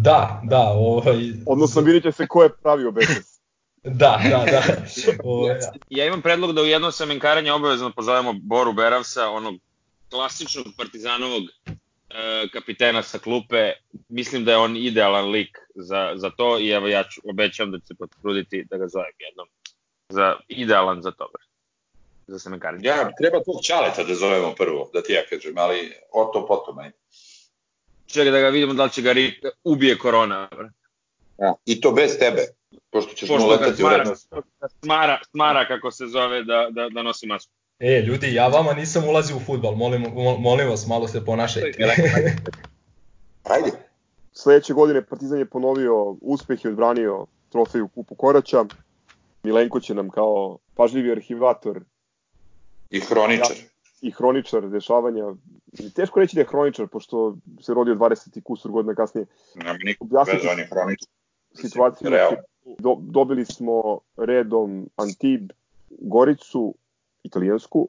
Da, 0.00 0.40
da, 0.44 0.60
ovaj, 0.60 1.32
Odnosno, 1.46 1.82
vidjet 1.82 2.02
će 2.02 2.12
se 2.12 2.26
ko 2.26 2.42
je 2.42 2.56
pravio 2.62 2.90
Bekos. 2.90 3.40
da, 4.02 4.20
da, 4.30 4.44
da. 4.50 4.62
Ovaj, 5.24 5.56
Ja 5.90 6.06
imam 6.06 6.22
predlog 6.22 6.52
da 6.52 6.62
u 6.62 6.66
jednom 6.66 6.92
semenkaranja 6.92 7.54
obavezno 7.54 7.92
pozovemo 7.96 8.32
Boru 8.32 8.72
Beravsa, 8.72 9.28
onog 9.28 9.54
klasičnog 10.10 10.66
partizanovog 10.76 11.42
e, 11.42 12.48
kapitena 12.52 13.02
sa 13.02 13.18
klupe. 13.18 13.72
Mislim 14.08 14.44
da 14.44 14.50
je 14.50 14.58
on 14.58 14.76
idealan 14.76 15.30
lik 15.30 15.58
za, 15.74 16.12
za 16.16 16.30
to 16.30 16.58
i 16.58 16.70
evo 16.70 16.88
ja 16.88 17.04
ću, 17.04 17.20
obećam 17.30 17.70
da 17.70 17.78
ću 17.78 17.86
se 17.86 17.94
potruditi 17.94 18.64
da 18.70 18.76
ga 18.76 18.88
zovem 18.88 19.12
jednom. 19.18 19.48
Za, 20.08 20.36
idealan 20.48 21.02
za 21.02 21.10
to. 21.10 21.30
Za 22.26 22.38
semenkaranje. 22.38 22.88
Ja, 22.88 23.10
treba 23.18 23.44
tog 23.44 23.62
Ćaleta 23.62 24.04
da 24.04 24.14
zovemo 24.14 24.54
prvo, 24.54 24.90
da 24.94 25.02
ti 25.02 25.12
ja 25.12 25.22
kažem, 25.30 25.58
ali 25.58 25.92
o 26.12 26.24
to 26.24 26.46
potom, 26.46 26.78
aj. 26.78 26.90
Čekaj 28.08 28.30
da 28.32 28.40
ga 28.40 28.48
vidimo 28.48 28.74
da 28.74 28.84
li 28.84 28.90
će 28.90 29.02
ga 29.02 29.12
ri, 29.12 29.40
ubije 29.64 29.98
korona. 29.98 30.48
Ja. 31.38 31.54
I 31.64 31.80
to 31.80 31.92
bez 31.92 32.18
tebe, 32.18 32.42
pošto 32.90 33.14
ćeš 33.14 33.28
mu 33.28 33.36
Pošto 33.36 33.48
ga 33.48 33.54
letati 33.54 33.72
u 33.72 33.76
smara, 33.76 33.96
rednost. 33.96 34.32
smara, 34.82 35.18
smara 35.30 35.68
kako 35.68 35.90
se 35.90 36.06
zove 36.06 36.44
da, 36.44 36.68
da, 36.70 36.88
da 36.88 37.02
nosi 37.02 37.26
masku. 37.26 37.52
E, 37.78 38.00
ljudi, 38.00 38.34
ja 38.34 38.48
vama 38.48 38.72
nisam 38.72 39.04
ulazio 39.08 39.36
u 39.36 39.40
futbal, 39.40 39.74
molim, 39.74 40.04
mo- 40.04 40.38
molim 40.38 40.68
vas, 40.68 40.86
malo 40.86 41.08
se 41.08 41.24
ponašajte. 41.24 41.84
Ajde. 43.54 43.70
Sledeće 44.32 44.72
godine 44.72 45.04
Partizan 45.04 45.38
je 45.38 45.46
ponovio 45.46 46.16
uspeh 46.20 46.64
i 46.64 46.68
odbranio 46.68 47.26
trofeju 47.48 47.88
Kupu 47.88 48.14
Koraća. 48.14 48.64
Milenko 49.42 49.80
će 49.80 49.94
nam 49.94 50.10
kao 50.10 50.58
pažljivi 50.74 51.12
arhivator 51.12 51.80
I 52.90 53.00
hroničar. 53.00 53.56
I 54.02 54.10
hroničar 54.10 54.68
dešavanja. 54.68 55.34
I 55.78 55.92
teško 55.92 56.20
reći 56.20 56.36
da 56.36 56.40
je 56.40 56.46
hroničar, 56.46 56.86
pošto 56.86 57.36
se 57.60 57.74
rodio 57.74 57.94
20 57.94 58.38
i 58.38 58.40
kusur 58.40 58.72
godina 58.72 58.94
kasnije. 58.94 59.26
Nema 59.54 59.72
nikog 59.84 60.06
Objasniti 60.06 60.36
veze, 60.36 60.48
on 60.52 60.58
je 60.58 60.66
hroničar. 60.66 61.08
Situaciju, 61.54 62.10
Realno. 62.10 62.38
do, 62.78 62.96
dobili 63.00 63.44
smo 63.44 63.98
redom 64.16 64.90
Antib, 64.96 65.50
Goricu, 65.90 66.74
italijansku, 67.22 67.88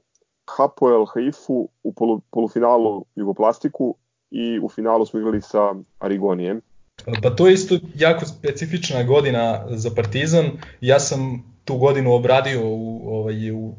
Hapoel 0.58 1.06
Haifu 1.06 1.70
u 1.84 1.94
polu, 1.94 2.22
polufinalu 2.32 3.06
Jugoplastiku 3.16 3.96
i 4.32 4.60
u 4.60 4.70
finalu 4.70 5.06
smo 5.06 5.20
igrali 5.20 5.42
sa 5.42 5.76
Arigonijem. 6.00 6.62
Pa 7.24 7.30
to 7.30 7.48
je 7.48 7.54
isto 7.54 7.80
jako 7.96 8.26
specifična 8.26 9.04
godina 9.04 9.66
za 9.70 9.90
Partizan. 9.96 10.46
Ja 10.82 11.00
sam 11.00 11.44
tu 11.66 11.78
godinu 11.78 12.14
obradio 12.14 12.62
u, 12.64 13.02
ovaj, 13.18 13.52
u 13.52 13.74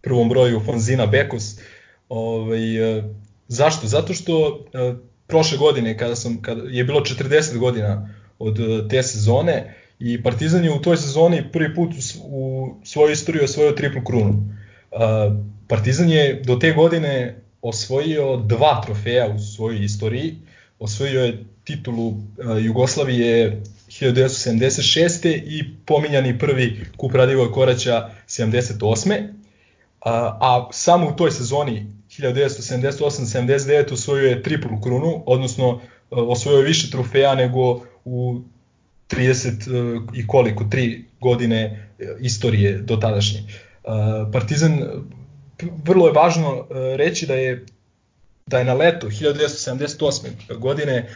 prvom 0.00 0.28
broju 0.28 0.60
Fonzina 0.60 1.06
Bekos. 1.06 1.58
Ovaj, 2.08 2.98
e, 2.98 3.04
zašto? 3.48 3.86
Zato 3.86 4.14
što 4.14 4.64
e, 4.72 4.94
prošle 5.26 5.58
godine 5.58 5.98
kada 5.98 6.16
sam 6.16 6.42
kada 6.42 6.62
je 6.70 6.84
bilo 6.84 7.00
40 7.00 7.58
godina 7.58 8.14
od 8.38 8.60
e, 8.60 8.88
te 8.88 9.02
sezone 9.02 9.74
i 9.98 10.22
Partizan 10.22 10.64
je 10.64 10.72
u 10.72 10.82
toj 10.82 10.96
sezoni 10.96 11.42
prvi 11.52 11.74
put 11.74 11.90
u, 12.24 12.74
svojoj 12.84 13.12
istoriji 13.12 13.44
osvojio 13.44 13.72
triplu 13.72 14.04
krunu. 14.04 14.54
Partizan 15.68 16.08
je 16.10 16.42
do 16.44 16.56
te 16.56 16.72
godine 16.72 17.42
osvojio 17.62 18.36
dva 18.36 18.82
trofeja 18.86 19.28
u 19.28 19.38
svojoj 19.38 19.84
istoriji. 19.84 20.36
Osvojio 20.78 21.24
je 21.24 21.44
titulu 21.64 22.14
Jugoslavije 22.64 23.62
1976. 23.88 25.26
i 25.46 25.64
pominjani 25.86 26.38
prvi 26.38 26.80
kup 26.96 27.14
Radivoj 27.14 27.52
Koraća 27.52 28.10
78. 28.28 29.39
A, 30.00 30.38
a 30.40 30.68
samo 30.72 31.08
u 31.08 31.12
toj 31.16 31.30
sezoni 31.30 31.86
1978-79 32.08 33.92
osvojio 33.92 34.28
je 34.28 34.42
triplu 34.42 34.80
krunu, 34.80 35.22
odnosno 35.26 35.68
uh, 35.68 35.80
osvojio 36.10 36.58
je 36.58 36.64
više 36.64 36.90
trofeja 36.90 37.34
nego 37.34 37.82
u 38.04 38.40
30 39.10 39.98
uh, 39.98 40.02
i 40.14 40.26
koliko, 40.26 40.64
3 40.64 41.02
godine 41.20 41.88
uh, 41.98 42.06
istorije 42.20 42.78
do 42.78 42.96
tadašnje. 42.96 43.40
Partizan, 44.32 44.80
vrlo 45.84 46.06
je 46.06 46.12
važno 46.12 46.66
reći 46.96 47.26
da 47.26 47.34
je 47.34 47.66
da 48.46 48.58
je 48.58 48.64
na 48.64 48.74
leto 48.74 49.06
1978. 49.06 50.58
godine 50.58 51.08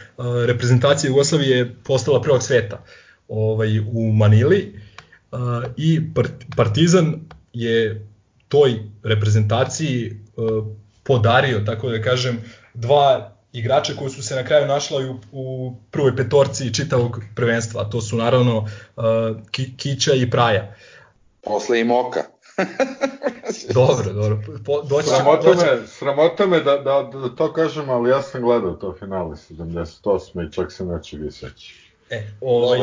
reprezentacija 0.45 1.07
Jugoslavije 1.07 1.75
postala 1.83 2.21
prvog 2.21 2.43
sveta 2.43 2.83
ovaj, 3.27 3.79
u 3.79 4.11
Manili 4.13 4.79
i 5.77 6.01
Part- 6.13 6.55
Partizan 6.55 7.15
je 7.53 8.07
toj 8.47 8.79
reprezentaciji 9.03 10.11
uh, 10.35 10.65
podario, 11.03 11.59
tako 11.59 11.89
da 11.89 12.01
kažem, 12.01 12.41
dva 12.73 13.31
igrača 13.53 13.93
koji 13.93 14.09
su 14.09 14.23
se 14.23 14.35
na 14.35 14.43
kraju 14.43 14.67
našla 14.67 14.99
u, 14.99 15.19
u 15.31 15.75
prvoj 15.91 16.15
petorci 16.15 16.73
čitavog 16.73 17.19
prvenstva, 17.35 17.81
a 17.81 17.89
to 17.89 18.01
su 18.01 18.17
naravno 18.17 18.57
uh, 18.57 19.03
Ki, 19.51 19.77
Kića 19.77 20.13
i 20.13 20.29
Praja. 20.29 20.75
Posle 21.41 21.79
i 21.79 21.83
Moka. 21.83 22.23
Dobro, 23.73 24.13
dobro, 24.13 24.41
po, 24.65 24.81
doći 24.81 25.07
Sramota 25.07 25.47
doći, 25.47 25.65
me, 25.65 25.87
sramota 25.87 26.45
me 26.45 26.59
da, 26.59 26.77
da, 26.77 27.09
da 27.13 27.35
to 27.35 27.53
kažem, 27.53 27.89
ali 27.89 28.09
ja 28.09 28.21
sam 28.21 28.41
gledao 28.41 28.73
to 28.73 28.95
finale 28.99 29.35
78. 29.35 30.47
i 30.47 30.51
čak 30.51 30.71
se 30.71 30.85
nečega 30.85 31.25
i 31.25 31.31
sećam. 31.31 31.84
E, 32.09 32.23
ovaj, 32.41 32.79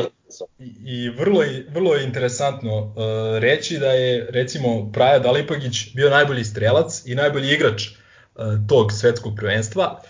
i, 0.58 0.74
i 0.84 1.10
vrlo, 1.10 1.42
je, 1.42 1.66
vrlo 1.70 1.94
je 1.94 2.04
interesantno 2.04 2.78
uh, 2.78 2.92
reći 3.38 3.78
da 3.78 3.86
je 3.86 4.26
recimo 4.30 4.92
Praja 4.92 5.18
Dalipagić 5.18 5.94
bio 5.94 6.10
najbolji 6.10 6.44
strelac 6.44 7.02
i 7.06 7.14
najbolji 7.14 7.52
igrač 7.52 7.82
uh, 7.88 8.44
tog 8.68 8.92
svetskog 8.92 9.32
prvenstva 9.36 10.00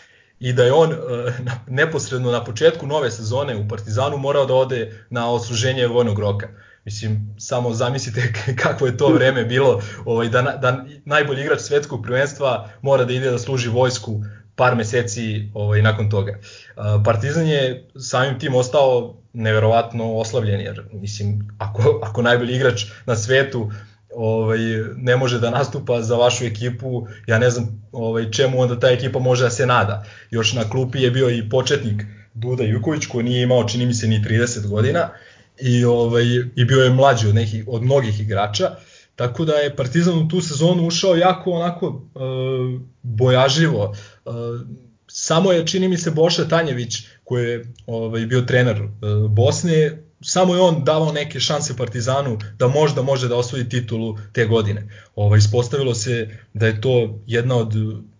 i 0.40 0.52
da 0.52 0.64
je 0.64 0.72
on 0.72 0.92
uh, 0.92 0.98
na, 1.40 1.52
neposredno 1.68 2.30
na 2.30 2.44
početku 2.44 2.86
nove 2.86 3.10
sezone 3.10 3.56
u 3.56 3.68
Partizanu 3.68 4.16
morao 4.16 4.46
da 4.46 4.54
ode 4.54 5.04
na 5.10 5.30
osluženje 5.32 5.86
vojnog 5.86 6.18
roka. 6.18 6.48
Mislim, 6.84 7.34
samo 7.38 7.74
zamislite 7.74 8.32
kako 8.62 8.86
je 8.86 8.96
to 8.96 9.08
vreme 9.08 9.44
bilo, 9.44 9.82
ovaj, 10.04 10.28
da, 10.28 10.42
na- 10.42 10.56
da 10.56 10.84
najbolji 11.04 11.40
igrač 11.42 11.60
svetskog 11.60 12.02
prvenstva 12.02 12.70
mora 12.82 13.04
da 13.04 13.12
ide 13.12 13.30
da 13.30 13.38
služi 13.38 13.68
vojsku 13.68 14.20
par 14.56 14.76
meseci 14.76 15.48
ovaj, 15.54 15.82
nakon 15.82 16.10
toga. 16.10 16.32
Uh, 16.32 16.84
Partizan 17.04 17.46
je 17.46 17.88
samim 17.96 18.38
tim 18.38 18.54
ostao 18.54 19.14
neverovatno 19.32 20.14
oslavljen, 20.14 20.60
jer 20.60 20.82
mislim, 20.92 21.56
ako, 21.58 22.00
ako 22.02 22.22
najbolji 22.22 22.56
igrač 22.56 22.84
na 23.06 23.16
svetu 23.16 23.70
ovaj, 24.14 24.58
ne 24.96 25.16
može 25.16 25.40
da 25.40 25.50
nastupa 25.50 26.02
za 26.02 26.16
vašu 26.16 26.44
ekipu, 26.44 27.06
ja 27.26 27.38
ne 27.38 27.50
znam 27.50 27.82
ovaj, 27.92 28.30
čemu 28.30 28.60
onda 28.60 28.80
ta 28.80 28.90
ekipa 28.90 29.18
može 29.18 29.44
da 29.44 29.50
se 29.50 29.66
nada. 29.66 30.04
Još 30.30 30.52
na 30.52 30.70
klupi 30.70 31.02
je 31.02 31.10
bio 31.10 31.30
i 31.30 31.48
početnik 31.50 32.02
Duda 32.34 32.64
Juković 32.64 33.06
koji 33.06 33.24
nije 33.24 33.42
imao 33.42 33.68
čini 33.68 33.86
mi 33.86 33.94
se 33.94 34.08
ni 34.08 34.24
30 34.24 34.66
godina 34.68 35.08
i 35.60 35.84
ovaj 35.84 36.24
i 36.56 36.64
bio 36.64 36.84
je 36.84 36.90
mlađi 36.90 37.28
od 37.28 37.34
nekih 37.34 37.64
od 37.68 37.82
mnogih 37.82 38.20
igrača. 38.20 38.70
Tako 39.16 39.44
da 39.44 39.52
je 39.52 39.76
Partizan 39.76 40.18
u 40.18 40.28
tu 40.28 40.40
sezonu 40.40 40.86
ušao 40.86 41.16
jako 41.16 41.50
onako 41.50 42.02
e, 42.14 42.18
bojažljivo. 43.02 43.94
E, 44.26 44.30
samo 45.06 45.52
je 45.52 45.66
čini 45.66 45.88
mi 45.88 45.98
se 45.98 46.10
Boša 46.10 46.48
Tanjević 46.48 46.94
koji 47.24 47.48
je 47.48 47.72
ovaj 47.86 48.26
bio 48.26 48.40
trener 48.40 48.76
e, 48.76 48.88
Bosne 49.28 50.02
samo 50.22 50.54
je 50.54 50.60
on 50.60 50.84
davao 50.84 51.12
neke 51.12 51.40
šanse 51.40 51.76
Partizanu 51.76 52.38
da 52.58 52.68
možda 52.68 53.02
može 53.02 53.28
da 53.28 53.36
osvoji 53.36 53.68
titulu 53.68 54.18
te 54.32 54.46
godine. 54.46 54.88
Ovaj 55.16 55.38
ispostavilo 55.38 55.94
se 55.94 56.28
da 56.54 56.66
je 56.66 56.80
to 56.80 57.20
jedna 57.26 57.56
od 57.56 57.74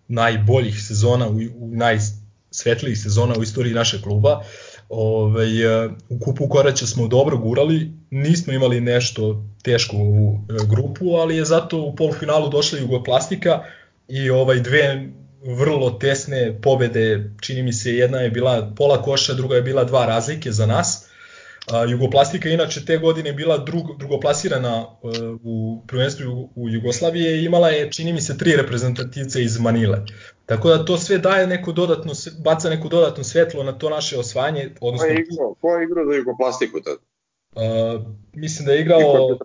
najboljih 0.08 0.82
sezona 0.82 1.28
u, 1.28 1.36
u 1.56 1.70
najsvetlijih 1.76 2.98
sezona 2.98 3.34
u 3.38 3.42
istoriji 3.42 3.74
našeg 3.74 4.00
kluba. 4.00 4.42
Ovaj, 4.88 5.84
e, 5.84 5.88
u 6.08 6.18
kupu 6.18 6.48
koraća 6.48 6.86
smo 6.86 7.08
dobro 7.08 7.38
gurali, 7.38 7.92
nismo 8.10 8.52
imali 8.52 8.80
nešto 8.80 9.44
teško 9.62 9.96
u 9.96 10.38
e, 10.48 10.66
grupu, 10.68 11.14
ali 11.14 11.36
je 11.36 11.44
zato 11.44 11.80
u 11.82 11.96
polufinalu 11.96 12.48
došla 12.48 12.78
Jugoplastika 12.78 13.62
i 14.08 14.30
ovaj 14.30 14.60
dve 14.60 15.08
vrlo 15.44 15.90
tesne 15.90 16.58
pobede, 16.62 17.30
čini 17.40 17.62
mi 17.62 17.72
se 17.72 17.92
jedna 17.92 18.18
je 18.18 18.30
bila 18.30 18.72
pola 18.76 19.02
koša, 19.02 19.34
druga 19.34 19.56
je 19.56 19.62
bila 19.62 19.84
dva 19.84 20.06
razlike 20.06 20.52
za 20.52 20.66
nas. 20.66 21.08
A, 21.70 21.84
Jugoplastika 21.84 22.48
inače 22.48 22.84
te 22.84 22.98
godine 22.98 23.32
bila 23.32 23.58
drug, 23.58 23.98
drugoplasirana 23.98 24.86
uh, 25.02 25.12
u 25.44 25.82
prvenstvu 25.86 26.50
u 26.54 26.68
Jugoslavije 26.68 27.40
i 27.40 27.44
imala 27.44 27.68
je, 27.68 27.90
čini 27.92 28.12
mi 28.12 28.20
se, 28.20 28.38
tri 28.38 28.56
reprezentativce 28.56 29.42
iz 29.42 29.60
Manile. 29.60 29.98
Tako 30.46 30.68
da 30.68 30.84
to 30.84 30.98
sve 30.98 31.18
daje 31.18 31.46
neko 31.46 31.72
dodatno, 31.72 32.12
baca 32.44 32.70
neko 32.70 32.88
dodatno 32.88 33.24
svetlo 33.24 33.62
na 33.62 33.72
to 33.72 33.90
naše 33.90 34.18
osvajanje. 34.18 34.70
Odnosno, 34.80 35.06
ko 35.06 35.12
je 35.12 35.20
igrao, 35.20 35.54
ko 35.60 35.76
je 35.76 35.84
igrao 35.84 36.04
za 36.06 36.12
Jugoplastiku 36.16 36.80
tad? 36.80 36.96
Uh, 37.54 38.02
mislim 38.32 38.66
da 38.66 38.72
je 38.72 38.80
igrao 38.80 39.26
uh, 39.26 39.38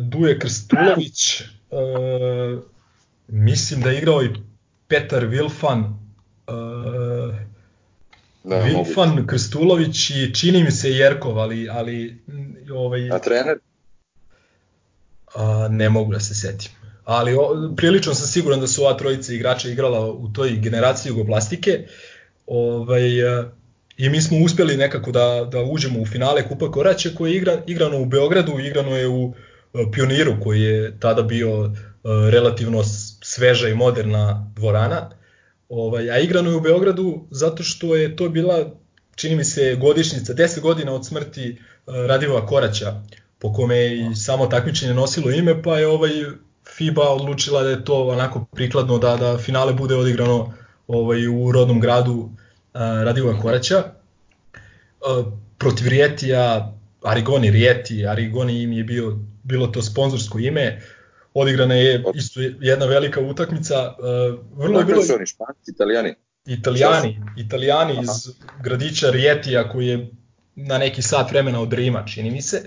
Duje 0.00 0.38
Krstulović, 0.38 1.40
uh, 1.70 2.62
mislim 3.28 3.80
da 3.80 3.90
je 3.90 3.98
igrao 3.98 4.22
i 4.22 4.28
Petar 4.88 5.24
Vilfan, 5.24 5.78
uh, 6.46 7.34
da, 8.44 8.58
Vilfan, 8.58 9.08
moguće. 9.08 9.26
Krstulović 9.26 10.10
i 10.10 10.34
čini 10.34 10.64
mi 10.64 10.70
se 10.70 10.90
Jerkov, 10.90 11.38
ali... 11.38 11.68
ali 11.70 12.22
ovaj, 12.74 13.10
A 13.10 13.18
trener? 13.18 13.58
A, 15.34 15.68
ne 15.70 15.88
mogu 15.88 16.12
da 16.12 16.20
se 16.20 16.34
setim. 16.34 16.70
Ali 17.04 17.34
o, 17.34 17.72
prilično 17.76 18.14
sam 18.14 18.26
siguran 18.26 18.60
da 18.60 18.66
su 18.66 18.82
ova 18.82 18.96
trojica 18.96 19.32
igrača 19.32 19.68
igrala 19.68 20.12
u 20.12 20.28
toj 20.32 20.50
generaciji 20.50 21.10
jugoplastike. 21.10 21.86
Ovaj, 22.46 23.28
a, 23.28 23.50
I 23.96 24.08
mi 24.08 24.20
smo 24.22 24.38
uspeli 24.44 24.76
nekako 24.76 25.10
da, 25.12 25.48
da 25.52 25.62
uđemo 25.62 26.00
u 26.00 26.06
finale 26.06 26.48
Kupa 26.48 26.70
Koraće 26.70 27.14
koje 27.14 27.30
je 27.30 27.36
igra, 27.36 27.62
igrano 27.66 28.00
u 28.00 28.06
Beogradu, 28.06 28.58
igrano 28.58 28.96
je 28.96 29.08
u 29.08 29.34
Pioniru 29.92 30.36
koji 30.42 30.62
je 30.62 31.00
tada 31.00 31.22
bio 31.22 31.72
relativno 32.30 32.82
sveža 33.28 33.68
i 33.68 33.74
moderna 33.74 34.52
dvorana. 34.56 35.10
Ovaj, 35.68 36.10
a 36.10 36.18
igrano 36.18 36.50
je 36.50 36.56
u 36.56 36.60
Beogradu 36.60 37.26
zato 37.30 37.62
što 37.62 37.96
je 37.96 38.16
to 38.16 38.28
bila, 38.28 38.70
čini 39.16 39.36
mi 39.36 39.44
se, 39.44 39.76
godišnjica, 39.80 40.34
10 40.34 40.60
godina 40.60 40.92
od 40.92 41.06
smrti 41.06 41.56
uh, 41.86 41.94
Radivova 41.94 42.46
Koraća, 42.46 43.02
po 43.38 43.52
kome 43.52 43.76
je 43.76 44.10
i 44.10 44.14
samo 44.16 44.46
takmičenje 44.46 44.94
nosilo 44.94 45.30
ime, 45.30 45.62
pa 45.62 45.78
je 45.78 45.86
ovaj 45.86 46.10
FIBA 46.76 47.08
odlučila 47.08 47.62
da 47.62 47.70
je 47.70 47.84
to 47.84 48.08
onako 48.08 48.44
prikladno 48.54 48.98
da, 48.98 49.16
da 49.16 49.38
finale 49.38 49.72
bude 49.72 49.96
odigrano 49.96 50.54
ovaj, 50.86 51.26
u 51.26 51.52
rodnom 51.52 51.80
gradu 51.80 52.14
uh, 52.14 52.30
Radivova 52.80 53.40
Koraća. 53.40 53.84
Uh, 53.84 55.32
protiv 55.58 55.88
Rijetija, 55.88 56.74
Arigoni 57.02 57.50
Rijeti, 57.50 58.06
Arigoni 58.06 58.62
im 58.62 58.72
je 58.72 58.84
bio, 58.84 59.18
bilo 59.42 59.66
to 59.66 59.82
sponzorsko 59.82 60.38
ime, 60.38 60.80
odigrana 61.40 61.74
je 61.74 62.04
isto 62.14 62.40
jedna 62.60 62.86
velika 62.86 63.20
utakmica. 63.20 63.94
Uh, 63.98 64.58
vrlo 64.58 64.78
je 64.78 64.84
bilo... 64.84 65.02
su 65.02 65.14
oni, 65.14 65.26
španci, 65.26 65.70
italijani? 65.70 66.14
Italijani, 66.46 67.20
italijani 67.36 67.92
Aha. 67.92 68.02
iz 68.02 68.34
gradića 68.62 69.10
Rijetija 69.10 69.68
koji 69.68 69.86
je 69.86 70.10
na 70.54 70.78
neki 70.78 71.02
sat 71.02 71.30
vremena 71.30 71.60
od 71.60 71.72
Rima, 71.72 72.04
čini 72.06 72.30
mi 72.30 72.42
se. 72.42 72.62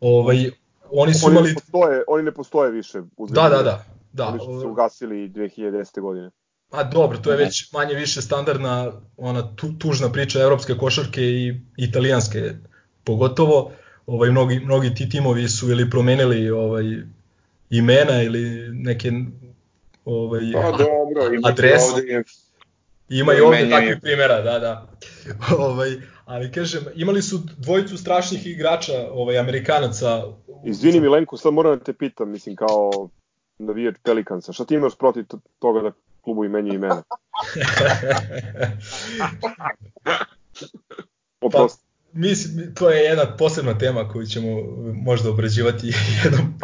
Ovaj, 0.00 0.50
oni 0.90 1.14
su 1.14 1.26
oni 1.26 1.32
imali... 1.32 1.48
Ne 1.48 1.54
postoje, 1.54 2.02
oni 2.08 2.22
ne 2.22 2.32
postoje 2.32 2.70
više. 2.70 2.98
U 3.16 3.26
da, 3.26 3.48
da, 3.48 3.62
da. 3.62 3.84
da. 4.12 4.26
Oni 4.26 4.38
su 4.38 4.60
se 4.60 4.66
ugasili 4.66 5.28
2010. 5.28 6.00
godine. 6.00 6.30
A 6.70 6.84
dobro, 6.84 7.18
to 7.18 7.30
je 7.30 7.36
već 7.36 7.72
manje 7.72 7.94
više 7.94 8.22
standardna 8.22 8.92
ona 9.16 9.56
tu, 9.56 9.72
tužna 9.78 10.12
priča 10.12 10.40
evropske 10.40 10.74
košarke 10.74 11.22
i 11.22 11.60
italijanske 11.76 12.50
pogotovo. 13.04 13.70
Ovaj 14.06 14.30
mnogi 14.30 14.60
mnogi 14.60 14.94
ti 14.94 15.08
timovi 15.08 15.48
su 15.48 15.70
ili 15.70 15.90
promenili 15.90 16.50
ovaj 16.50 16.84
imena 17.72 18.22
ili 18.22 18.70
neke 18.72 19.12
ovaj, 20.04 20.40
pa, 20.52 20.70
dobro, 20.70 21.34
ima 21.34 21.48
adres. 21.48 21.82
Ovde, 21.92 22.22
ima 23.08 23.34
i 23.34 23.40
ovde 23.40 23.70
takvih 23.70 23.98
primjera, 24.02 24.40
da, 24.42 24.58
da. 24.58 24.88
ovaj, 25.66 25.90
ali 26.24 26.52
kažem, 26.52 26.84
imali 26.94 27.22
su 27.22 27.40
dvojicu 27.56 27.98
strašnih 27.98 28.46
igrača, 28.46 29.08
ovaj, 29.10 29.38
Amerikanaca. 29.38 30.22
Izvini 30.64 31.00
Milenko, 31.00 31.36
sad 31.36 31.52
moram 31.52 31.78
da 31.78 31.84
te 31.84 31.92
pitam, 31.92 32.30
mislim, 32.30 32.56
kao 32.56 33.08
navijač 33.58 33.94
Pelikansa, 34.02 34.52
šta 34.52 34.64
ti 34.64 34.74
imaš 34.74 34.96
protiv 34.98 35.24
toga 35.58 35.80
da 35.80 35.92
klubu 36.20 36.44
imenju 36.44 36.74
imena? 36.74 37.02
Oprosti. 41.40 41.82
Pa, 41.84 41.91
mislim, 42.12 42.74
to 42.74 42.90
je 42.90 43.02
jedna 43.02 43.36
posebna 43.36 43.78
tema 43.78 44.08
koju 44.08 44.26
ćemo 44.26 44.62
možda 44.94 45.30
obrađivati 45.30 45.86
jednom, 46.24 46.54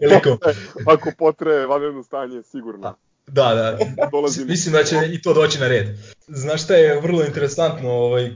prilikom. 0.00 0.38
Ako 0.94 1.12
potre 1.18 1.66
vanredno 1.66 2.02
stanje, 2.02 2.42
sigurno. 2.42 2.96
Da, 3.26 3.54
da. 3.54 3.78
Dolazim. 4.12 4.46
Mislim 4.46 4.72
da 4.72 4.84
će 4.84 4.96
i 5.12 5.22
to 5.22 5.34
doći 5.34 5.58
na 5.58 5.68
red. 5.68 5.86
Znaš 6.26 6.64
šta 6.64 6.74
je 6.74 7.00
vrlo 7.00 7.24
interesantno 7.24 7.90
ovaj, 7.90 8.34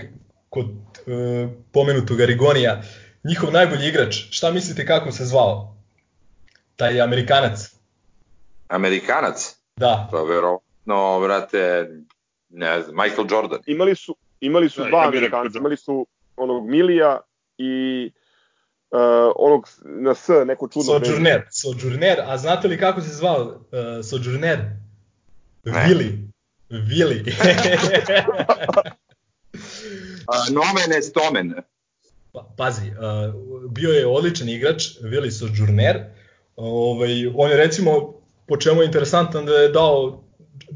kod 0.48 0.66
e, 0.66 1.48
pomenutog 1.72 2.20
Arigonija? 2.20 2.82
Njihov 3.24 3.52
najbolji 3.52 3.88
igrač, 3.88 4.16
šta 4.30 4.50
mislite 4.50 4.86
kako 4.86 5.12
se 5.12 5.24
zvao? 5.24 5.76
Taj 6.76 7.00
Amerikanac. 7.00 7.74
Amerikanac? 8.68 9.56
Da. 9.76 10.08
Pa 10.10 10.22
verovatno, 10.22 11.18
vrate, 11.18 11.90
ne 12.48 12.82
znam, 12.82 12.96
Michael 12.96 13.26
Jordan. 13.30 13.58
Imali 13.66 13.94
su, 13.94 14.16
imali 14.40 14.68
su 14.68 14.82
da, 14.82 14.88
dva 14.88 15.08
Amerikanca, 15.08 15.58
imali 15.58 15.76
su 15.76 16.06
onog 16.40 16.68
Milija 16.68 17.20
i 17.58 18.04
uh, 18.90 19.32
onog 19.36 19.68
na 19.84 20.14
S, 20.14 20.28
neko 20.46 20.68
čudno 20.68 20.92
Sojourner, 20.92 21.42
Sojourner, 21.50 22.20
a 22.26 22.38
znate 22.38 22.68
li 22.68 22.78
kako 22.78 23.00
se 23.00 23.14
zvao 23.14 23.42
uh, 23.42 23.56
Sojourner? 24.04 24.58
Vili. 25.64 26.18
Vili. 26.70 27.24
uh, 30.30 30.48
nomen 30.50 30.92
est 30.98 31.16
omen. 31.28 31.54
Pa, 32.32 32.54
pazi, 32.56 32.90
uh, 32.90 33.34
bio 33.70 33.90
je 33.90 34.06
odličan 34.06 34.48
igrač, 34.48 34.84
Vili 35.02 35.30
Sojourner. 35.30 36.04
Ovaj, 36.56 37.26
on 37.34 37.50
je 37.50 37.56
recimo, 37.56 38.14
po 38.46 38.56
čemu 38.56 38.82
je 38.82 38.86
interesantan 38.86 39.46
da 39.46 39.52
je 39.52 39.68
dao 39.68 40.24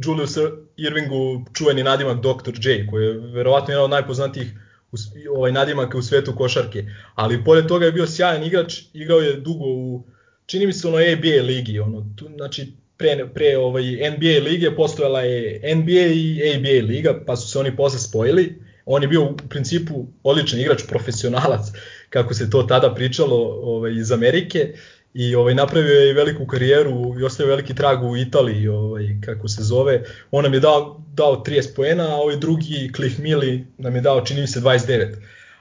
Julius 0.04 0.36
Irvingu 0.76 1.44
čuveni 1.52 1.82
nadimak 1.82 2.16
Dr. 2.16 2.52
J, 2.68 2.86
koji 2.90 3.04
je 3.04 3.18
verovatno 3.34 3.72
jedan 3.72 3.84
od 3.84 3.90
najpoznatijih 3.90 4.52
u, 4.94 5.36
ovaj 5.36 5.52
nadimak 5.52 5.94
u 5.94 6.02
svetu 6.02 6.34
košarke. 6.36 6.84
Ali 7.14 7.44
pored 7.44 7.66
toga 7.66 7.86
je 7.86 7.92
bio 7.92 8.06
sjajan 8.06 8.44
igrač, 8.44 8.82
igrao 8.92 9.20
je 9.20 9.36
dugo 9.36 9.64
u 9.64 10.04
čini 10.46 10.66
mi 10.66 10.72
se 10.72 10.88
ono 10.88 10.96
ABA 10.96 11.42
ligi, 11.46 11.80
ono 11.80 12.06
tu, 12.16 12.28
znači 12.36 12.72
pre, 12.96 13.28
pre 13.34 13.56
ovaj 13.58 13.82
NBA 13.84 14.44
lige 14.44 14.76
postojala 14.76 15.20
je 15.20 15.74
NBA 15.76 16.06
i 16.14 16.54
ABA 16.54 16.86
liga, 16.86 17.22
pa 17.26 17.36
su 17.36 17.48
se 17.48 17.58
oni 17.58 17.76
posle 17.76 17.98
spojili. 17.98 18.60
On 18.86 19.02
je 19.02 19.08
bio 19.08 19.22
u 19.24 19.36
principu 19.48 20.06
odličan 20.22 20.60
igrač, 20.60 20.82
profesionalac, 20.88 21.66
kako 22.14 22.34
se 22.34 22.50
to 22.50 22.62
tada 22.62 22.94
pričalo 22.94 23.36
ovaj, 23.62 23.92
iz 23.92 24.12
Amerike 24.12 24.74
i 25.14 25.34
ovaj 25.34 25.54
napravio 25.54 26.00
je 26.00 26.14
veliku 26.14 26.46
karijeru 26.46 27.14
i 27.20 27.24
ostavio 27.24 27.50
veliki 27.50 27.74
trag 27.74 28.04
u 28.04 28.16
Italiji, 28.16 28.68
ovaj 28.68 29.16
kako 29.24 29.48
se 29.48 29.62
zove. 29.62 30.02
On 30.30 30.44
nam 30.44 30.54
je 30.54 30.60
dao 30.60 31.00
dao 31.14 31.44
30 31.46 31.74
poena, 31.76 32.08
a 32.08 32.16
ovaj 32.16 32.36
drugi 32.36 32.92
Cliff 32.96 33.18
Mili 33.18 33.66
nam 33.78 33.94
je 33.94 34.00
dao 34.00 34.20
čini 34.20 34.40
mi 34.40 34.46
se 34.46 34.60
29. 34.60 35.14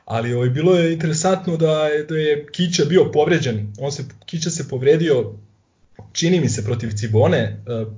Ali 0.06 0.34
ovaj 0.34 0.50
bilo 0.50 0.76
je 0.76 0.94
interesantno 0.94 1.58
da 1.58 1.88
je 1.88 2.04
da 2.04 2.18
je 2.18 2.46
Kića 2.52 2.86
bio 2.86 3.12
povređen. 3.12 3.74
On 3.80 3.92
se 3.92 4.04
Kića 4.26 4.50
se 4.50 4.70
povredio 4.70 5.34
čini 6.12 6.40
mi 6.40 6.50
se 6.50 6.64
protiv 6.64 6.90
Cibone, 6.92 7.64
uh, 7.68 7.94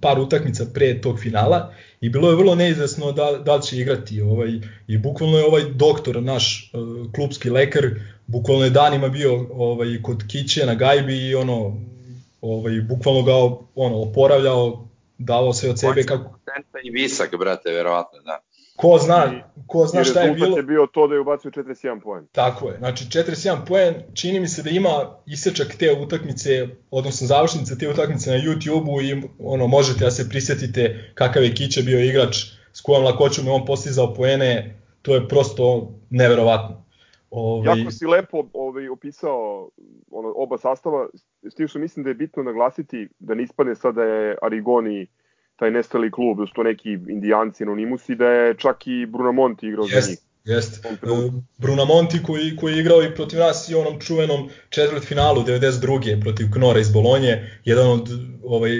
par 0.00 0.20
utakmica 0.20 0.66
pre 0.74 1.00
tog 1.00 1.20
finala 1.20 1.74
i 2.00 2.08
bilo 2.08 2.30
je 2.30 2.36
vrlo 2.36 2.54
neizvesno 2.54 3.12
da, 3.12 3.32
da 3.44 3.60
će 3.60 3.76
igrati. 3.76 4.20
Ovaj, 4.20 4.60
I 4.86 4.98
bukvalno 4.98 5.38
je 5.38 5.44
ovaj 5.44 5.64
doktor, 5.74 6.22
naš 6.22 6.72
uh, 6.72 7.12
klubski 7.12 7.50
lekar, 7.50 7.90
bukvalno 8.26 8.64
je 8.64 8.70
danima 8.70 9.08
bio 9.08 9.46
ovaj, 9.52 10.02
kod 10.02 10.24
Kiće 10.28 10.66
na 10.66 10.74
gajbi 10.74 11.28
i 11.28 11.34
ono, 11.34 11.76
ovaj, 12.40 12.80
bukvalno 12.80 13.22
ga 13.22 13.32
ono, 13.74 14.00
oporavljao, 14.02 14.88
davao 15.18 15.52
sve 15.52 15.70
od 15.70 15.80
sebe 15.80 16.02
kako... 16.02 16.38
I 16.84 16.90
visak, 16.90 17.38
brate, 17.38 17.70
verovatno, 17.70 18.18
da. 18.24 18.38
Ko 18.82 18.98
zna, 18.98 19.32
ko 19.66 19.86
zna 19.86 20.04
šta 20.04 20.20
je 20.20 20.32
bilo. 20.32 20.56
je 20.56 20.62
bio 20.62 20.86
to 20.86 21.06
da 21.08 21.14
je 21.14 21.20
ubacio 21.20 21.50
41 21.50 22.00
poen. 22.00 22.26
Tako 22.32 22.68
je, 22.68 22.78
znači 22.78 23.04
41 23.04 23.56
poen, 23.68 23.94
čini 24.14 24.40
mi 24.40 24.48
se 24.48 24.62
da 24.62 24.70
ima 24.70 25.16
isečak 25.26 25.74
te 25.78 25.92
utakmice, 25.92 26.68
odnosno 26.90 27.26
završnice 27.26 27.78
te 27.78 27.88
utakmice 27.88 28.30
na 28.30 28.36
YouTube-u 28.36 29.02
i 29.02 29.22
ono, 29.38 29.66
možete 29.66 30.04
da 30.04 30.10
se 30.10 30.28
prisetite 30.28 31.12
kakav 31.14 31.42
je 31.42 31.54
Kića 31.54 31.80
bio 31.82 32.04
igrač, 32.04 32.36
s 32.72 32.80
kojom 32.80 33.04
lakoćom 33.04 33.46
je 33.46 33.52
on 33.52 33.66
postizao 33.66 34.14
poene, 34.14 34.80
to 35.02 35.14
je 35.14 35.28
prosto 35.28 35.92
neverovatno. 36.10 36.84
Ove... 37.30 37.78
Jako 37.78 37.90
si 37.90 38.06
lepo 38.06 38.44
ovaj, 38.52 38.88
opisao 38.88 39.70
ono, 40.10 40.32
oba 40.36 40.58
sastava, 40.58 41.08
s 41.42 41.54
tim 41.54 41.68
što 41.68 41.78
mislim 41.78 42.04
da 42.04 42.10
je 42.10 42.14
bitno 42.14 42.42
naglasiti 42.42 43.08
da 43.18 43.34
ne 43.34 43.42
ispane 43.42 43.74
sada 43.74 44.02
da 44.02 44.08
je 44.08 44.36
Arigoni 44.42 45.06
taj 45.56 45.70
nestali 45.70 46.10
klub, 46.10 46.38
da 46.38 46.46
su 46.46 46.52
to 46.54 46.62
neki 46.62 46.92
indijanci 46.92 47.62
anonimusi, 47.62 48.14
da 48.14 48.26
je 48.26 48.54
čak 48.54 48.86
i 48.86 49.06
Brunamonti 49.06 49.66
igrao 49.66 49.84
yes. 49.84 50.00
za 50.00 50.10
njih. 50.10 50.18
Jeste. 50.44 50.88
Uh, 50.88 51.34
Brunamonti 51.58 52.22
koji, 52.22 52.56
koji 52.56 52.72
je 52.72 52.80
igrao 52.80 53.02
i 53.02 53.14
protiv 53.14 53.38
nas 53.38 53.68
i 53.68 53.74
onom 53.74 54.00
čuvenom 54.00 54.48
četvrt 54.70 55.04
finalu 55.04 55.42
92. 55.42 56.20
protiv 56.20 56.46
Knora 56.52 56.80
iz 56.80 56.92
Bolonje, 56.92 57.50
jedan 57.64 57.90
od 57.90 58.08
ovaj, 58.44 58.70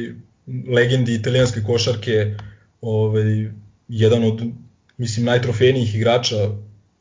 legendi 0.75 1.15
italijanske 1.15 1.61
košarke, 1.67 2.35
ovaj, 2.81 3.51
jedan 3.89 4.25
od 4.25 4.43
mislim 4.97 5.27
najtrofejnijih 5.27 5.95
igrača 5.95 6.37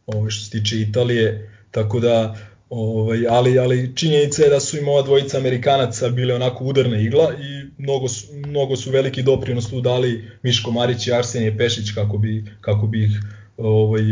ovaj, 0.06 0.30
što 0.30 0.46
se 0.46 0.52
tiče 0.52 0.82
Italije, 0.82 1.52
tako 1.72 2.00
da 2.00 2.36
Ovaj, 2.72 3.28
ali, 3.28 3.60
ali 3.60 3.92
činjenica 3.96 4.44
je 4.44 4.50
da 4.50 4.60
su 4.60 4.78
im 4.78 4.88
ova 4.88 5.02
dvojica 5.02 5.38
Amerikanaca 5.38 6.10
bile 6.10 6.36
onako 6.36 6.64
udarna 6.64 6.98
igla 6.98 7.34
i 7.34 7.61
mnogo 7.78 8.08
su, 8.08 8.28
mnogo 8.48 8.76
su 8.76 8.92
veliki 8.92 9.24
doprinos 9.24 9.70
tu 9.70 9.82
dali 9.82 10.32
Miško 10.44 10.72
Marić 10.72 11.08
i 11.08 11.14
Arsenije 11.14 11.58
Pešić 11.58 11.92
kako 11.92 12.18
bi, 12.18 12.46
kako 12.62 12.88
bi 12.88 13.04
ih 13.04 13.20
ovaj, 13.58 14.04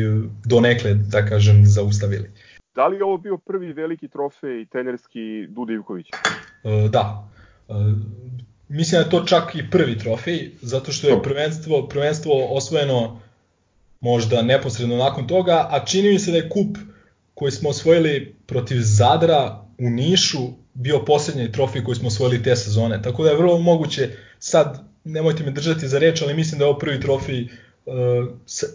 donekle, 0.46 0.94
da 0.94 1.26
kažem, 1.26 1.66
zaustavili. 1.66 2.30
Da 2.76 2.88
li 2.88 2.98
je 2.98 3.04
ovo 3.04 3.18
bio 3.18 3.38
prvi 3.38 3.74
veliki 3.74 4.08
trofej 4.08 4.66
tenerski 4.66 5.48
Duda 5.50 5.74
Ivković? 5.74 6.08
E, 6.64 6.90
da. 6.90 7.30
E, 7.70 7.74
mislim 8.70 9.02
da 9.02 9.06
je 9.06 9.10
to 9.10 9.26
čak 9.26 9.56
i 9.56 9.70
prvi 9.72 9.98
trofej, 9.98 10.52
zato 10.62 10.92
što 10.92 11.08
je 11.08 11.24
prvenstvo, 11.24 11.88
prvenstvo 11.88 12.48
osvojeno 12.50 13.20
možda 14.02 14.42
neposredno 14.42 14.98
nakon 14.98 15.28
toga, 15.28 15.68
a 15.72 15.86
čini 15.86 16.10
mi 16.10 16.20
se 16.20 16.32
da 16.32 16.38
je 16.38 16.50
kup 16.50 16.78
koji 17.34 17.52
smo 17.52 17.70
osvojili 17.70 18.36
protiv 18.46 18.78
Zadra 18.80 19.66
u 19.78 19.90
Nišu 19.90 20.48
bio 20.74 21.06
poslednji 21.06 21.52
trofej 21.52 21.84
koji 21.84 21.96
smo 21.96 22.08
osvojili 22.08 22.44
te 22.44 22.56
sezone. 22.56 23.02
Tako 23.02 23.24
da 23.24 23.30
je 23.30 23.38
vrlo 23.38 23.58
moguće, 23.58 24.10
sad 24.40 24.84
nemojte 25.04 25.44
me 25.44 25.52
držati 25.52 25.88
za 25.88 26.00
reč, 26.00 26.22
ali 26.22 26.34
mislim 26.34 26.60
da 26.60 26.66
je 26.66 26.70
ovo 26.70 26.80
prvi 26.80 27.02
trofej, 27.02 27.48
uh, 27.86 27.96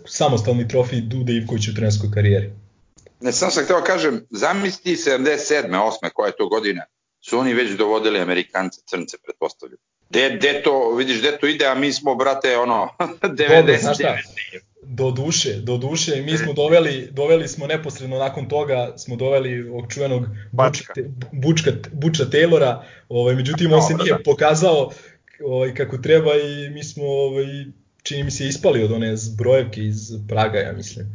samostalni 0.07 0.68
trofej 0.68 1.01
Duda 1.01 1.32
Ivković 1.32 1.68
u 1.68 1.74
trenerskoj 1.74 2.11
karijeri. 2.14 2.53
Ne, 3.20 3.32
sam 3.32 3.51
sam 3.51 3.64
hteo 3.64 3.82
kažem, 3.84 4.26
zamisli 4.30 4.97
77. 4.97 5.68
8. 6.03 6.11
koja 6.14 6.26
je 6.26 6.36
to 6.38 6.49
godina, 6.49 6.84
su 7.20 7.38
oni 7.38 7.55
već 7.55 7.70
dovodili 7.70 8.20
Amerikance 8.20 8.80
crnce, 8.86 9.16
pretpostavljaju. 9.24 9.78
De, 10.11 10.30
de 10.30 10.62
to, 10.64 10.95
vidiš, 10.95 11.22
de 11.22 11.38
to 11.38 11.47
ide, 11.47 11.66
a 11.66 11.74
mi 11.74 11.92
smo, 11.92 12.14
brate, 12.14 12.59
ono, 12.59 12.88
99 13.22 14.74
do 14.87 15.11
duše, 15.11 15.55
do 15.55 15.76
duše, 15.76 16.22
mi 16.22 16.39
smo 16.39 16.53
doveli, 16.53 17.09
doveli 17.11 17.49
smo 17.49 17.66
neposredno 17.66 18.18
nakon 18.18 18.49
toga, 18.49 18.93
smo 18.97 19.16
doveli 19.16 19.68
ovog 19.68 19.93
čuvenog 19.93 20.26
Bučka, 20.53 20.93
Bučka, 21.32 21.70
Buča 21.93 22.24
Taylora, 22.24 22.82
ovaj, 23.09 23.35
međutim 23.35 23.72
on 23.72 23.82
se 23.82 23.95
nije 23.95 24.22
pokazao 24.24 24.91
ovaj, 25.45 25.74
kako 25.74 25.99
treba 25.99 26.30
i 26.37 26.70
mi 26.70 26.85
smo, 26.85 27.05
ovaj, 27.05 27.47
čini 28.03 28.22
mi 28.22 28.30
se, 28.30 28.47
ispali 28.47 28.85
od 28.85 28.93
one 28.93 29.16
zbrojevke 29.16 29.80
iz 29.80 30.11
Praga, 30.28 30.59
ja 30.59 30.72
mislim. 30.72 31.07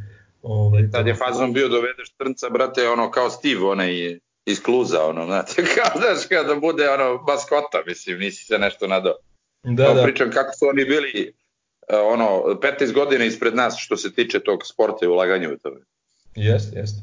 Ovaj, 0.42 0.92
Tad 0.92 1.08
je 1.08 1.16
fazon 1.16 1.54
bio 1.54 1.68
dovedeš 1.68 2.10
trnca, 2.10 2.50
brate, 2.50 2.90
ono 2.90 3.12
kao 3.12 3.30
Steve, 3.30 3.66
onaj 3.66 4.18
iz 4.46 4.64
Kluza, 4.64 5.06
ono, 5.06 5.26
znate, 5.26 5.54
kao 5.76 6.02
daš 6.02 6.26
kada 6.30 6.56
bude 6.56 6.90
ono 6.90 7.24
maskota, 7.28 7.84
mislim, 7.88 8.20
nisi 8.20 8.46
se 8.46 8.58
nešto 8.60 8.88
nadao. 8.88 9.16
Da, 9.64 9.94
da. 9.94 10.04
Pričam 10.04 10.32
kako 10.32 10.52
su 10.58 10.66
oni 10.68 10.86
bili 10.86 11.34
E, 11.39 11.39
ono, 11.90 12.44
15 12.62 12.94
godina 12.94 13.26
ispred 13.26 13.56
nas 13.56 13.76
što 13.78 13.98
se 13.98 14.14
tiče 14.14 14.40
tog 14.40 14.66
sporta 14.66 15.06
i 15.06 15.08
ulaganja 15.08 15.50
u 15.54 15.58
to. 15.58 15.76
Jeste, 16.36 16.80
jeste. 16.80 17.02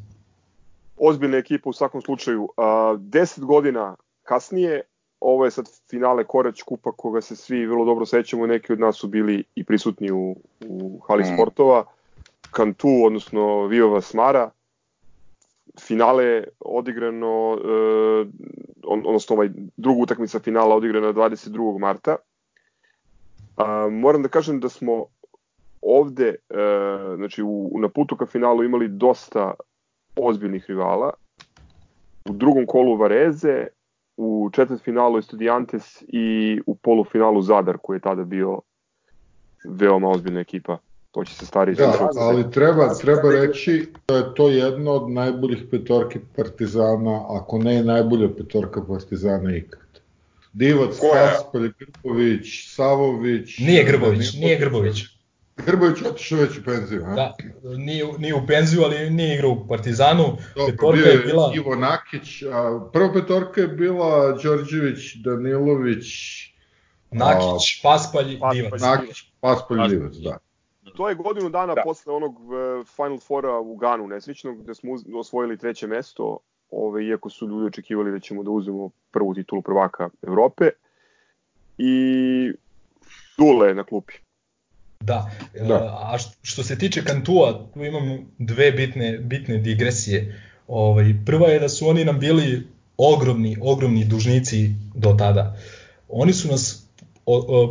Ozbiljna 0.96 1.36
ekipa 1.36 1.68
u 1.68 1.72
svakom 1.72 2.02
slučaju. 2.02 2.42
Uh, 2.42 2.48
10 2.56 3.44
godina 3.44 3.96
kasnije, 4.22 4.82
ovo 5.20 5.44
je 5.44 5.50
sad 5.50 5.66
finale 5.90 6.24
Korać 6.24 6.62
kupa 6.62 6.92
koga 6.92 7.20
se 7.20 7.36
svi 7.36 7.66
vrlo 7.66 7.84
dobro 7.84 8.06
sećamo, 8.06 8.46
neki 8.46 8.72
od 8.72 8.80
nas 8.80 8.96
su 8.96 9.08
bili 9.08 9.44
i 9.54 9.64
prisutni 9.64 10.10
u, 10.10 10.36
u 10.68 11.00
hali 11.08 11.22
mm. 11.22 11.34
sportova. 11.34 11.84
Kantu, 12.50 12.88
odnosno 13.06 13.66
Viova 13.66 14.00
Smara, 14.00 14.50
finale 15.80 16.44
odigrano, 16.60 17.52
uh, 17.52 18.28
odnosno 18.84 19.36
ovaj 19.36 19.48
drugu 19.76 20.02
utakmica 20.02 20.38
finala 20.38 20.74
odigrana 20.74 21.12
22. 21.12 21.78
marta 21.78 22.16
A, 23.56 23.88
moram 23.90 24.22
da 24.22 24.28
kažem 24.28 24.60
da 24.60 24.68
smo 24.68 25.06
ovde, 25.82 26.28
e, 26.28 26.36
znači 27.16 27.42
u, 27.42 27.78
na 27.80 27.88
putu 27.88 28.16
ka 28.16 28.26
finalu 28.26 28.64
imali 28.64 28.88
dosta 28.88 29.54
ozbiljnih 30.16 30.64
rivala. 30.68 31.10
U 32.28 32.32
drugom 32.32 32.66
kolu 32.66 32.96
Vareze, 32.96 33.66
u 34.16 34.50
četvrt 34.52 34.82
finalu 34.82 35.18
Estudiantes 35.18 36.02
i 36.08 36.60
u 36.66 36.74
polufinalu 36.74 37.42
Zadar 37.42 37.76
koji 37.82 37.96
je 37.96 38.00
tada 38.00 38.24
bio 38.24 38.60
veoma 39.64 40.08
ozbiljna 40.08 40.40
ekipa. 40.40 40.78
To 41.10 41.24
će 41.24 41.34
se 41.34 41.46
stari 41.46 41.74
Da, 41.74 42.08
ali 42.16 42.50
treba, 42.50 42.94
treba 42.94 43.30
reći 43.30 43.92
da 44.08 44.16
je 44.16 44.34
to 44.34 44.48
jedna 44.48 44.90
od 44.92 45.10
najboljih 45.10 45.64
petorki 45.70 46.18
Partizana, 46.36 47.24
ako 47.28 47.58
ne 47.58 47.84
najbolja 47.84 48.28
petorka 48.36 48.82
Partizana 48.88 49.56
ikad. 49.56 49.80
Divac, 50.56 50.96
Kaspar, 51.12 51.62
Grbović, 51.78 52.74
Savović... 52.74 53.58
Nije 53.58 53.84
Grbović, 53.84 54.34
nije 54.34 54.58
Grbović. 54.58 55.02
Grbović 55.56 56.02
otišao 56.02 56.38
već 56.38 56.58
u 56.58 56.64
penziju, 56.64 57.04
a? 57.06 57.14
Da, 57.14 57.34
nije, 57.76 58.04
nije 58.18 58.34
u 58.34 58.46
penziju, 58.46 58.82
ali 58.84 59.10
nije 59.10 59.34
igrao 59.34 59.50
u 59.50 59.68
Partizanu. 59.68 60.24
Dobro, 60.54 60.72
petorka 60.72 61.08
je 61.08 61.18
bila... 61.18 61.52
Ivo 61.54 61.74
Nakić, 61.74 62.42
a 62.42 62.88
prva 62.92 63.12
petorka 63.12 63.60
je 63.60 63.68
bila 63.68 64.32
Đorđević, 64.42 65.14
Danilović... 65.24 66.06
Nakić, 67.10 67.82
Paspalj, 67.82 68.38
Divac. 68.52 68.80
Nakić, 68.80 69.22
Paspalj, 69.40 69.88
Divac, 69.88 70.14
da. 70.14 70.38
To 70.96 71.08
je 71.08 71.14
godinu 71.14 71.50
dana 71.50 71.74
da. 71.74 71.82
posle 71.84 72.12
onog 72.12 72.34
e, 72.34 72.84
Final 72.84 73.18
Fora 73.18 73.58
u 73.58 73.76
Ganu 73.76 74.06
nesrećnog, 74.06 74.62
gde 74.62 74.74
smo 74.74 74.92
osvojili 75.18 75.58
treće 75.58 75.86
mesto 75.86 76.38
ove, 76.70 77.06
iako 77.06 77.30
su 77.30 77.48
ljudi 77.48 77.66
očekivali 77.66 78.12
da 78.12 78.20
ćemo 78.20 78.42
da 78.42 78.50
uzmemo 78.50 78.90
prvu 79.10 79.34
titulu 79.34 79.62
prvaka 79.62 80.08
Evrope. 80.22 80.70
I 81.78 82.52
Dule 83.38 83.74
na 83.74 83.84
klupi. 83.84 84.14
Da, 85.00 85.30
da. 85.68 85.74
a 85.74 86.16
što 86.42 86.62
se 86.62 86.78
tiče 86.78 87.04
Kantua, 87.04 87.66
tu 87.74 87.84
imam 87.84 88.32
dve 88.38 88.72
bitne, 88.72 89.18
bitne 89.18 89.58
digresije. 89.58 90.40
Ovaj, 90.68 91.14
prva 91.26 91.48
je 91.48 91.58
da 91.58 91.68
su 91.68 91.88
oni 91.88 92.04
nam 92.04 92.18
bili 92.18 92.66
ogromni, 92.96 93.56
ogromni 93.60 94.04
dužnici 94.04 94.70
do 94.94 95.12
tada. 95.18 95.56
Oni 96.08 96.32
su 96.32 96.48
nas 96.48 96.86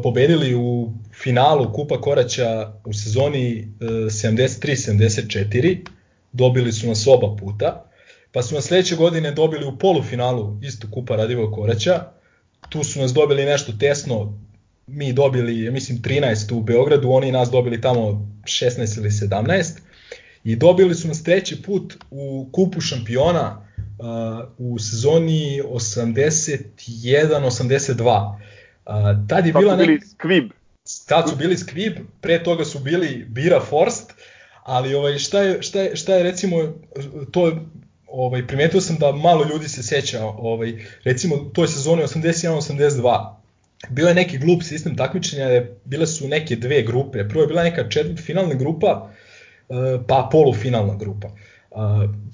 pobedili 0.04 0.56
u 0.56 0.94
finalu 1.14 1.74
Kupa 1.74 2.02
Koraća 2.02 2.74
u 2.86 2.94
sezoni 2.94 3.60
e, 3.60 3.86
73-74, 3.86 5.78
dobili 6.32 6.72
su 6.72 6.88
nas 6.88 7.08
oba 7.08 7.36
puta 7.36 7.85
pa 8.36 8.44
su 8.44 8.56
nas 8.56 8.66
sledeće 8.66 8.96
godine 8.96 9.32
dobili 9.32 9.66
u 9.66 9.78
polufinalu 9.78 10.58
isto 10.62 10.88
Kupa 10.92 11.16
Radivo 11.16 11.52
Koraća, 11.52 12.04
tu 12.70 12.84
su 12.84 13.00
nas 13.00 13.14
dobili 13.14 13.46
nešto 13.46 13.74
tesno, 13.80 14.40
mi 14.88 15.14
dobili, 15.14 15.72
mislim, 15.72 16.02
13 16.02 16.54
u 16.54 16.62
Beogradu, 16.62 17.12
oni 17.12 17.32
nas 17.32 17.52
dobili 17.52 17.82
tamo 17.82 18.28
16 18.44 18.98
ili 18.98 19.10
17, 19.10 19.78
i 20.44 20.56
dobili 20.56 20.96
su 20.96 21.08
nas 21.08 21.24
treći 21.24 21.62
put 21.62 21.94
u 22.12 22.50
Kupu 22.52 22.82
šampiona 22.82 23.68
uh, 23.78 24.06
u 24.58 24.80
sezoni 24.80 25.62
81-82. 25.62 28.38
Uh, 28.86 28.94
tad 29.28 29.46
je 29.46 29.54
tad 29.54 29.62
bila 29.62 29.76
nek... 29.76 29.88
bili 29.88 30.02
Skvib. 30.02 30.52
Tad 31.08 31.30
su 31.30 31.36
bili 31.36 31.58
Skvib, 31.58 31.94
pre 32.22 32.44
toga 32.44 32.66
su 32.66 32.80
bili 32.80 33.26
Bira 33.30 33.62
Forst, 33.70 34.14
ali 34.64 34.96
ovaj, 34.96 35.18
šta, 35.18 35.42
je, 35.42 35.62
šta, 35.62 35.82
je, 35.82 35.96
šta 35.96 36.16
je 36.16 36.24
recimo, 36.24 36.74
to 37.32 37.60
ovaj, 38.08 38.48
primetio 38.48 38.82
sam 38.82 38.98
da 39.00 39.12
malo 39.12 39.46
ljudi 39.52 39.70
se 39.70 39.84
seća, 39.84 40.26
ovaj, 40.26 40.74
recimo, 41.04 41.36
toj 41.36 41.68
sezoni 41.68 42.04
81-82, 42.04 43.36
bio 43.90 44.08
je 44.08 44.16
neki 44.16 44.38
glup 44.38 44.64
sistem 44.64 44.98
takmičenja, 44.98 45.66
bile 45.86 46.08
su 46.08 46.28
neke 46.28 46.56
dve 46.56 46.82
grupe. 46.84 47.28
Prvo 47.30 47.42
je 47.42 47.48
bila 47.48 47.64
neka 47.64 47.90
četvrtfinalna 47.90 48.54
grupa, 48.54 49.12
e, 49.70 49.74
pa 50.08 50.30
polufinalna 50.32 50.96
grupa. 50.96 51.28
E, 51.28 51.34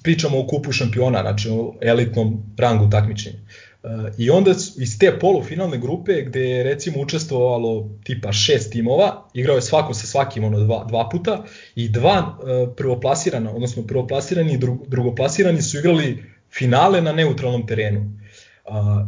pričamo 0.02 0.40
o 0.40 0.46
kupu 0.46 0.72
šampiona, 0.72 1.20
znači 1.20 1.50
o 1.50 1.74
elitnom 1.80 2.42
rangu 2.58 2.90
takmičenja. 2.90 3.38
E, 3.84 3.88
I 4.18 4.30
onda 4.30 4.50
iz 4.78 4.98
te 4.98 5.18
polufinalne 5.18 5.78
grupe 5.78 6.22
gde 6.22 6.40
je 6.40 6.62
recimo 6.62 7.00
učestvovalo 7.00 7.90
tipa 8.04 8.32
šest 8.32 8.72
timova, 8.72 9.28
igrao 9.34 9.56
je 9.56 9.62
svako 9.62 9.94
sa 9.94 10.06
svakim 10.06 10.44
ono 10.44 10.60
dva, 10.60 10.84
dva 10.88 11.08
puta 11.08 11.44
i 11.74 11.88
dva 11.88 12.38
prvoplasirana, 12.76 13.54
odnosno 13.54 13.86
prvoplasirani 13.86 14.52
i 14.52 14.58
drugoplasirani 14.88 15.62
su 15.62 15.78
igrali 15.78 16.24
finale 16.50 17.02
na 17.02 17.12
neutralnom 17.12 17.66
terenu. 17.66 18.10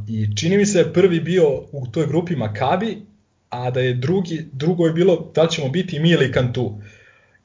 I 0.08 0.36
čini 0.36 0.56
mi 0.56 0.66
se 0.66 0.78
je 0.78 0.92
prvi 0.92 1.20
bio 1.20 1.48
u 1.72 1.86
toj 1.92 2.06
grupi 2.06 2.36
Makabi, 2.36 3.02
a 3.48 3.70
da 3.70 3.80
je 3.80 3.94
drugi, 3.94 4.46
drugo 4.52 4.86
je 4.86 4.92
bilo 4.92 5.30
da 5.34 5.46
ćemo 5.46 5.68
biti 5.68 6.00
mi 6.00 6.10
ili 6.10 6.32
Kantu. 6.32 6.80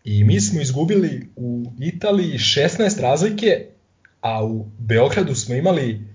I 0.03 0.23
mi 0.23 0.41
smo 0.41 0.61
izgubili 0.61 1.27
u 1.35 1.71
Italiji 1.79 2.37
16 2.37 3.01
razlike, 3.01 3.65
a 4.21 4.45
u 4.45 4.65
Beogradu 4.79 5.35
smo 5.35 5.55
imali 5.55 6.08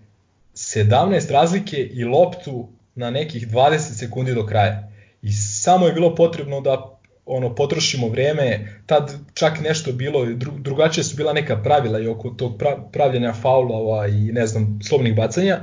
17 0.55 1.33
razlike 1.33 1.77
i 1.77 2.05
loptu 2.05 2.69
na 2.95 3.11
nekih 3.11 3.49
20 3.49 3.79
sekundi 3.79 4.35
do 4.35 4.47
kraja. 4.47 4.89
I 5.23 5.33
samo 5.33 5.87
je 5.87 5.93
bilo 5.93 6.15
potrebno 6.15 6.61
da 6.61 6.95
ono 7.27 7.55
potrošimo 7.55 8.09
vreme, 8.09 8.81
tad 8.87 9.13
čak 9.35 9.61
nešto 9.61 9.93
bilo, 9.93 10.25
dru, 10.25 10.53
drugačije 10.59 11.05
su 11.05 11.17
bila 11.17 11.33
neka 11.33 11.57
pravila 11.63 12.01
i 12.01 12.07
oko 12.07 12.31
tog 12.31 12.59
pra, 12.59 12.77
pravljanja 12.93 13.33
faulova 13.33 14.07
i 14.07 14.33
ne 14.33 14.47
znam, 14.47 14.79
slobnih 14.89 15.17
bacanja. 15.17 15.61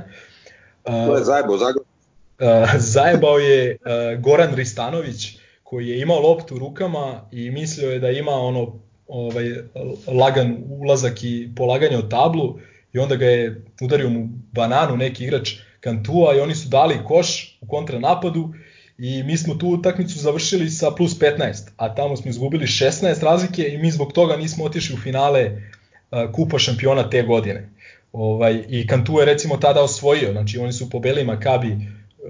To 0.84 1.16
je 1.16 1.24
zajebao, 1.24 1.56
zajebao. 1.58 1.84
zajebao 2.78 3.38
je 3.38 3.76
Goran 4.18 4.54
Ristanović 4.54 5.38
koji 5.62 5.88
je 5.88 6.00
imao 6.00 6.20
loptu 6.20 6.54
u 6.54 6.58
rukama 6.58 7.28
i 7.32 7.50
mislio 7.50 7.90
je 7.90 7.98
da 7.98 8.10
ima 8.10 8.32
ono 8.32 8.72
ovaj 9.08 9.44
lagan 10.06 10.56
ulazak 10.68 11.22
i 11.22 11.50
polaganje 11.56 11.96
od 11.96 12.10
tablu 12.10 12.58
i 12.92 12.98
onda 12.98 13.16
ga 13.16 13.26
je 13.26 13.64
udario 13.80 14.10
mu 14.10 14.28
bananu 14.52 14.96
neki 14.96 15.24
igrač 15.24 15.50
Kantua 15.80 16.36
i 16.36 16.40
oni 16.40 16.54
su 16.54 16.68
dali 16.68 16.98
koš 17.04 17.58
u 17.60 17.66
kontranapadu 17.66 18.54
i 18.98 19.22
mi 19.22 19.36
smo 19.36 19.54
tu 19.54 19.68
utakmicu 19.68 20.18
završili 20.18 20.70
sa 20.70 20.90
plus 20.90 21.18
15, 21.18 21.68
a 21.76 21.94
tamo 21.94 22.16
smo 22.16 22.30
izgubili 22.30 22.66
16 22.66 23.22
razlike 23.24 23.68
i 23.68 23.78
mi 23.78 23.90
zbog 23.90 24.12
toga 24.12 24.36
nismo 24.36 24.64
otišli 24.64 24.94
u 24.94 24.98
finale 24.98 25.50
uh, 25.52 26.32
kupa 26.32 26.58
šampiona 26.58 27.10
te 27.10 27.22
godine. 27.22 27.68
Ovaj, 28.12 28.64
I 28.68 28.86
Kantu 28.86 29.18
je 29.18 29.26
recimo 29.26 29.56
tada 29.56 29.82
osvojio, 29.82 30.32
znači 30.32 30.58
oni 30.58 30.72
su 30.72 30.90
pobeli 30.90 31.24
Makabi 31.24 31.76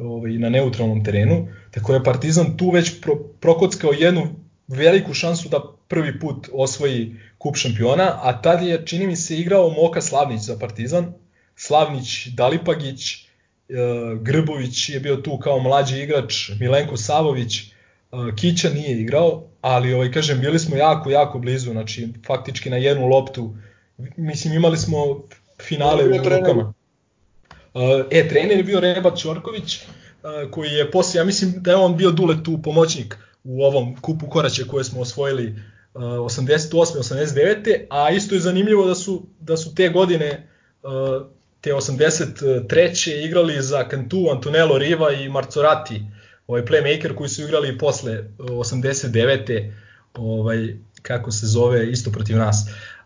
ovaj, 0.01 0.33
na 0.33 0.49
neutralnom 0.49 1.05
terenu, 1.05 1.49
tako 1.71 1.95
je 1.95 2.05
Partizan 2.05 2.57
tu 2.57 2.71
već 2.71 3.01
pro, 3.01 3.17
prokockao 3.41 3.93
jednu 3.93 4.29
veliku 4.69 5.15
šansu 5.15 5.49
da 5.49 5.61
prvi 5.89 6.21
put 6.21 6.49
osvoji 6.53 7.17
kup 7.43 7.57
šampiona, 7.57 8.19
a 8.23 8.33
tad 8.43 8.63
je, 8.63 8.83
čini 8.87 9.07
mi 9.07 9.17
se, 9.17 9.37
igrao 9.37 9.71
Moka 9.71 10.01
Slavnić 10.01 10.41
za 10.41 10.59
Partizan, 10.59 11.13
Slavnić, 11.57 12.27
Dalipagić, 12.27 13.23
E, 13.73 14.17
Grbović 14.21 14.89
je 14.89 15.01
bio 15.01 15.17
tu 15.17 15.39
kao 15.39 15.59
mlađi 15.61 16.03
igrač, 16.03 16.51
Milenko 16.61 16.97
Savović, 16.97 17.59
e, 17.61 17.67
Kića 18.37 18.71
nije 18.71 19.01
igrao, 19.01 19.45
ali 19.61 19.95
ovaj 19.95 20.13
kažem 20.13 20.41
bili 20.41 20.59
smo 20.59 20.77
jako 20.77 21.11
jako 21.11 21.39
blizu, 21.39 21.71
znači 21.71 22.09
faktički 22.27 22.71
na 22.71 22.77
jednu 22.77 23.07
loptu. 23.07 23.55
Mislim 24.17 24.55
imali 24.55 24.77
smo 24.77 25.23
finale 25.63 26.05
u 26.05 26.09
rukama. 26.09 26.73
E, 27.75 28.19
e, 28.19 28.29
trener 28.29 28.57
je 28.57 28.65
bio 28.65 28.81
Rebat 28.81 29.19
Ćorković, 29.19 29.81
koji 30.51 30.71
je 30.71 30.91
posle, 30.91 31.21
ja 31.21 31.25
mislim 31.25 31.55
da 31.57 31.71
je 31.71 31.77
on 31.77 31.97
bio 31.97 32.11
dule 32.11 32.43
tu 32.45 32.63
pomoćnik 32.63 33.19
u 33.45 33.65
ovom 33.65 33.97
kupu 34.01 34.27
koraće 34.27 34.67
koje 34.67 34.85
smo 34.85 35.01
osvojili 35.01 35.55
88. 35.95 36.99
89. 36.99 37.87
A 37.91 38.11
isto 38.11 38.35
je 38.35 38.41
zanimljivo 38.41 38.87
da 38.87 38.95
su, 38.95 39.23
da 39.41 39.57
su 39.57 39.75
te 39.75 39.89
godine 39.89 40.49
te 41.63 41.73
83. 41.73 43.27
igrali 43.27 43.63
za 43.63 43.89
Cantu, 43.89 44.29
Antonello 44.31 44.79
Riva 44.79 45.13
i 45.13 45.29
Marzorati, 45.29 46.03
ovaj 46.47 46.65
playmaker 46.65 47.15
koji 47.15 47.29
su 47.29 47.43
igrali 47.43 47.79
posle 47.79 48.25
89. 48.39 49.73
ovaj 50.15 50.77
kako 51.03 51.31
se 51.31 51.47
zove 51.47 51.91
isto 51.91 52.11
protiv 52.11 52.37
nas. 52.37 52.57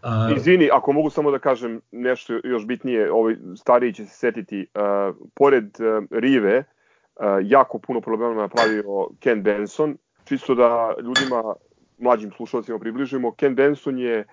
A... 0.03 0.31
Izvini, 0.37 0.69
ako 0.73 0.93
mogu 0.93 1.11
samo 1.11 1.31
da 1.31 1.39
kažem 1.39 1.81
nešto 1.93 2.41
još 2.45 2.67
bitnije, 2.67 3.13
ovaj 3.13 3.35
stariji 3.57 3.93
će 3.93 4.05
se 4.07 4.17
setiti, 4.17 4.67
uh, 4.75 5.17
pored 5.35 5.65
uh, 5.65 6.05
Rive, 6.11 6.59
uh, 6.59 7.25
jako 7.43 7.79
puno 7.79 8.01
problema 8.01 8.35
napravio 8.35 9.09
Ken 9.21 9.43
Benson, 9.43 9.97
čisto 10.25 10.55
da 10.55 10.95
ljudima 11.03 11.55
mlađim 11.99 12.31
slušalcima 12.37 12.79
približimo, 12.79 13.35
Ken 13.35 13.55
Benson 13.55 13.99
je, 13.99 14.27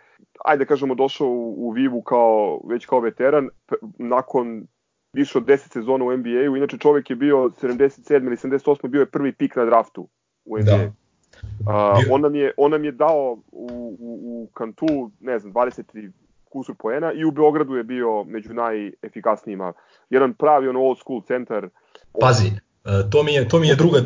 ajde 0.46 0.64
da 0.64 0.68
kažemo, 0.68 0.96
došao 0.96 1.28
u, 1.28 1.68
u 1.68 1.72
Vivu 1.72 2.02
kao, 2.02 2.62
već 2.70 2.86
kao 2.86 3.00
veteran, 3.00 3.50
nakon 3.98 4.68
više 5.14 5.38
od 5.38 5.46
10 5.46 5.58
sezona 5.58 6.06
u 6.06 6.18
NBA-u, 6.18 6.58
inače 6.58 6.78
čovjek 6.78 7.10
je 7.10 7.16
bio 7.16 7.38
77 7.38 8.26
ili 8.26 8.36
78 8.36 8.88
bio 8.88 9.00
je 9.00 9.12
prvi 9.12 9.32
pik 9.34 9.56
na 9.56 9.66
draftu 9.66 10.08
u 10.46 10.58
NBA. 10.58 10.78
Da. 10.78 10.92
A, 11.68 12.00
on, 12.12 12.22
nam 12.22 12.36
je, 12.36 12.52
on 12.58 12.72
nam 12.72 12.84
je 12.84 12.92
dao 12.92 13.38
u, 13.52 13.68
u, 14.00 14.20
u 14.24 14.50
Kantu, 14.54 15.12
ne 15.20 15.40
znam, 15.40 15.54
20 15.54 16.12
kusur 16.50 16.76
poena 16.80 17.14
i 17.14 17.26
u 17.26 17.32
Beogradu 17.32 17.76
je 17.76 17.84
bio 17.84 18.24
među 18.24 18.54
najefikasnijima. 18.54 19.74
Jedan 20.10 20.34
pravi 20.34 20.68
on 20.68 20.76
old 20.76 20.98
school 21.00 21.22
centar. 21.22 21.70
Pazi, 22.22 22.48
e, 22.48 23.10
to 23.12 23.24
mi 23.24 23.34
je, 23.34 23.48
to 23.48 23.60
mi 23.60 23.68
je 23.68 23.76
druga, 23.76 24.00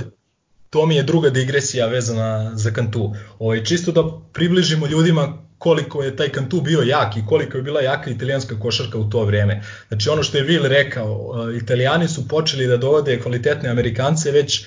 to 0.69 0.85
mi 0.85 0.95
je 0.95 1.03
druga 1.03 1.29
digresija 1.29 1.87
vezana 1.87 2.57
za 2.57 2.71
Kantu. 2.71 3.15
Ovaj, 3.39 3.63
čisto 3.63 3.91
da 3.91 4.03
približimo 4.33 4.87
ljudima 4.87 5.47
koliko 5.57 6.03
je 6.03 6.15
taj 6.15 6.29
Kantu 6.29 6.61
bio 6.61 6.81
jak 6.81 7.17
i 7.17 7.25
koliko 7.27 7.57
je 7.57 7.63
bila 7.63 7.81
jaka 7.81 8.09
italijanska 8.09 8.59
košarka 8.59 8.97
u 8.97 9.09
to 9.09 9.23
vreme. 9.23 9.63
Znači 9.87 10.09
ono 10.09 10.23
što 10.23 10.37
je 10.37 10.45
Will 10.45 10.67
rekao, 10.67 11.33
eh, 11.51 11.57
italijani 11.57 12.07
su 12.07 12.27
počeli 12.27 12.67
da 12.67 12.77
dovode 12.77 13.19
kvalitetne 13.19 13.69
Amerikance 13.69 14.31
već 14.31 14.63
eh, 14.63 14.65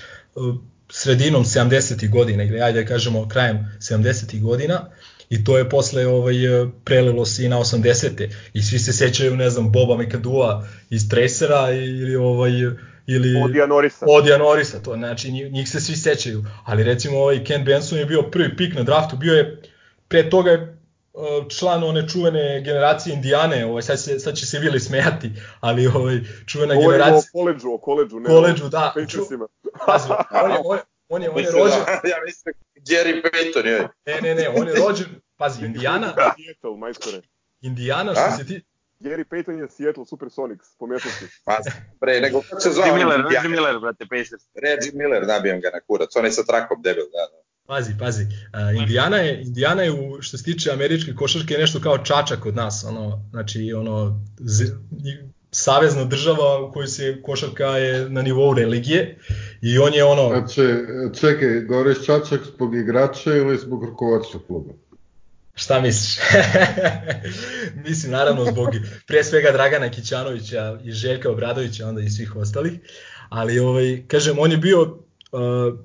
sredinom 0.89 1.43
70. 1.43 2.09
godina 2.09 2.43
ili 2.43 2.61
ajde 2.61 2.81
da 2.81 2.87
kažemo 2.87 3.27
krajem 3.27 3.77
70. 3.79 4.41
godina 4.41 4.89
i 5.29 5.43
to 5.43 5.57
je 5.57 5.69
posle 5.69 6.07
ovaj 6.07 6.45
eh, 6.45 6.67
prelilo 6.83 7.25
se 7.25 7.45
i 7.45 7.49
na 7.49 7.57
80. 7.57 8.29
i 8.53 8.61
svi 8.61 8.79
se 8.79 8.93
sećaju 8.93 9.35
ne 9.35 9.49
znam 9.49 9.71
Boba 9.71 9.97
Mikadua 9.97 10.67
iz 10.89 11.09
Tracera 11.09 11.71
ili 11.71 12.15
ovaj 12.15 12.51
ili 13.07 13.41
Odija 13.43 13.67
Norisa. 13.67 14.05
Odija 14.09 14.37
Norisa, 14.37 14.79
to 14.79 14.95
znači 14.95 15.31
njih 15.31 15.69
se 15.69 15.81
svi 15.81 15.95
sećaju, 15.95 16.43
ali 16.65 16.83
recimo 16.83 17.19
ovaj 17.19 17.43
Ken 17.43 17.65
Benson 17.65 17.99
je 17.99 18.05
bio 18.05 18.21
prvi 18.21 18.55
pik 18.57 18.75
na 18.75 18.83
draftu, 18.83 19.17
bio 19.17 19.33
je 19.33 19.61
pre 20.07 20.29
toga 20.29 20.51
je 20.51 20.57
e, 20.57 20.77
član 21.49 21.83
one 21.83 22.07
čuvene 22.07 22.61
generacije 22.65 23.13
Indijane, 23.13 23.65
ovaj 23.65 23.81
sad 23.81 24.01
se 24.01 24.19
sad 24.19 24.35
će 24.35 24.45
se 24.45 24.59
Vili 24.59 24.79
smejati, 24.79 25.31
ali 25.59 25.87
ovaj 25.87 26.19
čuvena 26.47 26.73
Govorimo 26.73 26.91
generacija 26.91 27.29
o 27.33 27.39
koledžu, 27.39 27.73
o 27.73 27.77
koledžu, 27.77 28.19
ne. 28.19 28.25
Koledžu, 28.25 28.69
da. 28.69 28.93
Ču, 29.07 29.19
on 30.43 30.51
je 30.51 30.57
on 30.63 30.75
je 30.75 30.81
on 31.09 31.21
je, 31.21 31.29
on 31.29 31.43
je 31.43 31.51
rođen. 31.51 31.79
Da, 31.85 32.09
ja 32.09 32.17
mislim 32.25 32.55
Jerry 32.75 33.21
Payton 33.21 33.65
je. 33.65 33.87
Ne, 34.05 34.21
ne, 34.21 34.35
ne, 34.35 34.49
on 34.49 34.67
je 34.67 34.73
rođen, 34.73 35.07
pazi, 35.37 35.65
Indijana. 35.65 36.13
Indijana 37.61 38.13
što 38.13 38.37
se 38.37 38.45
ti 38.45 38.63
Gary 39.01 39.25
Payton 39.31 39.59
je 39.59 39.67
Seattle 39.69 40.05
Supersonics, 40.05 40.67
pomešao 40.79 41.11
si. 41.11 41.25
Pa, 41.45 41.57
pre, 41.99 42.21
nego 42.21 42.41
se 42.59 42.69
zvao? 42.69 42.85
Reggie 42.85 43.05
Miller, 43.05 43.21
Reggie 43.29 43.49
Miller, 43.49 43.79
brate, 43.79 44.05
Pacers. 44.09 44.43
Reggie 44.63 44.91
Miller, 44.93 45.27
nabijam 45.27 45.61
ga 45.61 45.69
na 45.73 45.79
kurac, 45.87 46.15
on 46.15 46.25
je 46.25 46.31
sa 46.31 46.43
trakom 46.43 46.81
debil, 46.81 47.05
da, 47.15 47.23
da. 47.31 47.41
Pazi, 47.65 47.93
pazi. 47.99 48.23
Uh, 48.23 48.81
Indiana 48.81 49.17
je 49.17 49.41
Indiana 49.41 49.83
je 49.83 49.91
u 49.91 50.21
što 50.21 50.37
se 50.37 50.43
tiče 50.43 50.71
američke 50.71 51.15
košarke 51.15 51.57
nešto 51.57 51.79
kao 51.79 51.97
Čačak 51.97 52.39
kod 52.39 52.55
nas, 52.55 52.85
ono, 52.87 53.29
znači 53.31 53.73
ono 53.73 54.21
z, 54.39 54.65
savezna 55.51 56.03
država 56.03 56.65
u 56.65 56.71
kojoj 56.71 56.87
se 56.87 57.21
košarka 57.21 57.65
je 57.65 58.09
na 58.09 58.21
nivou 58.21 58.53
religije 58.53 59.17
i 59.61 59.77
on 59.77 59.93
je 59.93 60.03
ono 60.03 60.29
Znači, 60.29 60.61
čekaj, 61.19 61.61
govoriš 61.61 62.05
Čačak 62.05 62.41
zbog 62.55 62.75
igrača 62.75 63.35
ili 63.35 63.57
zbog 63.57 63.83
rukovodstva 63.83 64.39
kluba? 64.47 64.73
Šta 65.55 65.81
misliš? 65.81 66.23
Mislim, 67.87 68.11
naravno, 68.11 68.45
zbog 68.45 68.69
pre 69.07 69.23
svega 69.23 69.51
Dragana 69.51 69.91
Kićanovića 69.91 70.79
i 70.83 70.91
Željka 70.91 71.31
Obradovića, 71.31 71.87
onda 71.87 72.01
i 72.01 72.09
svih 72.09 72.35
ostalih. 72.35 72.73
Ali, 73.29 73.59
ovaj, 73.59 74.03
kažem, 74.07 74.39
on 74.39 74.51
je 74.51 74.57
bio 74.57 74.81
uh, 74.81 75.79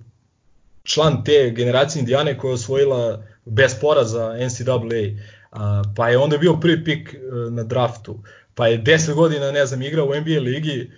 član 0.82 1.24
te 1.24 1.52
generacije 1.56 2.00
Indijane 2.00 2.38
koja 2.38 2.50
je 2.50 2.54
osvojila 2.54 3.24
bez 3.44 3.74
poraza 3.80 4.36
NCAA, 4.46 4.74
uh, 4.76 5.58
pa 5.96 6.08
je 6.08 6.18
onda 6.18 6.38
bio 6.38 6.56
prvi 6.56 6.84
pik 6.84 7.14
uh, 7.14 7.52
na 7.52 7.62
draftu, 7.62 8.22
pa 8.54 8.66
je 8.66 8.82
10 8.82 9.14
godina, 9.14 9.50
ne 9.50 9.66
znam, 9.66 9.82
igrao 9.82 10.06
u 10.06 10.14
NBA 10.14 10.40
ligi, 10.40 10.90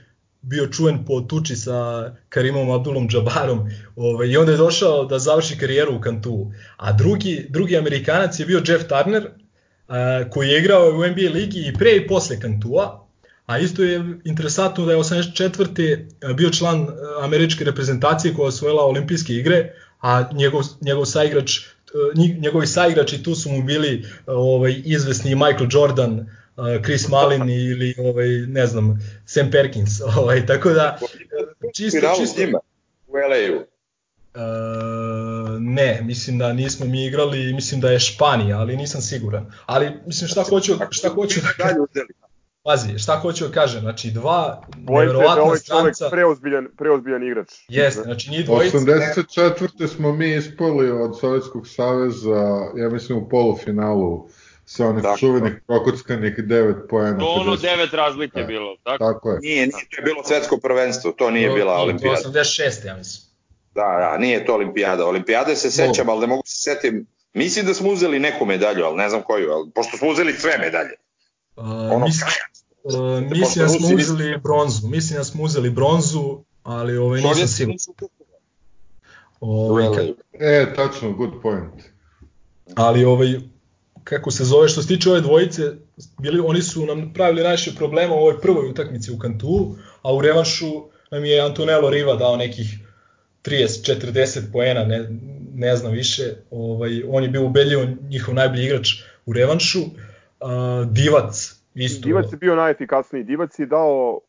bio 0.42 0.66
čuven 0.66 1.04
po 1.04 1.20
tuči 1.20 1.56
sa 1.56 2.10
Karimom 2.28 2.70
Abdulom 2.70 3.08
Džabarom 3.08 3.70
ovaj, 3.96 4.28
i 4.28 4.36
onda 4.36 4.52
je 4.52 4.58
došao 4.58 5.04
da 5.04 5.18
završi 5.18 5.58
karijeru 5.58 5.96
u 5.96 6.00
Kantu. 6.00 6.52
A 6.76 6.92
drugi, 6.92 7.46
drugi 7.50 7.76
Amerikanac 7.76 8.40
je 8.40 8.46
bio 8.46 8.62
Jeff 8.66 8.84
Turner, 8.88 9.28
a, 9.88 10.24
koji 10.30 10.48
je 10.48 10.58
igrao 10.58 10.88
u 10.88 11.06
NBA 11.06 11.32
ligi 11.34 11.64
i 11.68 11.74
pre 11.78 11.96
i 11.96 12.06
posle 12.06 12.40
Kantua, 12.40 13.08
A 13.48 13.58
isto 13.58 13.82
je 13.82 14.04
interesantno 14.24 14.84
da 14.84 14.92
je 14.92 14.98
84. 14.98 16.34
bio 16.36 16.50
član 16.50 16.86
američke 17.22 17.64
reprezentacije 17.64 18.34
koja 18.34 18.44
je 18.44 18.48
osvojila 18.48 18.82
olimpijske 18.84 19.32
igre, 19.32 19.72
a 20.00 20.32
njegov, 20.32 20.62
njegov 20.80 21.04
saigrač 21.04 21.60
njegovi 22.38 22.66
saigrači 22.66 23.22
tu 23.22 23.34
su 23.34 23.50
mu 23.50 23.62
bili 23.62 24.04
ovaj 24.26 24.82
izvesni 24.84 25.34
Michael 25.34 25.68
Jordan, 25.70 26.30
Chris 26.84 27.08
Malin 27.08 27.50
ili 27.50 27.94
ovaj 27.98 28.28
ne 28.28 28.66
znam 28.66 28.98
Sam 29.26 29.50
Perkins, 29.50 30.00
ovaj 30.18 30.46
tako 30.46 30.70
da 30.70 30.98
čisto 31.74 32.00
čisto 32.20 32.42
u 33.06 33.12
LA-u. 33.12 33.64
Uh, 34.34 35.60
ne, 35.60 36.00
mislim 36.04 36.38
da 36.38 36.52
nismo 36.52 36.86
mi 36.86 37.06
igrali, 37.06 37.52
mislim 37.52 37.80
da 37.80 37.90
je 37.90 37.98
Španija, 37.98 38.58
ali 38.58 38.76
nisam 38.76 39.00
siguran. 39.00 39.52
Ali 39.66 39.92
mislim 40.06 40.28
šta 40.28 40.42
hoću 40.42 40.72
šta 40.90 41.08
hoću 41.08 41.40
da 41.40 41.64
kažem. 41.64 41.86
Pazi, 42.62 42.98
šta 42.98 43.16
hoću 43.16 43.46
da 43.46 43.52
kažem, 43.52 43.80
znači 43.80 44.10
dva 44.10 44.62
neverovatna 44.76 45.42
ovaj 45.42 45.58
stranca. 45.58 46.08
preozbiljan, 46.10 46.68
preozbiljan 46.78 47.22
igrač. 47.22 47.48
Jeste, 47.68 48.02
znači 48.02 48.30
njih 48.30 48.44
dvojica. 48.44 48.78
84. 48.78 49.86
smo 49.86 50.12
mi 50.12 50.34
ispali 50.34 50.90
od 50.90 51.20
Sovjetskog 51.20 51.68
saveza, 51.68 52.70
ja 52.76 52.88
mislim 52.88 53.18
u 53.18 53.28
polufinalu 53.28 54.28
sa 54.68 54.86
onih 54.86 55.02
tako. 55.02 55.18
čuvenih 55.18 55.52
prokockanih 55.66 56.38
9 56.38 56.88
poena. 56.88 57.18
To 57.18 57.26
ono 57.26 57.56
9 57.56 57.94
razlike 57.96 58.38
je 58.38 58.44
bilo, 58.44 58.76
tako? 58.82 59.04
Tako 59.04 59.30
je. 59.30 59.38
Nije, 59.40 59.66
nije 59.66 59.86
to 59.90 59.96
je 59.96 60.02
bilo 60.04 60.24
svetsko 60.24 60.56
prvenstvo, 60.56 61.12
to 61.12 61.30
nije 61.30 61.48
to, 61.48 61.54
bila 61.54 61.74
olimpijada. 61.74 62.22
To 62.22 62.28
86, 62.28 62.86
ja 62.86 62.96
mislim. 62.96 63.22
Da, 63.74 63.96
da, 64.00 64.18
nije 64.18 64.46
to 64.46 64.54
olimpijada. 64.54 65.06
Olimpijade 65.06 65.56
se 65.56 65.70
sećam, 65.70 66.08
ali 66.08 66.20
ne 66.20 66.26
mogu 66.26 66.42
se 66.46 66.70
setim. 66.70 67.06
Mislim 67.34 67.66
da 67.66 67.74
smo 67.74 67.90
uzeli 67.90 68.18
neku 68.18 68.44
medalju, 68.44 68.84
ali 68.84 68.96
ne 68.96 69.08
znam 69.08 69.22
koju, 69.22 69.50
ali 69.50 69.70
pošto 69.74 69.96
smo 69.96 70.08
uzeli 70.08 70.32
sve 70.32 70.58
medalje. 70.58 70.94
Uh, 71.56 71.64
ono 71.66 72.04
mislim, 72.04 72.30
uh, 72.82 73.30
mislim 73.30 73.64
da 73.64 73.68
smo 73.68 73.88
uzeli 73.96 74.38
bronzu, 74.38 74.88
mislim 74.88 75.18
da 75.18 75.24
smo 75.24 75.42
uzeli 75.42 75.70
bronzu, 75.70 76.44
ali 76.62 76.96
ovaj 76.96 77.20
nisam 77.20 77.46
siguran. 77.46 77.78
Ovaj, 79.40 79.86
ka... 79.96 80.02
E, 80.32 80.74
tačno, 80.76 81.12
good 81.12 81.42
point. 81.42 81.82
Ali 82.74 83.04
ovaj, 83.04 83.40
kako 84.08 84.30
se 84.30 84.44
zove, 84.44 84.68
što 84.68 84.82
se 84.82 84.88
tiče 84.88 85.10
ove 85.10 85.20
dvojice, 85.20 85.62
bili, 86.22 86.40
oni 86.40 86.62
su 86.62 86.86
nam 86.86 87.12
pravili 87.14 87.42
najviše 87.42 87.74
problema 87.74 88.14
u 88.14 88.18
ovoj 88.18 88.40
prvoj 88.40 88.70
utakmici 88.70 89.12
u 89.12 89.18
Kantu, 89.18 89.76
a 90.02 90.14
u 90.14 90.20
revanšu 90.20 90.66
nam 91.10 91.24
je 91.24 91.40
Antonello 91.40 91.90
Riva 91.90 92.16
dao 92.16 92.36
nekih 92.36 92.78
30-40 93.44 94.52
poena, 94.52 94.84
ne, 94.84 95.08
ne 95.54 95.76
znam 95.76 95.92
više. 95.92 96.22
Ovaj, 96.50 97.02
on 97.08 97.22
je 97.22 97.28
bio 97.28 97.46
ubedljivo 97.46 97.84
njihov 98.08 98.34
najbolji 98.34 98.64
igrač 98.64 98.88
u 99.26 99.32
revanšu. 99.32 99.80
Uh, 99.80 100.92
Divac 100.92 101.54
isto. 101.74 102.06
Divac 102.06 102.32
je 102.32 102.36
bio 102.36 102.54
najefikasniji. 102.54 103.24
Divac 103.24 103.58
je 103.58 103.66
dao 103.66 104.20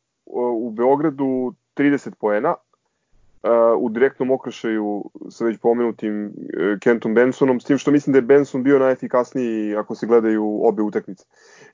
u 0.62 0.72
Beogradu 0.72 1.54
30 1.78 2.12
poena, 2.20 2.56
u 3.80 3.90
direktnom 3.90 4.32
okršaju 4.32 5.12
sa 5.30 5.46
već 5.46 5.60
pomenutim 5.60 6.26
e, 6.26 6.32
Kentom 6.80 7.14
Bensonom, 7.14 7.60
s 7.60 7.64
tim 7.64 7.78
što 7.78 7.92
mislim 7.92 8.12
da 8.12 8.18
je 8.18 8.22
Benson 8.22 8.64
bio 8.64 8.80
najefikasniji 8.80 9.76
ako 9.76 9.96
se 9.96 10.08
gledaju 10.08 10.60
obe 10.64 10.82
utakmice. 10.82 11.26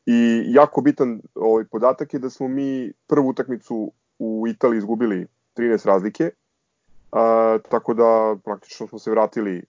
I 0.06 0.44
jako 0.48 0.82
bitan 0.82 1.22
ovaj 1.36 1.64
podatak 1.66 2.14
je 2.14 2.20
da 2.20 2.30
smo 2.30 2.48
mi 2.48 2.92
prvu 3.08 3.28
utakmicu 3.28 3.92
u 4.20 4.48
Italiji 4.48 4.78
izgubili 4.78 5.28
13 5.58 5.86
razlike, 5.86 6.30
a, 7.12 7.58
tako 7.70 7.94
da 7.94 8.36
praktično 8.44 8.88
smo 8.88 9.00
se 9.00 9.12
vratili 9.12 9.64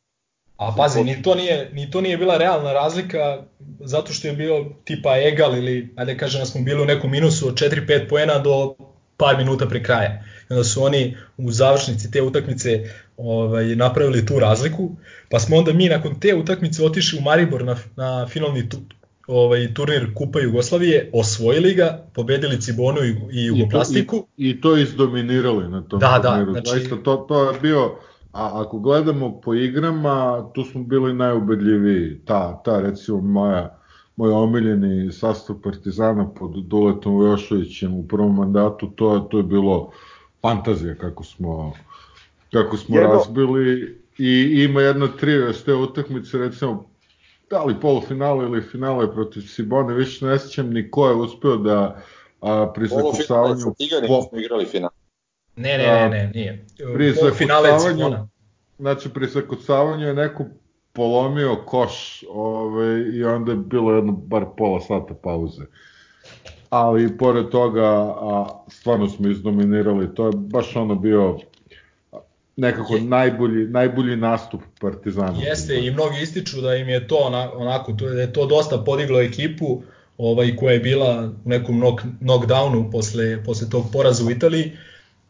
A 0.57 0.75
pazi, 0.77 1.05
ni 1.05 1.23
to, 1.23 1.35
nije, 1.35 1.71
ni 1.73 1.91
to 1.91 2.01
nije 2.01 2.17
bila 2.17 2.37
realna 2.37 2.73
razlika 2.73 3.43
zato 3.81 4.13
što 4.13 4.29
je 4.29 4.35
bio 4.35 4.65
tipa 4.85 5.17
egal 5.19 5.57
ili, 5.57 5.95
ajde 5.97 6.13
da 6.13 6.19
kažem 6.19 6.41
da 6.41 6.47
smo 6.47 6.61
bili 6.63 6.83
u 6.83 6.85
nekom 6.85 7.11
minusu 7.11 7.49
od 7.49 7.55
4-5 7.55 8.09
poena 8.09 8.39
do 8.39 8.77
par 9.17 9.37
minuta 9.37 9.67
pre 9.67 9.83
kraja. 9.83 10.25
I 10.51 10.53
onda 10.53 10.65
su 10.65 10.83
oni 10.83 11.17
u 11.37 11.51
završnici 11.51 12.11
te 12.11 12.23
utakmice 12.23 12.85
ovaj, 13.17 13.77
napravili 13.77 14.27
tu 14.27 14.39
razliku, 14.39 14.97
pa 15.31 15.39
smo 15.39 15.57
onda 15.57 15.73
mi 15.73 15.89
nakon 15.89 16.21
te 16.21 16.35
utakmice 16.35 16.85
otišli 16.85 17.19
u 17.19 17.23
Maribor 17.23 17.65
na, 17.65 17.77
na 17.97 18.27
finalni 18.27 18.69
tu, 18.69 18.79
ovaj 19.27 19.75
turnir 19.75 20.15
Kupa 20.15 20.41
Jugoslavije, 20.41 21.11
osvojili 21.13 21.75
ga, 21.75 22.07
pobedili 22.15 22.61
Cibonu 22.61 23.05
i, 23.05 23.17
i 23.33 23.45
Jugoplastiku. 23.45 24.17
I 24.17 24.21
to, 24.21 24.27
i, 24.37 24.51
i 24.51 24.61
to 24.61 24.77
izdominirali 24.77 25.69
na 25.69 25.83
tom 25.83 26.01
da, 26.01 26.19
da 26.23 26.29
turniru. 26.29 26.53
Da, 26.53 26.61
znači... 26.61 26.71
Zaista, 26.71 26.97
to, 27.03 27.17
to 27.29 27.51
je 27.51 27.61
bio, 27.61 27.85
a 28.33 28.63
ako 28.63 28.79
gledamo 28.79 29.41
po 29.41 29.55
igrama, 29.55 30.49
tu 30.55 30.65
smo 30.65 30.83
bili 30.83 31.15
najubedljiviji. 31.15 32.21
Ta, 32.25 32.63
ta 32.65 32.81
recimo 32.81 33.21
moja 33.21 33.76
moj 34.17 34.31
omiljeni 34.33 35.13
sastav 35.13 35.57
Partizana 35.63 36.29
pod 36.29 36.51
Duletom 36.51 37.15
Vojošovićem 37.15 37.95
u 37.95 38.09
prvom 38.09 38.37
mandatu, 38.37 38.91
to, 38.91 39.29
to 39.31 39.37
je 39.37 39.43
bilo 39.43 39.91
fantazija 40.43 40.95
kako 40.95 41.25
smo, 41.25 41.73
kako 42.53 42.77
smo 42.77 42.97
Jedno... 42.97 43.13
razbili 43.13 43.99
i 44.19 44.65
ima 44.71 44.81
jedna 44.81 45.09
trivija 45.09 45.53
s 45.53 45.65
te 45.65 45.75
utakmice, 45.75 46.39
recimo 46.39 46.91
da 47.51 47.65
li 47.65 47.81
polufinale 47.81 48.45
ili 48.45 48.63
finale 48.63 49.13
protiv 49.13 49.41
Sibone, 49.41 49.95
više 49.95 50.27
ne 50.27 50.39
sećam 50.39 50.71
ni 50.71 50.91
ko 50.91 51.09
je 51.09 51.15
uspeo 51.15 51.57
da 51.57 52.03
a, 52.41 52.73
pri 52.75 52.89
zakucavanju... 52.89 53.65
Polufinale 53.65 54.23
sa 54.31 54.41
igrali 54.41 54.67
final. 54.67 54.91
Ne, 55.57 55.79
ne, 55.79 55.87
ne, 55.87 56.09
ne, 56.09 56.31
nije. 56.35 56.67
Pri 56.95 57.13
zakucavanju, 57.13 58.29
znači 58.79 59.09
pri 59.09 59.27
zakucavanju 59.27 60.07
je 60.07 60.15
neko 60.15 60.45
polomio 60.97 61.57
koš 61.67 62.25
ovaj, 62.31 63.01
i 63.15 63.25
onda 63.25 63.53
je 63.53 63.59
bilo 63.59 63.93
jedno 63.93 64.13
bar 64.13 64.45
pola 64.57 64.81
sata 64.81 65.15
pauze. 65.15 65.63
Ali 66.71 67.19
pored 67.19 67.49
toga, 67.49 67.85
a, 67.85 68.47
stvarno 68.69 69.09
smo 69.09 69.29
izdominirali, 69.29 70.15
to 70.15 70.27
je 70.27 70.33
baš 70.35 70.77
ono 70.77 70.95
bio 70.95 71.39
nekako 72.57 72.95
je, 72.95 73.01
najbolji, 73.03 73.69
najbolji 73.69 74.17
nastup 74.17 74.61
Partizana. 74.81 75.39
Jeste 75.43 75.87
i 75.87 75.91
mnogi 75.91 76.23
ističu 76.23 76.61
da 76.61 76.75
im 76.75 76.89
je 76.89 77.09
to 77.09 77.17
onako, 77.55 77.93
to 77.93 78.09
je, 78.09 78.15
da 78.15 78.21
je 78.21 78.33
to 78.33 78.47
dosta 78.47 78.79
podiglo 78.79 79.21
ekipu 79.21 79.83
ovaj, 80.19 80.57
koja 80.57 80.73
je 80.73 80.81
bila 80.81 81.31
u 81.45 81.49
nekom 81.49 81.81
knock, 81.81 82.03
knockdownu 82.21 82.91
posle, 82.93 83.45
posle 83.45 83.71
tog 83.71 83.85
poraza 83.93 84.25
u 84.25 84.31
Italiji 84.31 84.73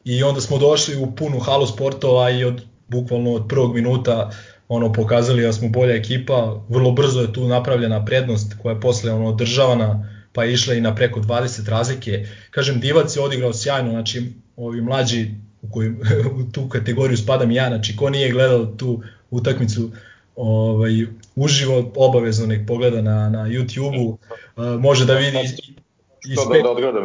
i 0.05 0.23
onda 0.23 0.41
smo 0.41 0.59
došli 0.59 0.97
u 0.97 1.15
punu 1.17 1.39
halu 1.39 1.67
sportova 1.67 2.31
i 2.31 2.45
od 2.45 2.63
bukvalno 2.89 3.33
od 3.33 3.49
prvog 3.49 3.75
minuta 3.75 4.31
ono 4.69 4.93
pokazali 4.93 5.43
da 5.43 5.53
smo 5.53 5.69
bolja 5.69 5.95
ekipa, 5.95 6.61
vrlo 6.69 6.93
brzo 6.93 7.21
je 7.21 7.33
tu 7.33 7.49
napravljena 7.49 8.05
prednost 8.05 8.55
koja 8.63 8.75
je 8.75 8.81
posle 8.81 9.13
ono 9.13 9.29
održavana 9.29 10.13
pa 10.33 10.45
je 10.45 10.53
išla 10.53 10.75
i 10.75 10.81
na 10.81 10.95
preko 10.95 11.21
20 11.21 11.71
razlike. 11.71 12.27
Kažem, 12.51 12.81
Divac 12.81 13.17
je 13.17 13.23
odigrao 13.23 13.53
sjajno, 13.53 13.91
znači 13.91 14.33
ovi 14.57 14.81
mlađi 14.81 15.31
u, 15.63 15.71
koju, 15.71 15.97
u 16.39 16.53
tu 16.53 16.69
kategoriju 16.69 17.17
spadam 17.17 17.51
ja, 17.51 17.69
znači 17.69 17.97
ko 17.97 18.11
nije 18.11 18.33
gledao 18.33 18.67
tu 18.67 19.03
utakmicu 19.31 19.91
ovaj, 20.37 20.93
uživo, 21.37 21.93
obavezno 21.97 22.47
nek 22.47 22.67
pogleda 22.67 23.03
na, 23.03 23.29
na 23.31 23.49
YouTube-u, 23.49 24.19
može 24.79 25.05
da 25.05 25.15
vidi... 25.15 25.39
Što 26.33 26.45
da, 26.45 26.63
da 26.63 26.71
odgleda 26.71 27.01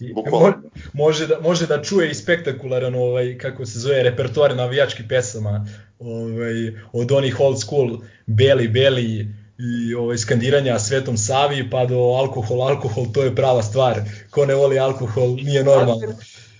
večeras? 0.00 0.54
može 0.92 1.26
da 1.26 1.40
može 1.40 1.66
da 1.66 1.82
čuje 1.82 2.10
i 2.10 2.14
spektakularan 2.14 2.94
ovaj 2.94 3.38
kako 3.38 3.66
se 3.66 3.78
zove 3.78 4.02
repertoar 4.02 4.56
navijačkih 4.56 5.06
pesama 5.08 5.66
ovaj 5.98 6.74
od 6.92 7.12
onih 7.12 7.40
old 7.40 7.60
school 7.60 7.98
beli 8.26 8.68
beli 8.68 9.28
i 9.58 9.94
ovaj 9.94 10.18
skandiranja 10.18 10.78
Svetom 10.78 11.16
Savi 11.16 11.70
pa 11.70 11.86
do 11.86 11.96
alkohol 11.96 12.62
alkohol 12.62 13.04
to 13.14 13.22
je 13.22 13.34
prava 13.34 13.62
stvar 13.62 14.00
ko 14.30 14.46
ne 14.46 14.54
voli 14.54 14.78
alkohol 14.78 15.28
nije 15.28 15.64
normalno 15.64 16.16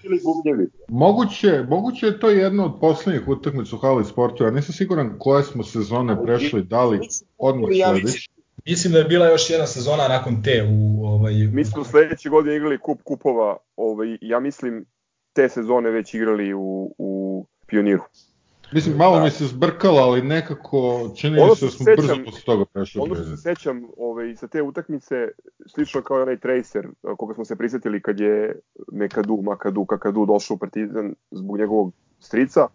ili 0.07 0.21
bubnjevi. 0.25 0.71
Moguće, 0.89 1.65
moguće 1.69 2.07
je 2.07 2.21
to 2.21 2.31
jedna 2.31 2.65
od 2.65 2.81
poslednjih 2.81 3.29
utakmica 3.29 3.77
u 3.77 3.79
hali 3.79 4.05
sportu. 4.05 4.45
Ja 4.45 4.51
nisam 4.51 4.75
siguran 4.75 5.17
koje 5.19 5.45
smo 5.45 5.63
sezone 5.63 6.23
prešli, 6.25 6.63
da 6.63 6.85
li 6.85 7.01
odmah 7.39 7.71
sledeći. 7.85 8.29
Mislim 8.67 8.93
da 8.93 8.99
je 8.99 9.05
bila 9.05 9.29
još 9.29 9.51
jedna 9.51 9.67
sezona 9.67 10.09
nakon 10.09 10.43
te 10.43 10.69
u 10.71 11.07
ovaj 11.07 11.35
Mi 11.35 11.65
smo 11.65 11.85
sledeće 11.85 12.29
godine 12.29 12.57
igrali 12.57 12.79
kup 12.79 13.03
kupova, 13.03 13.57
ovaj 13.77 14.19
ja 14.21 14.41
mislim 14.41 14.87
te 15.33 15.49
sezone 15.49 15.91
već 15.91 16.15
igrali 16.15 16.55
u 16.55 16.95
u 16.99 17.47
Pioniru. 17.67 18.03
Mislim, 18.73 18.97
malo 18.97 19.17
da. 19.17 19.25
mi 19.25 19.31
se 19.31 19.47
zbrkalo, 19.47 19.99
ali 19.99 20.23
nekako 20.23 21.11
čini 21.17 21.33
mi 21.33 21.57
se 21.57 21.65
da 21.65 21.71
smo 21.71 21.85
sećam, 21.85 21.95
brzo 21.97 22.25
posle 22.25 22.41
toga 22.47 22.65
prešli. 22.65 23.01
Ono 23.01 23.15
što 23.15 23.25
se 23.25 23.37
sećam 23.37 23.83
ovaj, 23.97 24.37
sa 24.37 24.49
te 24.49 24.63
utakmice, 24.63 25.29
slično 25.67 26.03
kao 26.03 26.23
onaj 26.23 26.39
Tracer, 26.39 26.89
koga 27.19 27.35
smo 27.35 27.45
se 27.45 27.57
prisetili 27.57 28.03
kad 28.03 28.21
je 28.21 28.61
Mekadu, 28.93 29.43
Makadu, 29.43 29.85
Kakadu 29.85 30.27
došao 30.27 30.55
u 30.55 30.59
Partizan 30.59 31.15
zbog 31.31 31.59
njegovog 31.59 31.93
strica, 32.21 32.69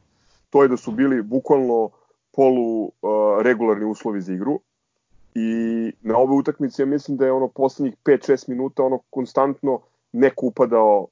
to 0.49 0.63
je 0.63 0.69
da 0.69 0.77
su 0.77 0.91
bili 0.91 1.21
bukvalno 1.21 1.89
polu 2.31 2.83
uh, 2.83 2.91
regularni 3.43 3.85
uslovi 3.85 4.21
za 4.21 4.33
igru 4.33 4.61
i 5.35 5.91
na 6.01 6.17
ove 6.17 6.33
utakmice 6.33 6.81
ja 6.81 6.85
mislim 6.85 7.17
da 7.17 7.25
je 7.25 7.31
ono 7.31 7.47
poslednjih 7.47 7.95
5-6 8.05 8.49
minuta 8.49 8.83
ono 8.83 8.99
konstantno 9.09 9.81
neko 10.11 10.45
upadao 10.45 11.07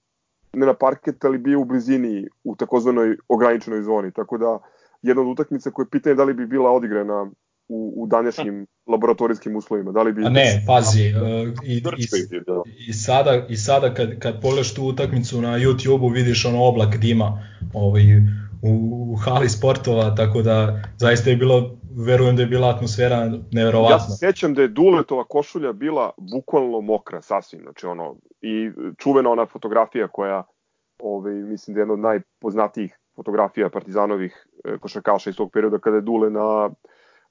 ne 0.54 0.66
na 0.66 0.74
parket, 0.74 1.26
ali 1.26 1.38
bio 1.38 1.60
u 1.60 1.66
blizini 1.66 2.28
u 2.44 2.56
takozvanoj 2.56 3.18
ograničenoj 3.28 3.82
zoni, 3.82 4.12
tako 4.12 4.38
da 4.38 4.60
jedna 5.02 5.22
od 5.22 5.28
utakmica 5.28 5.72
koja 5.72 5.84
je 5.84 5.90
pitanje 5.90 6.16
da 6.16 6.24
li 6.24 6.34
bi 6.34 6.46
bila 6.46 6.72
odigrana 6.72 7.32
u, 7.68 7.94
u 7.98 8.08
današnjim 8.08 8.68
laboratorijskim 8.88 9.56
uslovima? 9.56 9.92
Da 9.92 10.02
li 10.02 10.14
bi... 10.14 10.26
A 10.26 10.30
ne, 10.30 10.64
pazi, 10.68 11.14
uh, 11.14 11.54
i, 11.66 11.82
Grčkoj 11.82 12.20
i, 12.20 12.28
bi 12.30 12.42
bilo. 12.46 12.64
i 12.88 12.94
sada, 12.94 13.46
i 13.50 13.58
sada 13.58 13.94
kad, 13.94 14.20
kad 14.20 14.42
pogledaš 14.42 14.74
tu 14.74 14.84
utakmicu 14.84 15.42
na 15.42 15.60
YouTube-u 15.60 16.08
vidiš 16.08 16.46
ono 16.46 16.64
oblak 16.64 16.98
dima 16.98 17.44
ovaj, 17.74 18.04
u, 18.62 18.72
u 19.12 19.16
hali 19.16 19.50
sportova, 19.50 20.16
tako 20.16 20.42
da 20.42 20.84
zaista 20.98 21.30
je 21.30 21.36
bilo, 21.36 21.78
verujem 22.06 22.36
da 22.36 22.42
je 22.42 22.48
bila 22.48 22.70
atmosfera 22.70 23.16
Ja 23.16 23.32
neverovatna. 23.52 24.00
se 24.00 24.18
sećam 24.18 24.54
da 24.54 24.62
je 24.62 24.68
Duletova 24.68 25.24
košulja 25.24 25.74
bila 25.74 26.12
bukvalno 26.18 26.82
mokra, 26.82 27.22
sasvim, 27.22 27.62
znači 27.62 27.86
ono, 27.86 28.16
i 28.42 28.72
čuvena 28.98 29.30
ona 29.30 29.46
fotografija 29.46 30.08
koja, 30.08 30.44
ovaj, 31.00 31.34
mislim 31.34 31.76
da 31.76 31.80
je 31.80 31.82
jedna 31.82 31.94
od 31.94 32.00
najpoznatijih 32.00 33.00
fotografija 33.16 33.70
Partizanovih 33.70 34.48
e, 34.66 34.78
košarkaša 34.78 35.30
iz 35.30 35.36
tog 35.36 35.52
perioda 35.52 35.80
kada 35.80 35.96
je 35.96 36.02
Dule 36.02 36.30
na 36.30 36.70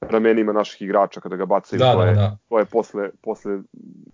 ramenima 0.01 0.53
naših 0.53 0.83
igrača 0.83 1.21
kada 1.21 1.37
ga 1.37 1.47
bacaju, 1.47 1.79
Da, 1.79 1.93
to, 1.93 1.99
da, 1.99 2.07
je, 2.07 2.15
da. 2.15 2.37
to 2.49 2.59
je 2.59 2.65
posle, 2.65 3.11
posle 3.23 3.59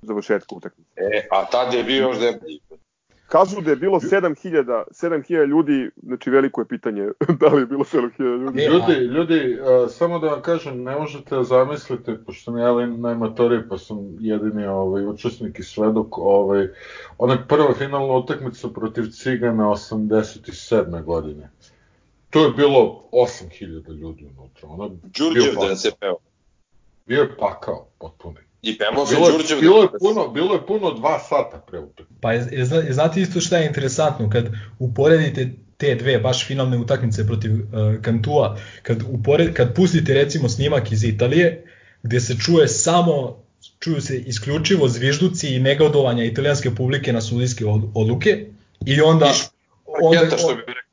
završetka 0.02 0.54
utakmice. 0.54 0.90
E, 0.96 1.26
a 1.30 1.44
tad 1.44 1.74
je 1.74 1.84
bio 1.84 2.02
još 2.02 2.18
deblji. 2.18 2.60
Kažu 3.26 3.60
da 3.60 3.70
je 3.70 3.76
bilo 3.76 4.00
7000, 4.00 4.82
7000 4.90 5.46
ljudi, 5.46 5.90
znači 6.02 6.30
veliko 6.30 6.60
je 6.60 6.68
pitanje 6.68 7.08
da 7.40 7.46
li 7.46 7.62
je 7.62 7.66
bilo 7.66 7.84
7000 7.84 8.42
ljudi. 8.42 8.62
E, 8.62 8.68
Ljudi, 8.68 8.92
ljudi, 8.92 9.58
a, 9.62 9.88
samo 9.88 10.18
da 10.18 10.26
vam 10.26 10.42
kažem, 10.42 10.82
ne 10.82 10.98
možete 10.98 11.42
zamislite, 11.42 12.18
pošto 12.26 12.44
sam 12.44 12.58
ja 12.58 12.86
najmatoriji, 12.86 13.60
pa 13.68 13.78
sam 13.78 13.98
jedini 14.20 14.66
ovaj, 14.66 15.06
učesnik 15.06 15.58
i 15.58 15.62
svedok, 15.62 16.18
ovaj, 16.18 16.68
ona 17.18 17.46
prva 17.48 17.74
finalna 17.74 18.14
utakmica 18.14 18.68
protiv 18.68 19.02
Cigana 19.02 19.64
87. 19.64 21.04
godine. 21.04 21.50
To 22.30 22.44
je 22.44 22.50
bilo 22.50 23.04
8000 23.12 23.92
ljudi 23.92 24.28
unutra. 24.38 24.68
Ono, 24.68 24.88
Đurđev 24.88 25.52
bio 25.60 25.68
da 25.68 25.76
se 25.76 25.90
peo. 26.00 26.16
Bio 27.06 27.22
je 27.22 27.36
pakao, 27.36 27.86
potpuni. 27.98 28.40
I 28.64 28.78
se 29.06 29.14
Bilo, 29.14 29.30
Đurđev 29.30 29.60
bilo, 29.60 29.82
je 29.82 29.88
da 29.92 29.98
puno, 29.98 30.28
bilo 30.28 30.54
je 30.54 30.66
puno 30.66 30.90
dva 30.90 31.18
sata 31.20 31.58
pre 31.60 31.78
utakmice. 31.78 32.20
Pa 32.20 32.32
je, 32.32 32.48
je, 32.52 32.64
zna- 32.64 32.86
je, 32.86 32.92
znate 32.92 33.20
isto 33.20 33.40
šta 33.40 33.56
je 33.56 33.66
interesantno, 33.66 34.30
kad 34.30 34.44
uporedite 34.78 35.48
te 35.76 35.94
dve 35.94 36.18
baš 36.18 36.46
finalne 36.46 36.78
utakmice 36.78 37.26
protiv 37.26 37.52
uh, 37.52 37.60
Kantua, 38.02 38.56
kad, 38.82 39.02
upored, 39.08 39.54
kad 39.54 39.74
pustite 39.74 40.14
recimo 40.14 40.48
snimak 40.48 40.92
iz 40.92 41.04
Italije, 41.04 41.64
gde 42.02 42.20
se 42.20 42.36
čuje 42.36 42.68
samo 42.68 43.36
čuju 43.78 44.00
se 44.00 44.18
isključivo 44.18 44.88
zvižduci 44.88 45.54
i 45.54 45.60
negodovanja 45.60 46.24
italijanske 46.24 46.70
publike 46.70 47.12
na 47.12 47.20
sudijske 47.20 47.66
od- 47.66 47.90
odluke 47.94 48.46
i 48.86 49.00
onda 49.00 49.32
onda, 50.02 50.18
Raketa 50.18 50.38
što 50.38 50.54
bi 50.54 50.60
rekao. 50.60 50.83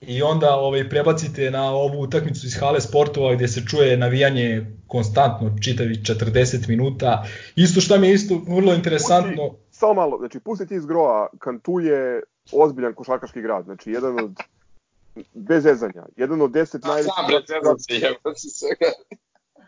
I 0.00 0.22
onda 0.22 0.56
ovaj 0.56 0.88
prebacite 0.88 1.50
na 1.50 1.70
ovu 1.70 2.00
utakmicu 2.00 2.46
iz 2.46 2.56
hale 2.60 2.80
sportova 2.80 3.34
gde 3.34 3.48
se 3.48 3.62
čuje 3.70 3.96
navijanje 3.96 4.66
konstantno 4.86 5.56
čitavi 5.62 5.94
40 5.94 6.68
minuta. 6.68 7.24
Isto 7.56 7.80
šta 7.80 7.98
mi 7.98 8.06
je 8.06 8.14
isto 8.14 8.40
vrlo 8.48 8.74
interesantno, 8.74 9.54
Samo 9.78 9.94
malo, 9.94 10.18
znači 10.18 10.40
pusti 10.40 10.66
ti 10.66 10.74
iz 10.74 10.86
groa, 10.86 11.28
Kantu 11.38 11.80
je 11.80 12.22
ozbiljan 12.52 12.94
košarkaški 12.94 13.42
grad, 13.42 13.64
znači 13.64 13.90
jedan 13.90 14.24
od 14.24 14.32
bez 15.34 15.62
zezanja, 15.62 16.04
jedan 16.16 16.42
od 16.42 16.52
deset 16.52 16.84
A 16.84 16.88
najvećih 16.88 17.12
sam 17.16 17.26
bre, 17.26 17.36
zezam 17.48 17.78
se, 17.78 17.94
jebam 17.94 18.34
se 18.36 18.48
svega. 18.48 18.90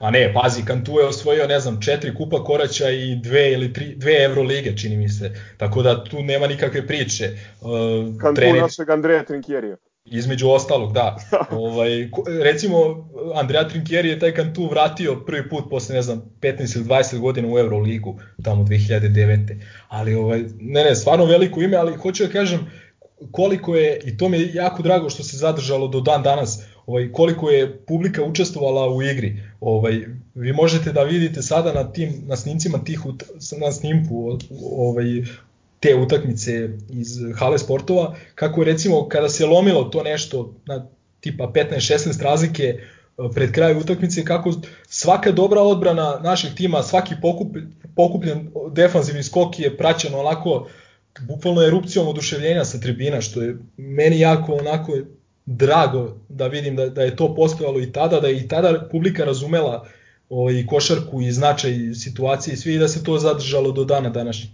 Pa 0.01 0.11
ne, 0.11 0.35
pazi, 0.35 0.65
Kantu 0.65 0.99
je 0.99 1.07
osvojio, 1.07 1.47
ne 1.47 1.61
znam, 1.61 1.81
četiri 1.81 2.15
kupa 2.15 2.45
koraća 2.45 2.91
i 2.91 3.17
dve 3.23 3.53
ili 3.53 3.73
tri, 3.73 3.95
dve 3.97 4.25
Evrolige, 4.25 4.77
čini 4.77 4.97
mi 4.97 5.09
se. 5.09 5.31
Tako 5.57 5.83
da 5.83 6.05
tu 6.05 6.23
nema 6.23 6.47
nikakve 6.47 6.87
priče. 6.87 7.25
Uh, 7.61 8.21
Kantu 8.21 8.41
trener, 8.41 8.63
našeg 8.63 8.91
Andreja 8.91 9.25
Trinkjerija. 9.25 9.77
Između 10.11 10.49
ostalog, 10.49 10.93
da. 10.99 11.17
ovaj, 11.51 12.11
ko- 12.11 12.25
recimo, 12.43 13.09
Andrea 13.35 13.69
Trinkieri 13.69 14.09
je 14.09 14.19
taj 14.19 14.33
Kantu 14.35 14.67
vratio 14.67 15.17
prvi 15.27 15.49
put 15.49 15.65
posle, 15.71 15.95
ne 15.95 16.03
znam, 16.03 16.23
15 16.41 16.77
ili 16.77 16.85
20 16.85 17.19
godina 17.19 17.49
u 17.49 17.59
Euroligu, 17.59 18.21
tamo 18.43 18.65
2009. 18.65 19.61
Ali, 19.89 20.15
ovaj, 20.15 20.45
ne, 20.61 20.85
ne, 20.85 20.95
stvarno 20.97 21.25
veliko 21.25 21.61
ime, 21.63 21.77
ali 21.77 21.97
hoću 21.97 22.27
da 22.27 22.33
kažem 22.33 22.71
koliko 23.31 23.77
je, 23.77 24.01
i 24.05 24.17
to 24.17 24.29
mi 24.29 24.37
je 24.39 24.55
jako 24.55 24.83
drago 24.83 25.11
što 25.11 25.23
se 25.23 25.37
zadržalo 25.37 25.89
do 25.89 26.01
dan 26.01 26.23
danas, 26.23 26.63
ovaj, 26.87 27.13
koliko 27.13 27.51
je 27.51 27.77
publika 27.87 28.23
učestvovala 28.25 28.95
u 28.95 29.03
igri. 29.03 29.43
Ovaj, 29.61 30.01
vi 30.35 30.53
možete 30.53 30.93
da 30.93 31.03
vidite 31.03 31.43
sada 31.43 31.73
na 31.73 31.93
tim 31.93 32.13
na 32.27 32.37
snimcima 32.37 32.85
tih 32.85 33.01
na 33.61 33.73
snimku 33.73 34.39
ovaj 34.77 35.05
te 35.81 35.95
utakmice 35.95 36.69
iz 36.89 37.09
hale 37.37 37.59
sportova, 37.59 38.15
kako 38.35 38.61
je 38.61 38.65
recimo 38.65 39.09
kada 39.09 39.29
se 39.29 39.47
lomilo 39.47 39.85
to 39.85 40.03
nešto 40.03 40.55
na 40.67 40.87
tipa 41.21 41.53
15-16 41.55 42.23
razlike 42.23 42.65
e, 42.65 42.81
pred 43.35 43.53
kraj 43.53 43.75
utakmice, 43.75 44.25
kako 44.25 44.53
svaka 44.89 45.33
dobra 45.33 45.61
odbrana 45.61 46.21
naših 46.23 46.55
tima, 46.55 46.83
svaki 46.83 47.15
pokup, 47.23 47.57
pokupljen 47.97 48.51
defanzivni 48.73 49.23
skok 49.23 49.59
je 49.59 49.77
praćen 49.77 50.15
onako 50.15 50.69
bukvalno 51.21 51.63
erupcijom 51.63 52.09
oduševljenja 52.09 52.65
sa 52.65 52.81
tribina, 52.81 53.21
što 53.21 53.43
je 53.43 53.57
meni 53.77 54.21
jako 54.21 54.55
onako 54.55 54.93
drago 55.47 56.17
da 56.29 56.47
vidim 56.47 56.77
da, 56.77 56.89
da 56.89 57.03
je 57.03 57.17
to 57.17 57.35
postojalo 57.35 57.81
i 57.81 57.93
tada, 57.93 58.21
da 58.21 58.29
je 58.29 58.37
i 58.37 58.49
tada 58.49 58.89
publika 58.91 59.25
razumela 59.25 59.87
ovaj, 60.29 60.67
košarku 60.67 61.23
i 61.23 61.33
značaj 61.33 61.73
situacije 61.95 62.55
i 62.55 62.57
svi 62.57 62.75
i 62.75 62.79
da 62.79 62.89
se 62.89 63.05
to 63.05 63.19
zadržalo 63.19 63.73
do 63.73 63.85
dana 63.85 64.09
današnjeg. 64.09 64.51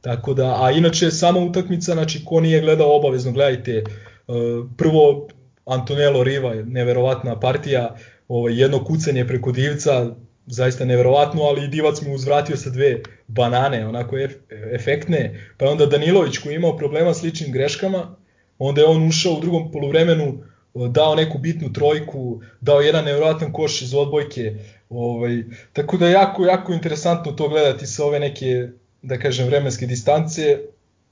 Tako 0.00 0.34
da, 0.34 0.64
a 0.64 0.70
inače 0.70 1.10
sama 1.10 1.40
utakmica, 1.40 1.92
znači 1.92 2.24
ko 2.24 2.40
nije 2.40 2.60
gledao 2.60 2.96
obavezno 2.96 3.32
gledajte, 3.32 3.72
e, 3.72 3.82
prvo 4.76 5.28
Antonello 5.64 6.24
Riva, 6.24 6.54
neverovatna 6.54 7.40
partija, 7.40 7.96
ovaj, 8.28 8.60
jedno 8.60 8.84
kucanje 8.84 9.26
preko 9.26 9.52
divca, 9.52 10.14
zaista 10.46 10.84
neverovatno, 10.84 11.42
ali 11.42 11.68
divac 11.68 12.02
mu 12.02 12.14
uzvratio 12.14 12.56
sa 12.56 12.70
dve 12.70 13.02
banane, 13.28 13.86
onako 13.86 14.18
ef, 14.18 14.32
efektne, 14.74 15.52
pa 15.58 15.66
onda 15.66 15.86
Danilović 15.86 16.38
koji 16.38 16.52
je 16.52 16.56
imao 16.56 16.76
problema 16.76 17.14
s 17.14 17.22
ličnim 17.22 17.52
greškama, 17.52 18.16
onda 18.58 18.80
je 18.80 18.86
on 18.86 19.08
ušao 19.08 19.32
u 19.32 19.40
drugom 19.40 19.72
poluvremenu, 19.72 20.38
dao 20.74 21.14
neku 21.14 21.38
bitnu 21.38 21.72
trojku, 21.72 22.42
dao 22.60 22.80
jedan 22.80 23.04
nevjerojatan 23.04 23.52
koš 23.52 23.82
iz 23.82 23.94
odbojke, 23.94 24.54
ovaj, 24.90 25.42
tako 25.72 25.96
da 25.96 26.08
jako, 26.08 26.44
jako 26.44 26.72
interesantno 26.72 27.32
to 27.32 27.48
gledati 27.48 27.86
sa 27.86 28.04
ove 28.04 28.20
neke, 28.20 28.68
da 29.02 29.18
kažem, 29.18 29.46
vremenske 29.46 29.86
distance, 29.86 30.58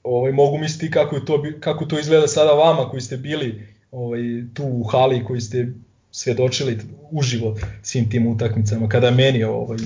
ovaj, 0.03 0.31
mogu 0.31 0.57
misliti 0.57 0.91
kako, 0.91 1.15
je 1.15 1.25
to, 1.25 1.43
kako 1.59 1.85
to 1.85 1.99
izgleda 1.99 2.27
sada 2.27 2.51
vama 2.51 2.89
koji 2.89 3.01
ste 3.01 3.17
bili 3.17 3.67
ovaj, 3.91 4.19
tu 4.53 4.63
u 4.63 4.83
hali, 4.83 5.25
koji 5.25 5.41
ste 5.41 5.67
svedočili 6.11 6.79
uživo 7.11 7.55
svim 7.83 8.09
tim 8.09 8.27
utakmicama, 8.27 8.89
kada 8.89 9.11
meni 9.11 9.43
ovaj, 9.43 9.77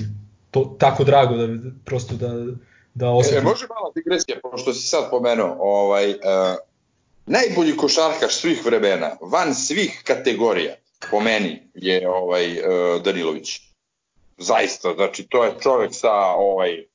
to 0.50 0.76
tako 0.78 1.04
drago 1.04 1.36
da 1.36 1.70
prosto 1.84 2.14
da, 2.14 2.28
da 2.94 3.06
E, 3.06 3.08
osetim. 3.08 3.44
može 3.44 3.66
mala 3.66 3.92
digresija, 3.94 4.38
pošto 4.42 4.74
si 4.74 4.86
sad 4.86 5.10
pomenuo, 5.10 5.56
ovaj, 5.60 6.10
uh, 6.10 6.16
najbolji 7.26 7.76
košarkaš 7.76 8.34
svih 8.34 8.64
vremena, 8.64 9.10
van 9.20 9.54
svih 9.54 10.02
kategorija, 10.04 10.74
po 11.10 11.20
meni, 11.20 11.62
je 11.74 12.08
ovaj 12.08 12.52
uh, 12.52 13.02
Danilović. 13.02 13.60
Zaista, 14.38 14.94
znači 14.94 15.26
to 15.28 15.44
je 15.44 15.52
čovek 15.62 15.90
sa 15.92 16.12
ovaj 16.36 16.74
e, 16.74 16.86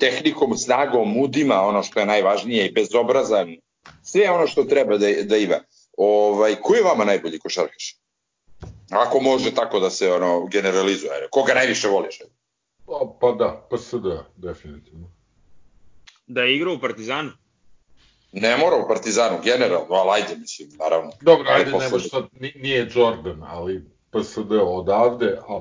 tehnikom, 0.00 0.56
snagom, 0.56 1.12
mudima, 1.12 1.60
ono 1.60 1.82
što 1.82 2.00
je 2.00 2.06
najvažnije 2.06 2.66
i 2.66 2.72
bezobrazan, 2.72 3.56
sve 4.02 4.30
ono 4.30 4.46
što 4.46 4.64
treba 4.64 4.98
da, 4.98 5.06
da 5.24 5.36
ima. 5.36 5.56
Ovaj, 5.96 6.54
ko 6.54 6.74
je 6.74 6.82
vama 6.82 7.04
najbolji 7.04 7.38
košarkaš? 7.38 7.96
Ako 8.90 9.20
može 9.20 9.54
tako 9.54 9.80
da 9.80 9.90
se 9.90 10.12
ono 10.12 10.46
generalizuje, 10.46 11.10
koga 11.30 11.54
najviše 11.54 11.88
voliš? 11.88 12.18
Pa, 12.86 13.16
pa 13.20 13.32
da, 13.32 13.68
PSD, 13.70 14.04
definitivno. 14.36 15.10
Da 16.26 16.42
je 16.42 16.56
igrao 16.56 16.74
u 16.74 16.80
Partizanu. 16.80 17.30
Ne 18.32 18.56
mora 18.56 18.76
u 18.76 18.88
Partizanu, 18.88 19.38
generalno, 19.44 19.94
ali 19.94 20.22
ajde, 20.22 20.36
mislim, 20.36 20.68
naravno. 20.78 21.10
Dobro, 21.20 21.48
Ajde, 21.48 21.60
ajde, 21.60 21.70
ne 21.70 21.78
posle- 21.78 21.90
baš 21.92 22.08
sad, 22.10 22.24
ni- 22.40 22.52
nije 22.56 22.88
Jordan, 22.94 23.42
ali 23.42 23.84
PSD 24.10 24.52
odavde, 24.52 25.38
a 25.48 25.60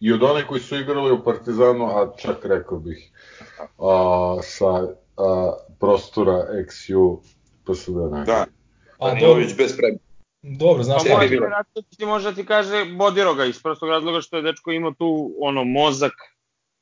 i 0.00 0.12
od 0.12 0.22
one 0.22 0.46
koji 0.46 0.60
su 0.60 0.76
igrali 0.76 1.12
u 1.12 1.24
Partizanu, 1.24 1.86
a 1.86 2.12
čak 2.18 2.44
rekao 2.44 2.78
bih 2.78 3.10
a, 3.78 4.36
sa 4.42 4.66
a, 5.16 5.52
prostora 5.80 6.46
XU 6.68 7.18
PSD. 7.66 7.94
Da, 8.26 8.46
A, 8.98 9.08
dobro, 9.08 9.14
Danilović 9.14 9.56
bez 9.56 9.76
premije. 9.76 9.98
dobro, 10.42 10.82
znaš 10.82 11.02
Pa 11.02 11.08
šta, 11.08 11.18
bilo. 11.18 11.28
vjerojatno 11.30 11.82
ti 11.96 12.06
može 12.06 12.30
da 12.30 12.34
ti 12.34 12.46
kaže 12.46 12.84
Bodiroga 12.84 13.44
iz 13.44 13.62
prostog 13.62 13.88
razloga 13.88 14.20
što 14.20 14.36
je 14.36 14.42
dečko 14.42 14.72
imao 14.72 14.92
tu 14.92 15.34
ono 15.40 15.64
mozak 15.64 16.12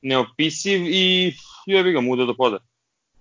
neopisiv 0.01 0.81
i 0.85 1.33
jebi 1.65 1.91
ga 1.91 2.01
muda 2.01 2.25
do 2.25 2.33
poda. 2.33 2.57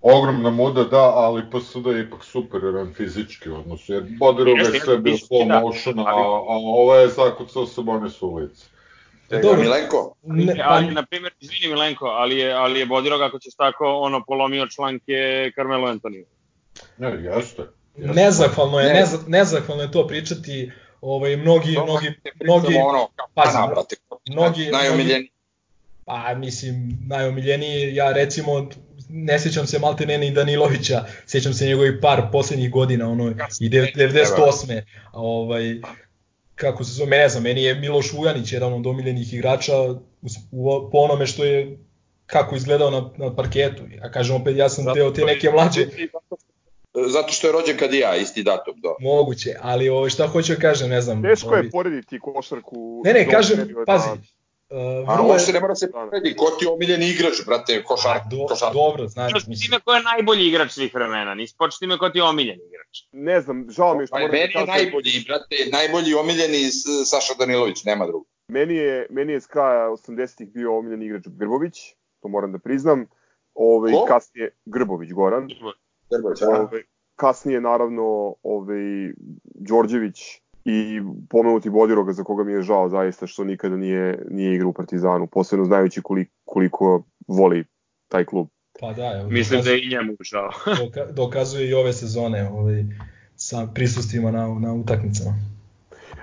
Ogromna 0.02 0.50
muda, 0.50 0.84
da, 0.84 1.02
ali 1.02 1.42
PSD 1.50 1.86
je 1.86 2.00
ipak 2.02 2.24
superioran 2.24 2.94
fizički 2.94 3.50
u 3.50 3.56
odnosu, 3.56 3.92
jer 3.92 4.04
Bodirov 4.18 4.58
Jeste, 4.58 4.76
je 4.76 4.80
sve 4.80 4.98
bio 4.98 5.14
slow 5.14 5.48
da. 5.48 5.60
motion, 5.60 5.98
a, 5.98 6.02
a 6.02 6.14
ovo 6.48 6.94
je 6.94 7.08
zakucao 7.08 7.66
Sabonis 7.66 8.22
u 8.22 8.34
lice. 8.34 8.64
Dobro. 9.32 9.60
Milenko, 9.60 10.14
ne, 10.22 10.54
pa, 10.56 10.62
ali, 10.66 10.86
na 10.86 11.06
primjer, 11.06 11.32
izvini 11.40 11.68
Milenko, 11.68 12.04
ali 12.06 12.38
je, 12.38 12.52
ali 12.52 12.80
je 12.80 12.86
Bodirog 12.86 13.20
ako 13.22 13.38
ćeš 13.38 13.54
tako 13.54 13.84
ono 13.86 14.24
polomio 14.24 14.66
članke 14.66 15.12
Carmelo 15.54 15.86
Antoniju. 15.86 16.24
Ne, 16.98 17.08
jeste. 17.08 17.62
jeste. 17.96 18.14
nezahvalno 18.14 18.80
je, 18.80 18.86
Ne. 18.86 18.94
neza, 18.94 19.18
nezahvalno 19.26 19.82
je 19.82 19.92
to 19.92 20.06
pričati 20.06 20.70
ovaj, 21.00 21.36
mnogi, 21.36 21.74
To 21.74 21.84
mnogi, 21.84 22.06
mnogi, 22.40 22.76
ono, 22.78 23.08
pazi, 23.34 23.56
brate. 23.68 23.96
mnogi- 24.26 24.70
Najomiljeniji. 24.70 25.30
pa 26.04 26.34
mislim, 26.34 26.74
najomiljeniji, 27.06 27.94
ja 27.94 28.12
recimo, 28.12 28.68
ne 29.08 29.38
sjećam 29.38 29.66
se 29.66 29.78
malte 29.78 30.06
ne 30.06 30.18
ni 30.18 30.30
Danilovića, 30.30 30.94
sjećam 31.26 31.52
se 31.54 31.66
njegovih 31.66 31.92
par 32.02 32.22
poslednjih 32.32 32.70
godina, 32.70 33.10
ono, 33.10 33.30
i 33.60 33.68
dev- 33.68 33.94
98. 33.96 34.82
Ovaj, 35.12 35.80
kako 36.60 36.84
se 36.84 36.92
zove, 36.92 37.10
ne 37.10 37.28
znam, 37.28 37.42
meni 37.42 37.62
je 37.62 37.74
Miloš 37.74 38.12
Vujanić 38.12 38.52
jedan 38.52 38.72
od 38.72 38.86
omiljenih 38.86 39.34
igrača 39.34 39.76
u, 39.82 39.96
u, 40.52 40.90
po 40.92 40.98
onome 40.98 41.26
što 41.26 41.44
je 41.44 41.78
kako 42.26 42.56
izgledao 42.56 42.90
na, 42.90 43.10
na 43.16 43.34
parketu. 43.36 43.82
Ja 43.96 44.10
kažem 44.10 44.36
opet, 44.36 44.56
ja 44.56 44.68
sam 44.68 44.94
teo 44.94 45.10
te 45.10 45.24
neke 45.24 45.50
mlađe, 45.50 45.86
Zato 46.94 47.32
što 47.32 47.46
je 47.46 47.52
rođen 47.52 47.76
kad 47.76 47.94
i 47.94 47.98
ja, 47.98 48.16
isti 48.16 48.42
datum, 48.42 48.80
da. 48.80 48.88
moguće, 49.00 49.54
ali 49.60 49.88
ovo, 49.88 50.08
šta 50.10 50.26
hoću 50.26 50.54
da 50.54 50.60
kažem, 50.60 50.90
ne 50.90 51.00
znam. 51.00 51.22
Teško 51.22 51.48
ovaj, 51.48 51.62
je 51.62 51.70
porediti 51.70 52.20
košarku. 52.20 53.02
Ne, 53.04 53.12
ne, 53.12 53.28
kažem, 53.28 53.58
pazi, 53.86 54.08
uh, 54.70 55.08
A 55.08 55.22
uopšte 55.22 55.50
je, 55.50 55.54
ne 55.54 55.60
mora 55.60 55.74
se 55.74 55.90
poredi, 55.90 56.36
ko 56.36 56.50
ti 56.50 56.64
je 56.64 56.70
omiljeni 56.70 57.08
igrač, 57.08 57.44
brate, 57.46 57.82
košar, 57.84 58.16
a, 58.16 58.24
do, 58.30 58.46
košar. 58.46 58.72
dobro, 58.72 59.08
znači, 59.08 59.32
Početi 59.32 59.50
mislim, 59.50 59.70
time 59.70 59.80
ko 59.84 59.92
je 59.92 60.02
najbolji 60.02 60.46
igrač 60.48 60.70
svih 60.70 60.94
vremena, 60.94 61.34
nisi 61.34 61.54
početi 61.58 61.80
time 61.80 61.98
ko 61.98 62.08
ti 62.08 62.18
je 62.18 62.24
omiljen 62.24 62.58
igrač. 62.68 63.02
Ne 63.12 63.40
znam, 63.40 63.66
žao 63.70 63.94
mi 63.94 64.02
je 64.02 64.06
što 64.06 64.14
Pa 64.14 64.18
moram 64.18 64.30
da 64.30 64.36
meni 64.36 64.48
je 64.48 64.52
kažem, 64.52 64.74
najbolji, 64.74 65.24
brate, 65.28 65.56
najbolji 65.72 66.14
omiljeni 66.14 66.70
Saša 67.04 67.34
Danilović, 67.38 67.84
nema 67.84 68.06
drugo. 68.06 68.24
meni 68.48 68.74
je, 68.74 69.06
meni 69.10 69.32
je 69.32 69.40
s 69.40 69.46
kraja 69.46 69.88
80-ih 69.88 70.48
bio 70.52 70.78
omiljen 70.78 71.02
igrač 71.02 71.22
Grbović, 71.26 71.76
to 72.20 72.28
moram 72.28 72.52
da 72.52 72.58
priznam. 72.58 73.06
Ove, 73.54 73.92
Ko? 73.92 74.04
kasnije 74.08 74.54
Grbović 74.64 75.10
Goran. 75.12 75.48
Grbović, 76.10 76.42
a? 76.42 76.60
Ove, 76.60 76.82
kasnije 77.16 77.60
naravno 77.60 78.34
ovaj 78.42 79.12
Đorđević 79.44 80.39
i 80.64 81.00
pomenuti 81.30 81.70
Bodiroga 81.70 82.12
za 82.12 82.24
koga 82.24 82.44
mi 82.44 82.52
je 82.52 82.62
žao 82.62 82.88
zaista 82.88 83.26
što 83.26 83.44
nikada 83.44 83.76
nije 83.76 84.26
nije 84.30 84.54
igrao 84.54 84.70
u 84.70 84.72
Partizanu, 84.72 85.26
posebno 85.26 85.64
znajući 85.64 86.02
koliko, 86.02 86.30
koliko 86.44 87.02
voli 87.28 87.64
taj 88.08 88.24
klub. 88.24 88.48
pa 88.80 88.92
da, 88.92 89.18
evo, 89.20 89.30
Mislim 89.30 89.60
da 89.60 89.62
dokazuje, 89.62 89.78
je 89.78 89.84
i 89.86 89.88
njemu 89.88 90.16
žao. 90.20 90.50
doka- 90.84 91.12
dokazuje 91.12 91.68
i 91.68 91.74
ove 91.74 91.92
sezone 91.92 92.48
ovaj, 92.48 92.84
sa 93.36 93.66
prisustvima 93.74 94.30
na, 94.30 94.48
na 94.60 94.72
utakmicama. 94.74 95.34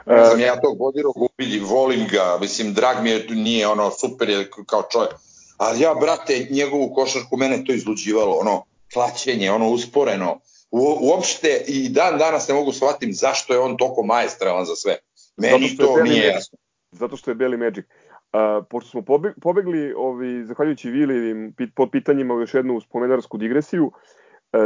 Ne 0.05 0.25
znam, 0.25 0.39
E, 0.39 0.43
ja 0.43 0.61
tog 0.61 0.77
Bodiroga 0.77 1.19
vidim, 1.37 1.63
volim 1.65 2.07
ga, 2.11 2.37
mislim, 2.41 2.73
drag 2.73 3.03
mi 3.03 3.09
je, 3.09 3.25
nije 3.29 3.67
ono, 3.67 3.91
super 3.91 4.29
je 4.29 4.49
kao 4.65 4.83
čovjek. 4.91 5.11
Ali 5.57 5.81
ja, 5.81 5.93
brate, 6.01 6.47
njegovu 6.51 6.93
košarku, 6.93 7.37
mene 7.37 7.63
to 7.65 7.73
izluđivalo, 7.73 8.35
ono, 8.35 8.63
klaćenje, 8.93 9.51
ono, 9.51 9.69
usporeno. 9.69 10.39
U, 10.71 10.97
uopšte 11.01 11.63
i 11.67 11.89
dan 11.89 12.17
danas 12.17 12.47
ne 12.47 12.53
mogu 12.55 12.71
shvatim 12.71 13.13
zašto 13.13 13.53
je 13.53 13.59
on 13.59 13.77
toliko 13.77 14.03
maestralan 14.03 14.65
za 14.65 14.75
sve. 14.75 14.97
Meni 15.37 15.67
što 15.67 15.85
to 15.85 16.03
nije 16.03 16.15
Magic. 16.15 16.35
jasno. 16.35 16.57
zato 16.91 17.17
što 17.17 17.31
je 17.31 17.35
Beli 17.35 17.57
Magic. 17.57 17.85
Uh, 17.85 18.65
pošto 18.69 18.89
smo 18.89 19.01
pobe- 19.01 19.33
pobegli, 19.41 19.93
ovi, 19.97 20.45
zahvaljujući 20.45 20.89
Vili, 20.89 21.51
pit, 21.57 21.69
po 21.75 21.87
pitanjima 21.87 22.33
u 22.33 22.39
još 22.39 22.53
jednu 22.53 22.81
spomenarsku 22.81 23.37
digresiju, 23.37 23.85
uh, 23.85 23.93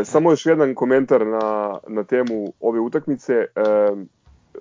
samo 0.05 0.31
još 0.31 0.45
jedan 0.45 0.75
komentar 0.75 1.27
na, 1.27 1.77
na 1.87 2.03
temu 2.03 2.53
ove 2.59 2.79
utakmice. 2.79 3.45
Uh, 3.55 3.99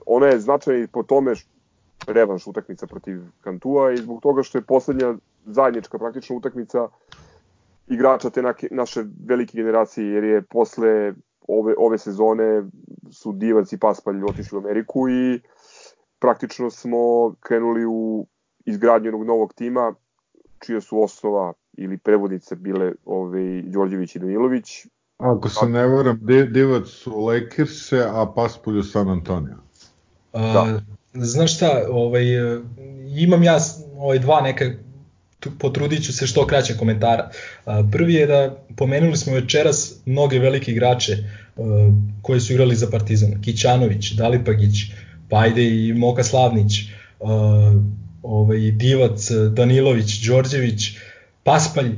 ona 0.06 0.26
je 0.26 0.40
značajna 0.40 0.84
i 0.84 0.86
po 0.86 1.02
tome 1.02 1.34
š, 1.34 1.46
revanš 2.06 2.46
utakmica 2.46 2.86
protiv 2.86 3.20
Kantua 3.40 3.92
i 3.92 3.96
zbog 3.96 4.22
toga 4.22 4.42
što 4.42 4.58
je 4.58 4.62
poslednja 4.62 5.14
zajednička 5.46 5.98
praktično 5.98 6.36
utakmica 6.36 6.88
igrača 7.88 8.30
te 8.30 8.42
nake, 8.42 8.68
naše 8.70 9.04
velike 9.26 9.56
generacije, 9.56 10.06
jer 10.06 10.24
je 10.24 10.42
posle 10.42 11.12
ove, 11.50 11.74
ove 11.78 11.98
sezone 11.98 12.62
su 13.12 13.32
Divac 13.32 13.72
i 13.72 13.78
Paspalj 13.78 14.24
otišli 14.28 14.56
u 14.56 14.60
Ameriku 14.60 15.08
i 15.08 15.40
praktično 16.18 16.70
smo 16.70 17.34
krenuli 17.40 17.84
u 17.86 18.26
izgradnju 18.66 19.06
jednog 19.06 19.26
novog 19.26 19.54
tima, 19.54 19.94
čija 20.58 20.80
su 20.80 21.02
osnova 21.02 21.52
ili 21.72 21.98
prevodnice 21.98 22.56
bile 22.56 22.92
ovaj, 23.04 23.62
Đorđević 23.62 24.16
i 24.16 24.18
Danilović. 24.18 24.86
Ako 25.18 25.48
se 25.48 25.66
ne 25.66 25.86
varam, 25.86 26.18
Di- 26.22 26.46
Divac 26.46 27.06
u 27.06 27.26
Lakers-e, 27.26 28.04
a 28.12 28.32
Paspolj 28.34 28.78
u 28.78 28.82
San 28.82 29.08
Antonio. 29.08 29.56
Da. 30.32 30.80
Znaš 31.14 31.56
šta, 31.56 31.86
ovaj, 31.90 32.24
imam 33.16 33.42
ja 33.42 33.58
ovaj, 33.98 34.18
dva 34.18 34.40
neka, 34.40 34.64
potrudit 35.58 36.04
ću 36.04 36.12
se 36.12 36.26
što 36.26 36.46
kraće 36.46 36.76
komentara. 36.76 37.30
Prvi 37.92 38.14
je 38.14 38.26
da 38.26 38.56
pomenuli 38.76 39.16
smo 39.16 39.32
večeras 39.32 39.92
mnoge 40.06 40.38
velike 40.38 40.72
igrače 40.72 41.16
koji 42.22 42.40
su 42.40 42.52
igrali 42.52 42.76
za 42.76 42.90
Partizan. 42.90 43.42
Kićanović, 43.42 44.12
Dalipagić, 44.12 44.74
pa 45.28 45.38
ajde 45.38 45.64
i 45.64 45.92
Moka 45.92 46.24
Slavnić, 46.24 46.72
ovaj, 48.22 48.70
Divac, 48.70 49.30
Danilović, 49.30 50.26
Đorđević, 50.26 50.96
Paspalj. 51.44 51.90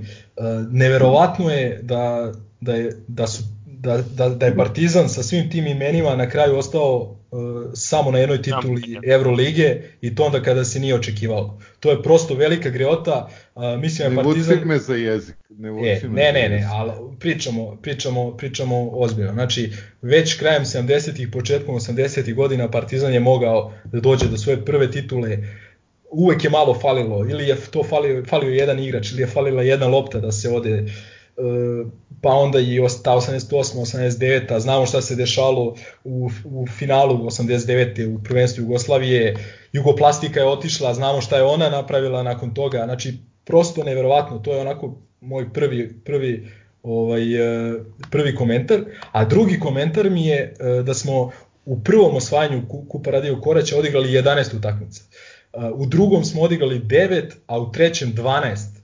Neverovatno 0.71 1.51
je 1.51 1.81
da, 1.83 2.33
da, 2.61 2.75
je, 2.75 2.97
da, 3.09 3.27
su, 3.27 3.43
da, 3.83 4.03
da, 4.17 4.29
da 4.29 4.47
je 4.47 4.57
Partizan 4.57 5.09
sa 5.09 5.23
svim 5.23 5.51
tim 5.51 5.67
imenima 5.67 6.17
na 6.17 6.29
kraju 6.29 6.57
ostao 6.57 7.17
e, 7.33 7.37
samo 7.75 8.11
na 8.11 8.19
jednoj 8.19 8.43
tituli 8.43 8.99
Evrolige 9.07 9.83
i 10.01 10.15
to 10.15 10.25
onda 10.25 10.43
kada 10.43 10.65
se 10.65 10.81
nije 10.81 10.95
očekivalo. 10.95 11.61
To 11.81 11.91
je 11.91 12.03
prosto 12.03 12.35
velika 12.35 12.71
greota, 12.71 13.29
a, 13.55 13.77
mislim 13.77 14.09
Ne 14.09 14.15
da 14.15 14.21
je 14.21 14.25
vuci 14.25 14.41
Partizan... 14.41 14.69
me 14.69 14.79
za 14.79 14.95
jezik. 14.95 15.37
Ne, 15.49 15.71
vuci 15.71 15.89
E, 15.89 16.01
me 16.09 16.21
ne, 16.21 16.33
ne, 16.33 16.49
ne, 16.49 16.69
ali 16.73 16.93
pričamo, 17.19 17.79
pričamo, 17.83 18.37
pričamo 18.37 18.91
ozbiljno. 18.93 19.33
Znači, 19.33 19.73
već 20.03 20.39
krajem 20.39 20.65
70-ih, 20.65 21.29
početkom 21.33 21.75
80-ih 21.75 22.35
godina 22.35 22.71
Partizan 22.71 23.15
je 23.15 23.21
mogao 23.21 23.73
da 23.85 24.01
dođe 24.01 24.29
do 24.29 24.37
svoje 24.37 24.65
prve 24.65 24.91
titule. 24.91 25.39
Uvek 26.11 26.45
je 26.45 26.51
malo 26.51 26.75
falilo, 26.75 27.27
ili 27.31 27.49
je 27.49 27.57
to 27.71 27.83
falio, 27.83 28.25
falio 28.29 28.51
jedan 28.51 28.79
igrač, 28.79 29.13
ili 29.13 29.23
je 29.23 29.27
falila 29.27 29.63
jedna 29.63 29.87
lopta 29.87 30.21
da 30.21 30.33
se 30.33 30.51
ode 30.51 30.71
e, 30.71 30.87
pa 32.23 32.29
onda 32.29 32.61
i 32.61 32.81
ta 33.05 33.11
88. 33.11 33.51
89. 33.51 34.59
znamo 34.59 34.87
šta 34.87 35.01
se 35.03 35.17
dešalo 35.17 35.75
u, 36.05 36.31
u 36.45 36.67
finalu 36.67 37.19
89. 37.19 38.15
u 38.15 38.23
prvenstvu 38.23 38.63
Jugoslavije, 38.63 39.37
Jugoplastika 39.73 40.41
je 40.41 40.47
otišla, 40.47 40.95
znamo 40.95 41.21
šta 41.21 41.37
je 41.37 41.43
ona 41.43 41.71
napravila 41.71 42.23
nakon 42.23 42.55
toga, 42.55 42.83
znači 42.85 43.19
prosto 43.45 43.85
neverovatno, 43.85 44.39
to 44.39 44.55
je 44.55 44.61
onako 44.61 44.95
moj 45.21 45.53
prvi, 45.53 46.01
prvi 46.05 46.49
ovaj, 46.83 47.35
e, 47.35 47.75
prvi 48.11 48.35
komentar, 48.35 48.81
a 49.13 49.25
drugi 49.25 49.61
komentar 49.61 50.11
mi 50.11 50.27
je 50.27 50.55
e, 50.61 50.83
da 50.83 50.95
smo 50.95 51.31
u 51.65 51.81
prvom 51.83 52.17
osvajanju 52.17 52.63
Ku- 52.69 52.85
Kupa 52.89 53.11
Radio 53.11 53.41
Koraća 53.41 53.79
odigrali 53.79 54.09
11 54.09 54.57
utakmica. 54.57 55.03
E, 55.53 55.59
U 55.75 55.87
drugom 55.87 56.25
smo 56.25 56.43
odigrali 56.43 56.81
9, 56.81 57.31
a 57.47 57.59
u 57.61 57.73
trećem 57.73 58.13
12 58.15 58.77
uh, 58.77 58.82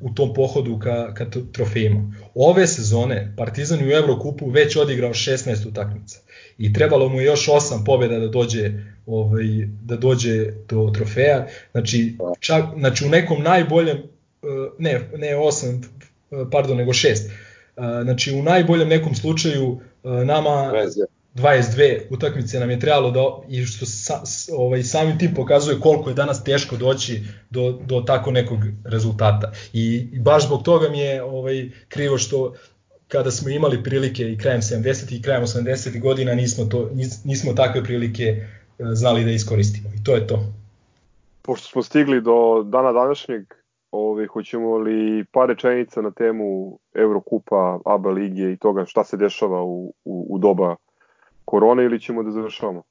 u 0.00 0.14
tom 0.14 0.34
pohodu 0.34 0.78
ka, 0.78 1.14
ka 1.14 1.26
trofejima. 1.52 2.12
Ove 2.34 2.66
sezone 2.66 3.34
Partizan 3.36 3.78
u 3.78 3.90
Evrokupu 3.90 4.48
već 4.50 4.76
odigrao 4.76 5.10
16 5.10 5.68
utakmica 5.68 6.18
i 6.58 6.72
trebalo 6.72 7.08
mu 7.08 7.20
još 7.20 7.48
8 7.48 7.84
pobjeda 7.86 8.18
da 8.18 8.28
dođe 8.28 8.72
ovaj 9.06 9.44
da 9.82 9.96
dođe 9.96 10.52
do 10.68 10.90
trofeja. 10.94 11.46
Znači 11.72 12.16
čak 12.40 12.64
znači 12.78 13.04
u 13.04 13.08
nekom 13.08 13.42
najboljem 13.42 13.96
uh, 13.98 14.50
ne 14.78 15.00
ne 15.16 15.36
8 15.36 15.84
uh, 16.30 16.48
pardon 16.50 16.76
nego 16.76 16.92
6. 16.92 17.08
Uh, 17.76 17.84
znači 18.02 18.32
u 18.32 18.42
najboljem 18.42 18.88
nekom 18.88 19.14
slučaju 19.14 19.80
nama 20.24 20.70
Veze. 20.70 21.04
22 21.34 22.00
utakmice 22.10 22.60
nam 22.60 22.70
je 22.70 22.80
trebalo 22.80 23.10
da 23.10 23.20
i 23.48 23.64
što 23.64 23.86
sa, 23.86 24.22
ovaj 24.52 24.82
samim 24.82 25.18
tim 25.18 25.34
pokazuje 25.34 25.80
koliko 25.80 26.10
je 26.10 26.14
danas 26.14 26.44
teško 26.44 26.76
doći 26.76 27.22
do, 27.50 27.78
do 27.86 28.00
tako 28.00 28.30
nekog 28.30 28.58
rezultata. 28.84 29.52
I, 29.72 30.08
i 30.12 30.20
baš 30.20 30.46
zbog 30.46 30.62
toga 30.62 30.88
mi 30.88 30.98
je 30.98 31.22
ovaj 31.22 31.70
krivo 31.88 32.18
što 32.18 32.54
kada 33.08 33.30
smo 33.30 33.50
imali 33.50 33.82
prilike 33.82 34.32
i 34.32 34.38
krajem 34.38 34.60
70 34.60 35.18
i 35.18 35.22
krajem 35.22 35.42
80 35.42 36.00
godina 36.00 36.34
nismo 36.34 36.64
to 36.64 36.90
nis, 36.94 37.24
nismo 37.24 37.52
takve 37.52 37.84
prilike 37.84 38.24
e, 38.24 38.44
znali 38.78 39.24
da 39.24 39.30
iskoristimo. 39.30 39.88
I 40.00 40.04
to 40.04 40.14
je 40.14 40.26
to. 40.26 40.44
Pošto 41.42 41.68
smo 41.68 41.82
stigli 41.82 42.20
do 42.20 42.62
dana 42.66 42.92
današnjeg, 42.92 43.42
ovaj, 43.90 44.26
hoćemo 44.26 44.78
li 44.78 45.24
par 45.32 45.48
rečenica 45.48 46.02
na 46.02 46.10
temu 46.10 46.78
Evrokupa, 46.94 47.78
ABA 47.84 48.10
lige 48.10 48.52
i 48.52 48.56
toga 48.56 48.84
šta 48.86 49.04
se 49.04 49.16
dešava 49.16 49.62
u, 49.62 49.94
u, 50.04 50.26
u 50.30 50.38
doba 50.38 50.76
korone 51.54 51.84
ili 51.84 52.00
ćemo 52.00 52.22
da 52.22 52.30
završavamo? 52.30 52.82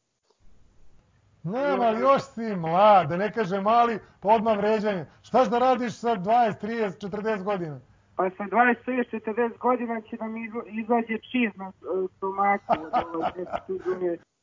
Nema, 1.44 1.90
još 1.90 2.22
si 2.23 2.56
mlad, 2.57 3.10
da 3.10 3.18
ne 3.18 3.31
kaže 3.31 3.61
mali, 3.61 3.99
pa 4.19 4.30
odmah 4.30 4.57
vređanje. 4.57 5.06
Štaš 5.23 5.49
da 5.49 5.60
radiš 5.60 5.94
sa 5.94 6.10
20, 6.10 6.53
30, 6.61 6.99
40 7.02 7.44
godina? 7.44 7.80
Pa 8.15 8.30
sa 8.30 8.44
26-40 8.45 9.57
godina 9.60 10.02
će 10.02 10.18
da 10.18 10.27
mi 10.27 10.40
izla- 10.41 10.68
izađe 10.73 11.18
čiz 11.22 11.52
na 11.56 11.72
stomaku. 12.10 12.73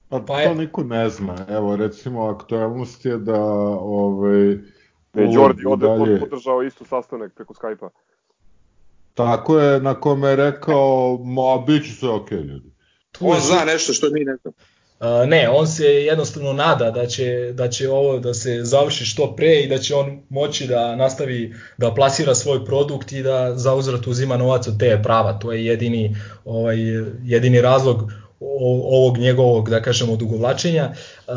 Pa, 0.08 0.20
Pa 0.20 0.40
je- 0.40 0.48
to 0.48 0.54
niko 0.54 0.82
ne 0.84 1.08
zna. 1.08 1.36
Evo, 1.48 1.76
recimo, 1.76 2.26
aktualnost 2.26 3.04
je 3.04 3.18
da 3.18 3.40
ovaj, 3.80 4.58
Da 5.14 5.20
je 5.22 5.28
Đordi 5.28 5.62
ode, 5.66 5.86
dalje- 5.88 6.20
podržao 6.20 6.62
isto 6.62 6.84
sastanak 6.84 7.32
preko 7.34 7.54
Skype-a. 7.54 7.88
Tako 9.14 9.58
je, 9.58 9.80
na 9.80 9.94
kome 9.94 10.28
je 10.28 10.36
rekao, 10.36 10.84
ma, 11.18 11.64
bit 11.66 11.84
će 11.84 11.92
sve 11.92 12.10
okej, 12.10 12.38
ljudi. 12.38 12.70
On 13.20 13.40
zna 13.40 13.64
nešto 13.64 13.92
što 13.92 14.10
mi 14.10 14.24
ne 14.24 14.36
znamo. 14.36 14.54
Uh, 15.00 15.28
ne, 15.28 15.48
on 15.48 15.66
se 15.66 15.84
jednostavno 15.84 16.52
nada 16.52 16.90
da 16.90 17.06
će, 17.06 17.52
da 17.52 17.68
će 17.68 17.88
ovo 17.90 18.18
da 18.18 18.34
se 18.34 18.60
završi 18.62 19.04
što 19.04 19.36
pre 19.36 19.60
i 19.60 19.68
da 19.68 19.78
će 19.78 19.94
on 19.94 20.22
moći 20.28 20.66
da 20.66 20.96
nastavi 20.96 21.54
da 21.78 21.94
plasira 21.94 22.34
svoj 22.34 22.64
produkt 22.64 23.12
i 23.12 23.22
da 23.22 23.56
za 23.56 23.74
uzvrat 23.74 24.06
uzima 24.06 24.36
novac 24.36 24.68
od 24.68 24.78
te 24.78 25.00
prava. 25.02 25.38
To 25.38 25.52
je 25.52 25.66
jedini, 25.66 26.16
ovaj, 26.44 26.76
jedini 27.24 27.60
razlog 27.60 28.12
ovog 28.40 29.18
njegovog, 29.18 29.70
da 29.70 29.82
kažemo, 29.82 30.12
odugovlačenja. 30.12 30.90
Uh, 30.90 31.34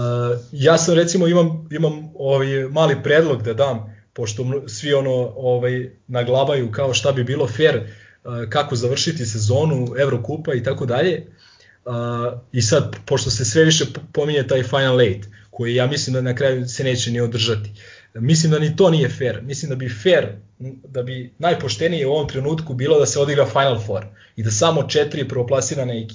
ja 0.52 0.78
sam 0.78 0.96
recimo 0.96 1.28
imam, 1.28 1.68
imam 1.72 2.12
ovaj 2.16 2.48
mali 2.70 2.96
predlog 3.04 3.44
da 3.44 3.54
dam, 3.54 3.96
pošto 4.14 4.46
svi 4.68 4.94
ono 4.94 5.34
ovaj, 5.36 5.90
naglabaju 6.08 6.72
kao 6.72 6.94
šta 6.94 7.12
bi 7.12 7.24
bilo 7.24 7.48
fair, 7.48 7.78
uh, 7.78 8.50
kako 8.50 8.76
završiti 8.76 9.26
sezonu 9.26 9.88
Evrokupa 10.00 10.54
i 10.54 10.64
tako 10.64 10.86
dalje. 10.86 11.28
Uh, 11.86 12.40
I 12.52 12.62
sad, 12.62 12.96
pošto 13.06 13.30
se 13.30 13.46
sve 13.46 13.64
više 13.64 13.86
pominje 14.12 14.48
taj 14.48 14.64
Final 14.64 15.02
Eight, 15.02 15.28
koji 15.50 15.76
ja 15.76 15.88
mislim 15.88 16.14
da 16.14 16.22
na 16.22 16.36
kraju 16.36 16.68
se 16.68 16.84
neće 16.84 17.12
ni 17.12 17.22
održati, 17.22 17.70
mislim 18.14 18.52
da 18.52 18.60
ni 18.60 18.76
to 18.76 18.90
nije 18.90 19.10
fair. 19.10 19.42
Mislim 19.42 19.70
da 19.70 19.76
bi 19.76 19.90
fair, 19.90 20.28
da 20.88 21.04
bi 21.04 21.34
najpoštenije 21.40 22.08
u 22.08 22.12
ovom 22.12 22.28
trenutku 22.28 22.74
bilo 22.74 23.00
da 23.00 23.06
se 23.06 23.20
odigra 23.20 23.46
Final 23.46 23.80
Four 23.86 24.06
i 24.36 24.44
da 24.44 24.52
samo 24.52 24.84
četiri 24.84 25.28
prvoplasirane 25.28 26.08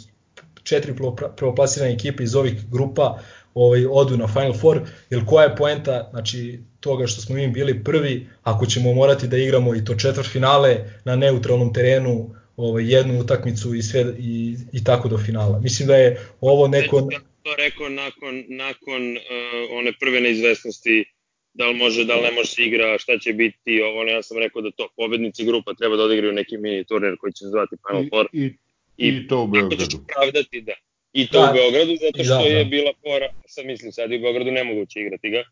četiri 0.63 0.95
prvoplasirane 1.37 1.93
ekipe 1.93 2.23
iz 2.23 2.35
ovih 2.35 2.71
grupa 2.71 3.19
ovaj, 3.55 3.87
odu 3.91 4.17
na 4.17 4.29
Final 4.29 4.55
Four, 4.55 4.81
jer 5.11 5.25
koja 5.27 5.45
je 5.45 5.57
poenta 5.57 6.09
znači, 6.11 6.61
toga 6.81 7.07
što 7.07 7.21
smo 7.21 7.35
mi 7.35 7.49
bili 7.49 7.85
prvi, 7.85 8.29
ako 8.43 8.67
ćemo 8.67 8.95
morati 8.95 9.29
da 9.29 9.37
igramo 9.37 9.75
i 9.75 9.85
to 9.85 9.95
četvrt 9.95 10.29
finale 10.29 10.77
na 11.05 11.17
neutralnom 11.17 11.73
terenu, 11.75 12.35
ovaj, 12.59 12.93
jednu 12.93 13.21
utakmicu 13.21 13.75
i, 13.75 13.83
sve, 13.83 14.05
i, 14.19 14.57
i 14.73 14.85
tako 14.85 15.09
do 15.09 15.19
finala. 15.19 15.61
Mislim 15.61 15.89
da 15.89 15.97
je 15.97 16.21
ovo 16.41 16.69
neko... 16.69 17.09
To 17.43 17.55
rekao 17.57 17.89
nakon, 17.89 18.45
nakon 18.49 19.17
uh, 19.17 19.79
one 19.79 19.93
prve 20.01 20.21
neizvestnosti 20.21 21.05
da 21.55 21.67
li 21.67 21.75
može, 21.75 22.05
da 22.05 22.15
li 22.17 22.23
ne 22.23 22.33
može 22.33 22.49
se 22.49 22.63
igra, 22.63 22.99
šta 22.99 23.19
će 23.19 23.33
biti, 23.33 23.83
ovo 23.83 24.05
ne, 24.05 24.13
ja 24.13 24.23
sam 24.23 24.39
rekao 24.39 24.63
da 24.63 24.71
to 24.71 24.89
pobednici 24.97 25.45
grupa 25.45 25.75
treba 25.75 25.97
da 25.97 26.03
odigraju 26.03 26.33
neki 26.33 26.57
mini 26.57 26.85
turnir 26.85 27.17
koji 27.21 27.33
će 27.33 27.39
se 27.45 27.51
zvati 27.51 27.77
Final 27.87 28.05
Four. 28.11 28.27
I, 28.33 28.43
i, 28.43 28.55
i, 28.97 29.09
i 29.09 29.29
to 29.29 29.43
u 29.43 29.47
Beogradu. 29.47 29.97
Da 29.97 30.15
pravdati, 30.15 30.61
da. 30.61 30.73
I 31.13 31.27
to 31.29 31.41
da, 31.41 31.51
u 31.51 31.55
Beogradu, 31.55 31.97
zato 32.01 32.25
što 32.25 32.35
da, 32.35 32.51
da. 32.51 32.59
je 32.59 32.65
bila 32.65 32.93
fora, 33.03 33.29
sad 33.47 33.67
mislim, 33.67 33.93
sad 33.93 34.13
i 34.13 34.17
u 34.17 34.21
Beogradu 34.21 34.51
nemoguće 34.51 35.01
igrati 35.01 35.31
ga. 35.31 35.43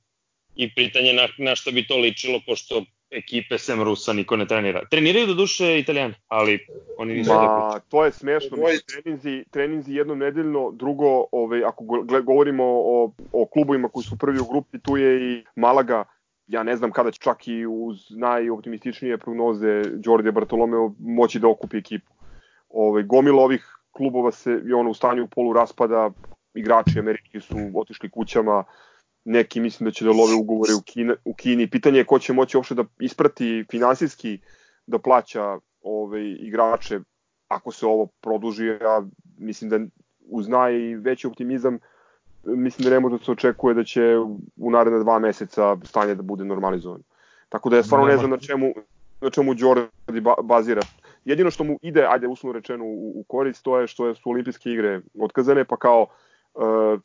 I 0.57 0.75
pitanje 0.75 1.13
na, 1.13 1.29
na 1.39 1.57
što 1.57 1.73
bi 1.73 1.87
to 1.87 1.97
ličilo, 1.97 2.41
pošto 2.47 2.85
ekipe 3.11 3.59
sem 3.59 3.83
Rusa 3.83 4.13
niko 4.13 4.37
ne 4.37 4.47
trenira. 4.47 4.81
Treniraju 4.91 5.27
do 5.27 5.35
duše 5.35 5.79
Italijani, 5.79 6.15
ali 6.29 6.59
oni 6.99 7.15
nisu 7.15 7.33
Ma, 7.33 7.41
da 7.41 7.81
to 7.89 8.05
je 8.05 8.13
smešno, 8.13 8.57
mislim, 8.57 8.81
treninzi, 8.87 9.45
treninzi 9.51 9.95
jednom 9.95 10.19
nedeljno, 10.19 10.71
drugo, 10.71 11.25
ovaj, 11.33 11.65
ako 11.65 11.85
govorimo 12.25 12.65
o, 12.67 13.13
o 13.33 13.47
klubovima 13.47 13.89
koji 13.89 14.05
su 14.05 14.19
prvi 14.19 14.39
u 14.41 14.45
grupi, 14.45 14.79
tu 14.79 14.97
je 14.97 15.33
i 15.33 15.45
Malaga, 15.57 16.05
ja 16.47 16.63
ne 16.63 16.77
znam 16.77 16.93
kada 16.93 17.11
će 17.11 17.21
čak 17.21 17.49
i 17.49 17.67
uz 17.67 17.97
najoptimističnije 18.11 19.19
prognoze 19.19 19.83
Đorđe 19.83 20.33
Bartolomeo 20.33 20.95
moći 20.99 21.39
da 21.39 21.49
okupi 21.49 21.77
ekipu. 21.77 22.13
Ovaj, 22.69 23.03
gomila 23.03 23.43
ovih 23.43 23.77
klubova 23.93 24.33
se 24.33 24.61
je 24.65 24.75
ono 24.75 24.91
u 24.91 24.95
stanju 24.95 25.27
polu 25.27 25.53
raspada, 25.53 26.11
igrači 26.55 26.99
Amerike 26.99 27.41
su 27.41 27.57
otišli 27.75 28.11
kućama, 28.11 28.65
neki 29.27 29.61
mislim 29.61 29.85
da 29.85 29.91
će 29.91 30.05
da 30.05 30.11
love 30.11 30.35
ugovore 30.35 30.75
u, 30.75 30.83
Kina, 30.83 31.15
u 31.25 31.35
Kini. 31.35 31.71
Pitanje 31.71 31.99
je 31.99 32.05
ko 32.05 32.19
će 32.19 32.33
moći 32.33 32.57
uopšte 32.57 32.75
da 32.75 32.85
isprati 32.99 33.65
finansijski 33.71 34.39
da 34.87 34.99
plaća 34.99 35.59
ove 35.83 36.31
igrače 36.31 37.01
ako 37.49 37.73
se 37.73 37.87
ovo 37.87 38.07
produži, 38.21 38.67
ja 38.67 39.03
mislim 39.39 39.71
da 39.71 39.79
uz 40.31 40.49
najveći 40.49 41.27
optimizam 41.27 41.79
mislim 42.45 42.85
da 42.85 42.91
ne 42.91 43.01
može 43.01 43.19
da 43.19 43.25
se 43.25 43.31
očekuje 43.31 43.75
da 43.75 43.85
će 43.85 44.17
u 44.57 44.71
naredne 44.71 44.99
dva 44.99 45.19
meseca 45.19 45.77
stanje 45.85 46.15
da 46.15 46.23
bude 46.23 46.45
normalizovano. 46.45 47.03
Tako 47.49 47.71
da 47.71 47.77
ja 47.77 47.83
stvarno 47.83 48.07
ne 48.07 48.17
znam 48.17 48.31
na 48.31 48.39
čemu, 48.39 48.75
na 49.21 49.31
čemu 49.31 49.55
Jordi 49.57 50.21
bazira. 50.43 50.83
Jedino 51.25 51.51
što 51.51 51.65
mu 51.65 51.79
ide, 51.83 52.07
ajde 52.09 52.27
uslovno 52.27 52.59
rečeno, 52.59 52.85
u, 52.85 53.21
u 53.21 53.25
korist, 53.29 53.65
to 53.65 53.81
je 53.81 53.87
što 53.87 54.15
su 54.15 54.31
olimpijske 54.31 54.71
igre 54.71 55.01
otkazane, 55.21 55.65
pa 55.65 55.77
kao 55.77 56.03
Uh, 56.03 56.26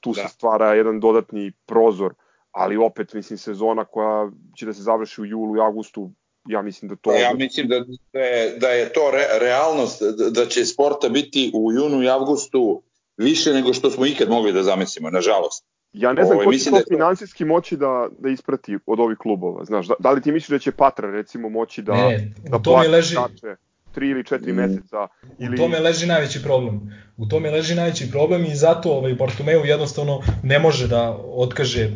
tu 0.01 0.13
da. 0.13 0.21
se 0.21 0.33
stvara 0.33 0.73
jedan 0.73 0.99
dodatni 0.99 1.51
prozor, 1.65 2.13
ali 2.51 2.77
opet, 2.77 3.13
mislim, 3.13 3.37
sezona 3.37 3.85
koja 3.85 4.31
će 4.57 4.65
da 4.65 4.73
se 4.73 4.81
završi 4.81 5.21
u 5.21 5.25
julu 5.25 5.57
i 5.57 5.59
avgustu, 5.59 6.11
ja 6.45 6.61
mislim 6.61 6.89
da 6.89 6.95
to... 6.95 7.09
Pa 7.09 7.15
ja 7.15 7.33
mislim 7.33 7.67
da, 7.67 7.79
da, 8.13 8.19
je, 8.19 8.57
da 8.57 8.67
je 8.67 8.93
to 8.93 9.11
re, 9.11 9.39
realnost, 9.39 10.01
da 10.31 10.45
će 10.45 10.65
sporta 10.65 11.09
biti 11.09 11.51
u 11.53 11.71
junu 11.71 12.03
i 12.03 12.09
avgustu 12.09 12.83
više 13.17 13.53
nego 13.53 13.73
što 13.73 13.89
smo 13.89 14.05
ikad 14.05 14.29
mogli 14.29 14.53
da 14.53 14.63
zamislimo, 14.63 15.09
nažalost. 15.09 15.65
Ja 15.93 16.13
ne 16.13 16.25
znam 16.25 16.37
Ovo, 16.37 16.45
ko 16.45 16.53
će 16.53 16.69
to 16.69 16.71
da 16.71 16.83
finansijski 16.89 17.45
moći 17.45 17.77
da, 17.77 18.07
da 18.19 18.29
isprati 18.29 18.77
od 18.85 18.99
ovih 18.99 19.17
klubova, 19.17 19.65
znaš, 19.65 19.87
da, 19.87 19.93
da 19.99 20.11
li 20.11 20.21
ti 20.21 20.31
misliš 20.31 20.49
da 20.49 20.59
će 20.59 20.71
Patra 20.71 21.11
recimo 21.11 21.49
moći 21.49 21.81
da, 21.81 21.93
ne, 21.93 22.33
da 22.49 22.59
plati 22.59 22.87
leži... 22.87 23.15
Tače? 23.15 23.55
Tri 23.91 24.09
ili 24.09 24.25
četiri 24.25 24.53
mm. 24.53 24.55
meseca. 24.55 25.07
Ili... 25.39 25.53
U 25.53 25.57
tome 25.57 25.79
leži 25.79 26.05
najveći 26.05 26.43
problem. 26.43 26.93
U 27.17 27.25
tome 27.25 27.51
leži 27.51 27.75
najveći 27.75 28.11
problem 28.11 28.45
i 28.45 28.55
zato 28.55 28.91
ovaj 28.91 29.13
Bartomeu 29.13 29.65
jednostavno 29.65 30.21
ne 30.43 30.59
može 30.59 30.87
da 30.87 31.17
otkaže 31.35 31.87
uh, 31.87 31.93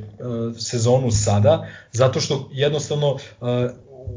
sezonu 0.58 1.12
sada, 1.12 1.68
zato 1.92 2.20
što 2.20 2.50
jednostavno 2.54 3.12
uh, 3.12 3.20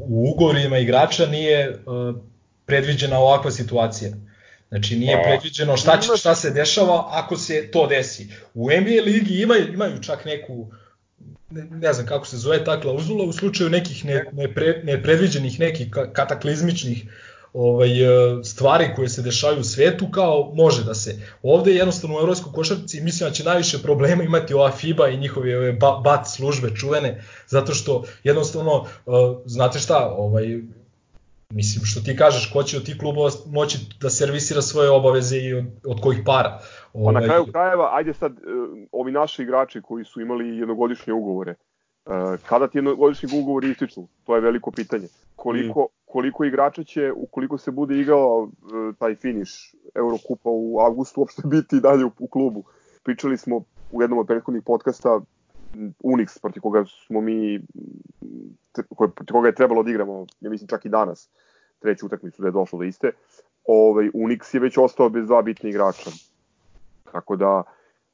u 0.07 0.31
ugovorima 0.31 0.77
igrača 0.77 1.25
nije 1.25 1.69
uh, 1.69 2.15
predviđena 2.65 3.19
ovakva 3.19 3.51
situacija. 3.51 4.11
Znači 4.69 4.95
nije 4.95 5.23
predviđeno 5.23 5.77
šta, 5.77 5.99
će, 5.99 6.09
šta 6.17 6.35
se 6.35 6.51
dešava 6.51 7.07
ako 7.11 7.37
se 7.37 7.71
to 7.71 7.87
desi. 7.87 8.27
U 8.53 8.69
NBA 8.69 9.03
ligi 9.05 9.41
imaju, 9.41 9.73
imaju 9.73 10.01
čak 10.01 10.25
neku 10.25 10.71
ne, 11.49 11.63
ne 11.63 11.93
znam 11.93 12.05
kako 12.05 12.27
se 12.27 12.37
zove 12.37 12.63
ta 12.63 12.81
klauzula 12.81 13.23
u 13.23 13.33
slučaju 13.33 13.69
nekih 13.69 14.05
ne, 14.05 14.25
nepre, 14.33 14.81
nepredviđenih 14.83 15.59
nekih 15.59 15.87
kataklizmičnih 16.13 17.03
ovaj, 17.53 18.03
e, 18.03 18.43
stvari 18.43 18.85
koje 18.95 19.09
se 19.09 19.21
dešavaju 19.21 19.59
u 19.59 19.63
svetu 19.63 20.05
kao 20.11 20.51
može 20.53 20.83
da 20.83 20.93
se. 20.93 21.21
Ovde 21.43 21.73
jednostavno 21.73 22.17
u 22.17 22.19
evropskoj 22.19 22.53
košarci 22.53 23.01
mislim 23.01 23.29
da 23.29 23.33
će 23.33 23.43
najviše 23.43 23.77
problema 23.83 24.23
imati 24.23 24.53
ova 24.53 24.71
FIBA 24.71 25.07
i 25.07 25.17
njihove 25.17 25.57
ove 25.57 25.73
BAT 26.03 26.27
službe 26.27 26.69
čuvene, 26.75 27.23
zato 27.47 27.73
što 27.73 28.03
jednostavno, 28.23 28.85
uh, 29.05 29.15
znate 29.45 29.79
šta, 29.79 30.13
ovaj, 30.17 30.61
mislim 31.49 31.85
što 31.85 32.01
ti 32.01 32.15
kažeš, 32.15 32.51
ko 32.53 32.63
će 32.63 32.77
od 32.77 32.85
tih 32.85 32.97
klubova 32.97 33.29
moći 33.45 33.77
da 34.01 34.09
servisira 34.09 34.61
svoje 34.61 34.89
obaveze 34.89 35.37
i 35.37 35.53
od, 35.53 35.65
od 35.85 36.01
kojih 36.01 36.21
para. 36.25 36.59
Ovaj... 36.93 37.13
Pa 37.13 37.19
na 37.19 37.25
kraju 37.27 37.45
krajeva, 37.51 37.89
ajde 37.93 38.13
sad, 38.13 38.31
uh, 38.31 38.39
ovi 38.91 39.11
naši 39.11 39.41
igrači 39.41 39.81
koji 39.81 40.05
su 40.05 40.21
imali 40.21 40.57
jednogodišnje 40.57 41.13
ugovore, 41.13 41.55
kada 42.45 42.67
ti 42.67 42.77
jednogodišnji 42.77 43.29
ugovori 43.39 43.71
ističu, 43.71 44.07
to 44.25 44.35
je 44.35 44.41
veliko 44.41 44.71
pitanje. 44.71 45.07
Koliko, 45.35 45.81
mm 45.81 45.98
koliko 46.11 46.45
igrača 46.45 46.83
će, 46.83 47.11
ukoliko 47.15 47.57
se 47.57 47.71
bude 47.71 47.99
igrao 47.99 48.49
e, 48.49 48.93
taj 48.99 49.15
finiš 49.15 49.75
Eurokupa 49.95 50.49
u 50.49 50.79
avgustu, 50.79 51.21
uopšte 51.21 51.41
biti 51.45 51.79
dalje 51.79 52.05
u, 52.05 52.11
u 52.19 52.27
klubu. 52.27 52.63
Pričali 53.03 53.37
smo 53.37 53.63
u 53.91 54.01
jednom 54.01 54.19
od 54.19 54.27
prethodnih 54.27 54.63
podcasta 54.65 55.19
Unix, 56.03 56.41
protiv 56.41 56.61
koga 56.61 56.85
smo 57.07 57.21
mi, 57.21 57.61
protiv 58.97 59.31
koga 59.31 59.47
je 59.47 59.55
trebalo 59.55 59.83
da 59.83 59.89
igramo, 59.89 60.25
ja 60.39 60.49
mislim 60.49 60.67
čak 60.67 60.85
i 60.85 60.89
danas, 60.89 61.29
treću 61.79 62.05
utakmicu 62.05 62.41
da 62.41 62.47
je 62.47 62.51
došlo 62.51 62.79
do 62.79 62.85
iste, 62.85 63.11
ovaj, 63.67 64.09
Unix 64.13 64.55
je 64.55 64.59
već 64.59 64.77
ostao 64.77 65.09
bez 65.09 65.25
dva 65.27 65.41
bitne 65.41 65.69
igrača. 65.69 66.09
Tako 67.11 67.35
da... 67.35 67.63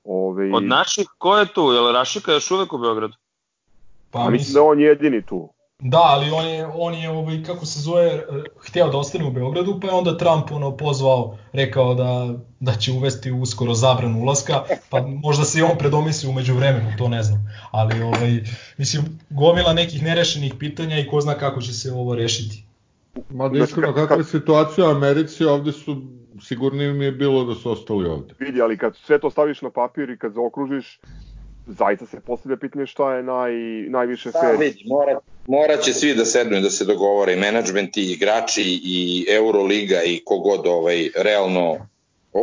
Ovaj... 0.03 0.51
Od 0.51 0.63
naših, 0.63 1.07
ko 1.17 1.37
je 1.37 1.45
tu? 1.53 1.61
Je 1.71 1.81
li 1.81 1.93
Rašika 1.93 2.31
još 2.31 2.51
uvek 2.51 2.73
u 2.73 2.77
Beogradu? 2.77 3.13
Pa, 4.11 4.29
mislim 4.29 4.53
da 4.53 4.63
on 4.63 4.79
jedini 4.79 5.21
tu. 5.21 5.49
Da, 5.79 6.01
ali 6.01 6.31
on 6.31 6.47
je, 6.47 6.67
on 6.73 6.93
je 6.93 7.09
ovaj, 7.09 7.43
kako 7.43 7.65
se 7.65 7.79
zove, 7.79 8.05
eh, 8.05 8.23
hteo 8.67 8.89
da 8.89 8.97
ostane 8.97 9.25
u 9.25 9.31
Beogradu, 9.31 9.79
pa 9.81 9.87
je 9.87 9.93
onda 9.93 10.17
Trump 10.17 10.51
ono, 10.51 10.77
pozvao, 10.77 11.37
rekao 11.53 11.93
da, 11.93 12.33
da 12.59 12.73
će 12.73 12.91
uvesti 12.91 13.31
uskoro 13.31 13.73
zabranu 13.73 14.21
ulaska, 14.21 14.63
pa 14.89 15.01
možda 15.01 15.43
se 15.43 15.59
i 15.59 15.61
on 15.61 15.77
predomisli 15.77 16.29
umeđu 16.29 16.53
vremenu, 16.53 16.91
to 16.97 17.07
ne 17.07 17.23
znam. 17.23 17.47
Ali, 17.71 18.01
ovaj, 18.01 18.43
mislim, 18.77 19.03
gomila 19.29 19.73
nekih 19.73 20.03
nerešenih 20.03 20.53
pitanja 20.59 20.99
i 20.99 21.07
ko 21.07 21.21
zna 21.21 21.33
kako 21.33 21.61
će 21.61 21.73
se 21.73 21.91
ovo 21.91 22.15
rešiti. 22.15 22.63
Ma 23.29 23.49
da 23.49 23.63
iskreno, 23.63 23.93
kakva 23.93 24.17
je 24.17 24.23
situacija 24.23 24.87
u 24.87 24.91
Americi, 24.91 25.45
ovde 25.45 25.71
su, 25.71 26.01
sigurnije 26.41 26.93
mi 26.93 27.05
je 27.05 27.11
bilo 27.11 27.45
da 27.45 27.55
su 27.55 27.71
ostali 27.71 28.07
ovde. 28.07 28.33
Vidi, 28.39 28.61
ali 28.61 28.77
kad 28.77 28.95
sve 28.95 29.19
to 29.19 29.29
staviš 29.29 29.61
na 29.61 29.69
papir 29.69 30.09
i 30.09 30.17
kad 30.17 30.33
zaokružiš, 30.33 30.99
zaista 31.67 32.05
se 32.05 32.19
postavlja 32.19 32.57
pitanje 32.57 32.85
šta 32.85 33.15
je 33.15 33.23
naj, 33.23 33.53
najviše 33.89 34.31
fair. 34.31 34.57
Da, 34.57 34.59
vidi, 34.59 34.83
mora, 34.85 35.19
mora 35.47 35.77
će 35.77 35.93
svi 35.93 36.15
da 36.15 36.25
sednu 36.25 36.57
i 36.57 36.61
da 36.61 36.69
se 36.69 36.85
dogovore, 36.85 37.33
i 37.33 37.39
menadžment, 37.39 37.97
i 37.97 38.11
igrači, 38.11 38.81
i 38.83 39.25
Euroliga, 39.29 40.01
i 40.05 40.21
kogod 40.25 40.67
ovaj, 40.67 41.09
realno 41.15 41.77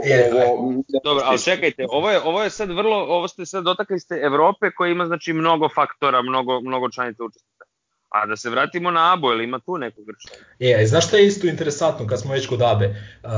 E, 0.05 0.31
ovo, 0.35 0.83
dobro, 1.05 1.23
ali 1.25 1.39
čekajte, 1.39 1.87
ovo 1.89 2.11
je, 2.11 2.21
ovo 2.21 2.43
je 2.43 2.51
sad 2.51 2.71
vrlo, 2.71 2.97
ovo 2.97 3.29
ste 3.29 3.47
sad 3.47 3.65
dotakli 3.65 4.01
ste 4.01 4.15
Evrope 4.15 4.71
koja 4.71 4.91
ima 4.91 5.07
znači 5.07 5.33
mnogo 5.33 5.69
faktora, 5.69 6.23
mnogo, 6.23 6.61
mnogo 6.61 6.91
članica 6.91 7.25
učesnika. 7.25 7.52
A 8.13 8.27
da 8.27 8.37
se 8.37 8.51
vratimo 8.51 8.91
na 8.91 9.13
Abo, 9.13 9.33
ili 9.33 9.45
ima 9.45 9.59
tu 9.59 9.79
nekog 9.79 10.05
grča? 10.07 10.29
E, 10.61 10.87
znaš 10.87 11.07
šta 11.07 11.17
je 11.17 11.27
isto 11.27 11.47
interesantno 11.47 12.07
kad 12.07 12.21
smo 12.21 12.33
već 12.33 12.47
kod 12.47 12.63
Abe? 12.63 12.87
Uh, 12.89 13.31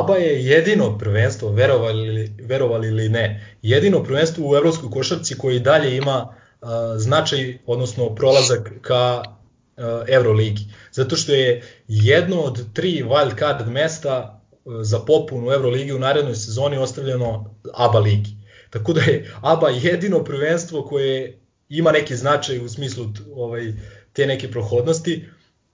Aba 0.00 0.16
je 0.16 0.44
jedino 0.44 0.98
prvenstvo, 0.98 1.48
verovali, 1.48 2.36
verovali 2.42 2.88
ili 2.88 3.08
ne, 3.08 3.56
jedino 3.62 4.04
prvenstvo 4.04 4.50
u 4.50 4.56
evropskoj 4.56 4.90
košarci 4.90 5.38
koji 5.38 5.60
dalje 5.60 5.96
ima 5.96 6.28
uh, 6.60 6.68
značaj, 6.96 7.58
odnosno 7.66 8.14
prolazak 8.14 8.72
ka 8.82 9.22
uh, 9.22 9.84
Euroligi. 10.08 10.62
Zato 10.92 11.16
što 11.16 11.32
je 11.32 11.62
jedno 11.88 12.40
od 12.40 12.72
tri 12.72 13.04
wild 13.06 13.38
card 13.38 13.68
mesta 13.68 14.40
uh, 14.64 14.74
za 14.82 14.98
popun 14.98 15.48
u 15.48 15.52
Euroligi 15.52 15.92
u 15.92 15.98
narednoj 15.98 16.34
sezoni 16.34 16.76
ostavljeno 16.76 17.54
ABA 17.74 17.98
ligi. 17.98 18.30
Tako 18.70 18.92
da 18.92 19.00
je 19.00 19.30
ABA 19.40 19.68
jedino 19.68 20.24
prvenstvo 20.24 20.82
koje 20.82 21.38
ima 21.68 21.92
neki 21.92 22.16
značaj 22.16 22.64
u 22.64 22.68
smislu 22.68 23.04
ovaj, 23.34 23.72
te 24.14 24.26
neke 24.26 24.50
prohodnosti 24.50 25.24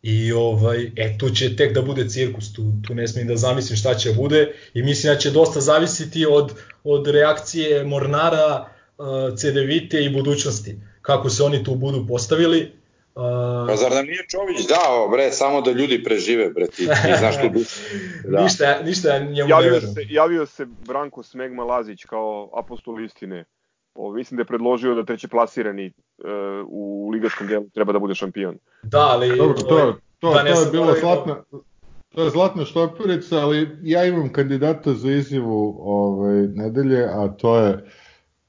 i 0.03 0.33
ovaj, 0.33 0.91
e, 0.97 1.19
tu 1.19 1.31
će 1.31 1.57
tek 1.57 1.75
da 1.75 1.83
bude 1.83 2.09
cirkus, 2.09 2.53
tu, 2.53 2.63
tu 2.87 2.95
ne 2.95 3.09
smijem 3.09 3.29
da 3.29 3.37
zamislim 3.37 3.77
šta 3.77 3.95
će 3.95 4.13
bude 4.13 4.53
i 4.75 4.83
mislim 4.83 5.15
da 5.15 5.19
će 5.19 5.31
dosta 5.31 5.61
zavisiti 5.61 6.27
od, 6.27 6.53
od 6.85 7.07
reakcije 7.07 7.85
Mornara, 7.85 8.67
uh, 8.99 9.37
CDVite 9.37 10.05
i 10.05 10.11
budućnosti, 10.11 10.77
kako 11.03 11.31
se 11.31 11.43
oni 11.43 11.65
tu 11.65 11.75
budu 11.75 12.07
postavili. 12.09 12.73
Uh, 13.15 13.23
pa 13.69 13.77
zar 13.77 13.93
nam 13.93 14.07
nije 14.07 14.27
Čović 14.29 14.69
dao, 14.69 15.09
bre, 15.09 15.33
samo 15.33 15.61
da 15.61 15.71
ljudi 15.71 16.05
prežive, 16.05 16.51
bre, 16.51 16.67
ti, 16.67 16.87
ti 16.87 17.13
znaš 17.19 17.35
tu 17.41 17.49
da. 18.33 18.43
ništa, 18.43 18.83
ništa 18.83 19.19
njemu 19.19 19.51
javio 19.51 19.73
ne 19.73 19.81
se, 19.81 20.07
javio 20.09 20.47
se 20.47 20.67
Branko 20.87 21.23
Smegma 21.23 21.65
Lazić 21.65 22.05
kao 22.05 22.51
apostol 22.59 23.05
istine. 23.05 23.45
O, 24.03 24.13
mislim 24.13 24.37
da 24.37 24.41
je 24.41 24.47
predložio 24.47 24.95
da 24.95 25.05
treći 25.05 25.29
plasirani 25.29 25.87
uh, 26.19 26.25
u 26.69 27.11
ligaškom 27.13 27.47
delu 27.47 27.69
treba 27.75 27.93
da 27.93 27.99
bude 27.99 28.15
šampion. 28.15 28.57
Da, 28.83 28.99
ali... 28.99 29.37
Dobro, 29.37 29.55
to, 29.55 29.63
to, 29.63 29.99
to, 30.19 30.35
da 30.35 30.55
to 30.55 30.61
je 30.61 30.71
bilo 30.73 30.95
zlatna, 31.01 31.37
to 32.09 32.23
je 32.25 32.31
zlatna 32.31 32.65
štoperica, 32.65 33.39
ali 33.39 33.79
ja 33.83 34.05
imam 34.05 34.33
kandidata 34.33 34.95
za 34.95 35.13
izjavu 35.13 35.77
ovaj, 35.81 36.47
nedelje, 36.49 37.05
a 37.05 37.29
to 37.29 37.57
je 37.57 37.85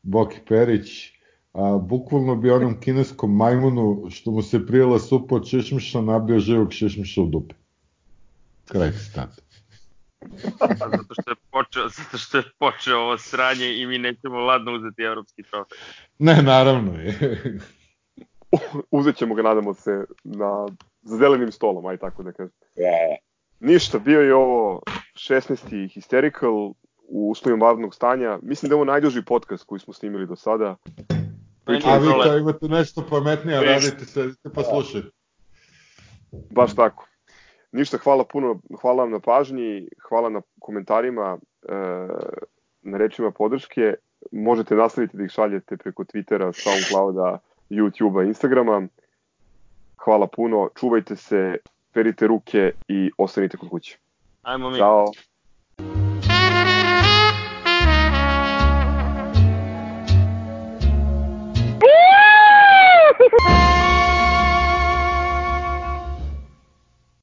Boki 0.04 0.40
Perić. 0.48 1.12
A, 1.54 1.78
bukvalno 1.78 2.36
bi 2.36 2.52
onom 2.52 2.80
kineskom 2.80 3.36
majmunu 3.36 4.08
što 4.10 4.32
mu 4.32 4.42
se 4.42 4.66
prijela 4.66 5.00
supa 5.00 5.36
od 5.36 5.48
šešmiša 5.48 6.02
nabio 6.02 6.40
živog 6.40 6.72
šešmiša 6.72 7.22
u 7.22 7.26
dupe. 7.26 7.56
Kraj 8.66 8.92
citata. 8.92 9.41
Zato 10.78 11.14
što 11.22 11.32
je 11.32 11.36
počeo, 11.52 11.90
zato 11.90 12.18
što 12.18 12.38
je 12.38 12.44
počeo 12.60 12.98
ovo 12.98 13.18
sranje 13.18 13.74
i 13.78 13.86
mi 13.86 13.98
nećemo 13.98 14.40
ladno 14.40 14.74
uzeti 14.76 15.02
evropski 15.02 15.44
trofej. 15.44 15.78
Ne, 16.20 16.42
naravno 16.42 17.00
je. 17.00 17.18
Uzet 18.92 19.16
ćemo 19.16 19.36
ga, 19.36 19.42
nadamo 19.42 19.74
se, 19.74 20.06
na, 20.24 20.68
za 21.02 21.18
zelenim 21.18 21.52
stolom, 21.52 21.86
aj 21.86 21.98
tako 21.98 22.24
da 22.24 22.32
kažem. 22.32 22.56
Yeah. 22.76 23.16
Ništa, 23.60 24.00
bio 24.00 24.22
je 24.22 24.36
ovo 24.36 24.82
16. 25.14 25.56
Hysterical 25.96 26.74
u 27.08 27.32
uslovima 27.32 27.66
vanrednog 27.66 27.96
stanja. 27.96 28.40
Mislim 28.42 28.70
da 28.70 28.74
je 28.74 28.76
ovo 28.76 28.86
najduži 28.86 29.22
podcast 29.22 29.64
koji 29.64 29.80
smo 29.80 29.94
snimili 29.94 30.28
do 30.28 30.36
sada. 30.36 30.76
A 31.66 31.72
vi 31.72 31.82
kao 31.82 32.38
imate 32.38 32.68
nešto 32.68 33.06
pametnije, 33.10 33.62
radite 33.62 34.06
se, 34.06 34.30
pa 34.56 34.64
slušajte. 34.64 35.10
Baš 36.50 36.76
tako. 36.76 37.08
Ništa, 37.72 37.98
hvala 37.98 38.24
puno, 38.24 38.60
hvala 38.82 39.04
vam 39.04 39.12
na 39.12 39.20
pažnji, 39.20 39.88
hvala 40.10 40.30
na 40.30 40.42
komentarima, 40.60 41.38
e, 41.70 41.74
na 42.82 42.98
rečima 42.98 43.32
podrške. 43.32 43.94
Možete 44.32 44.76
nastaviti 44.76 45.18
da 45.18 45.24
ih 45.24 45.30
šaljete 45.30 45.78
preko 45.78 46.04
Twittera, 46.04 46.52
Soundclouda, 46.64 47.40
YouTubea, 47.70 48.28
Instagrama. 48.28 48.88
Hvala 49.98 50.28
puno, 50.28 50.70
čuvajte 50.80 51.16
se, 51.16 51.58
perite 51.94 52.28
ruke 52.28 52.72
i 52.88 53.12
ostanite 53.18 53.58
kod 53.58 53.70
kuće. 53.70 53.98
Ajmo 54.42 54.70
mi. 54.70 54.78
Ćao. 54.78 55.06
Woo! 61.82 63.78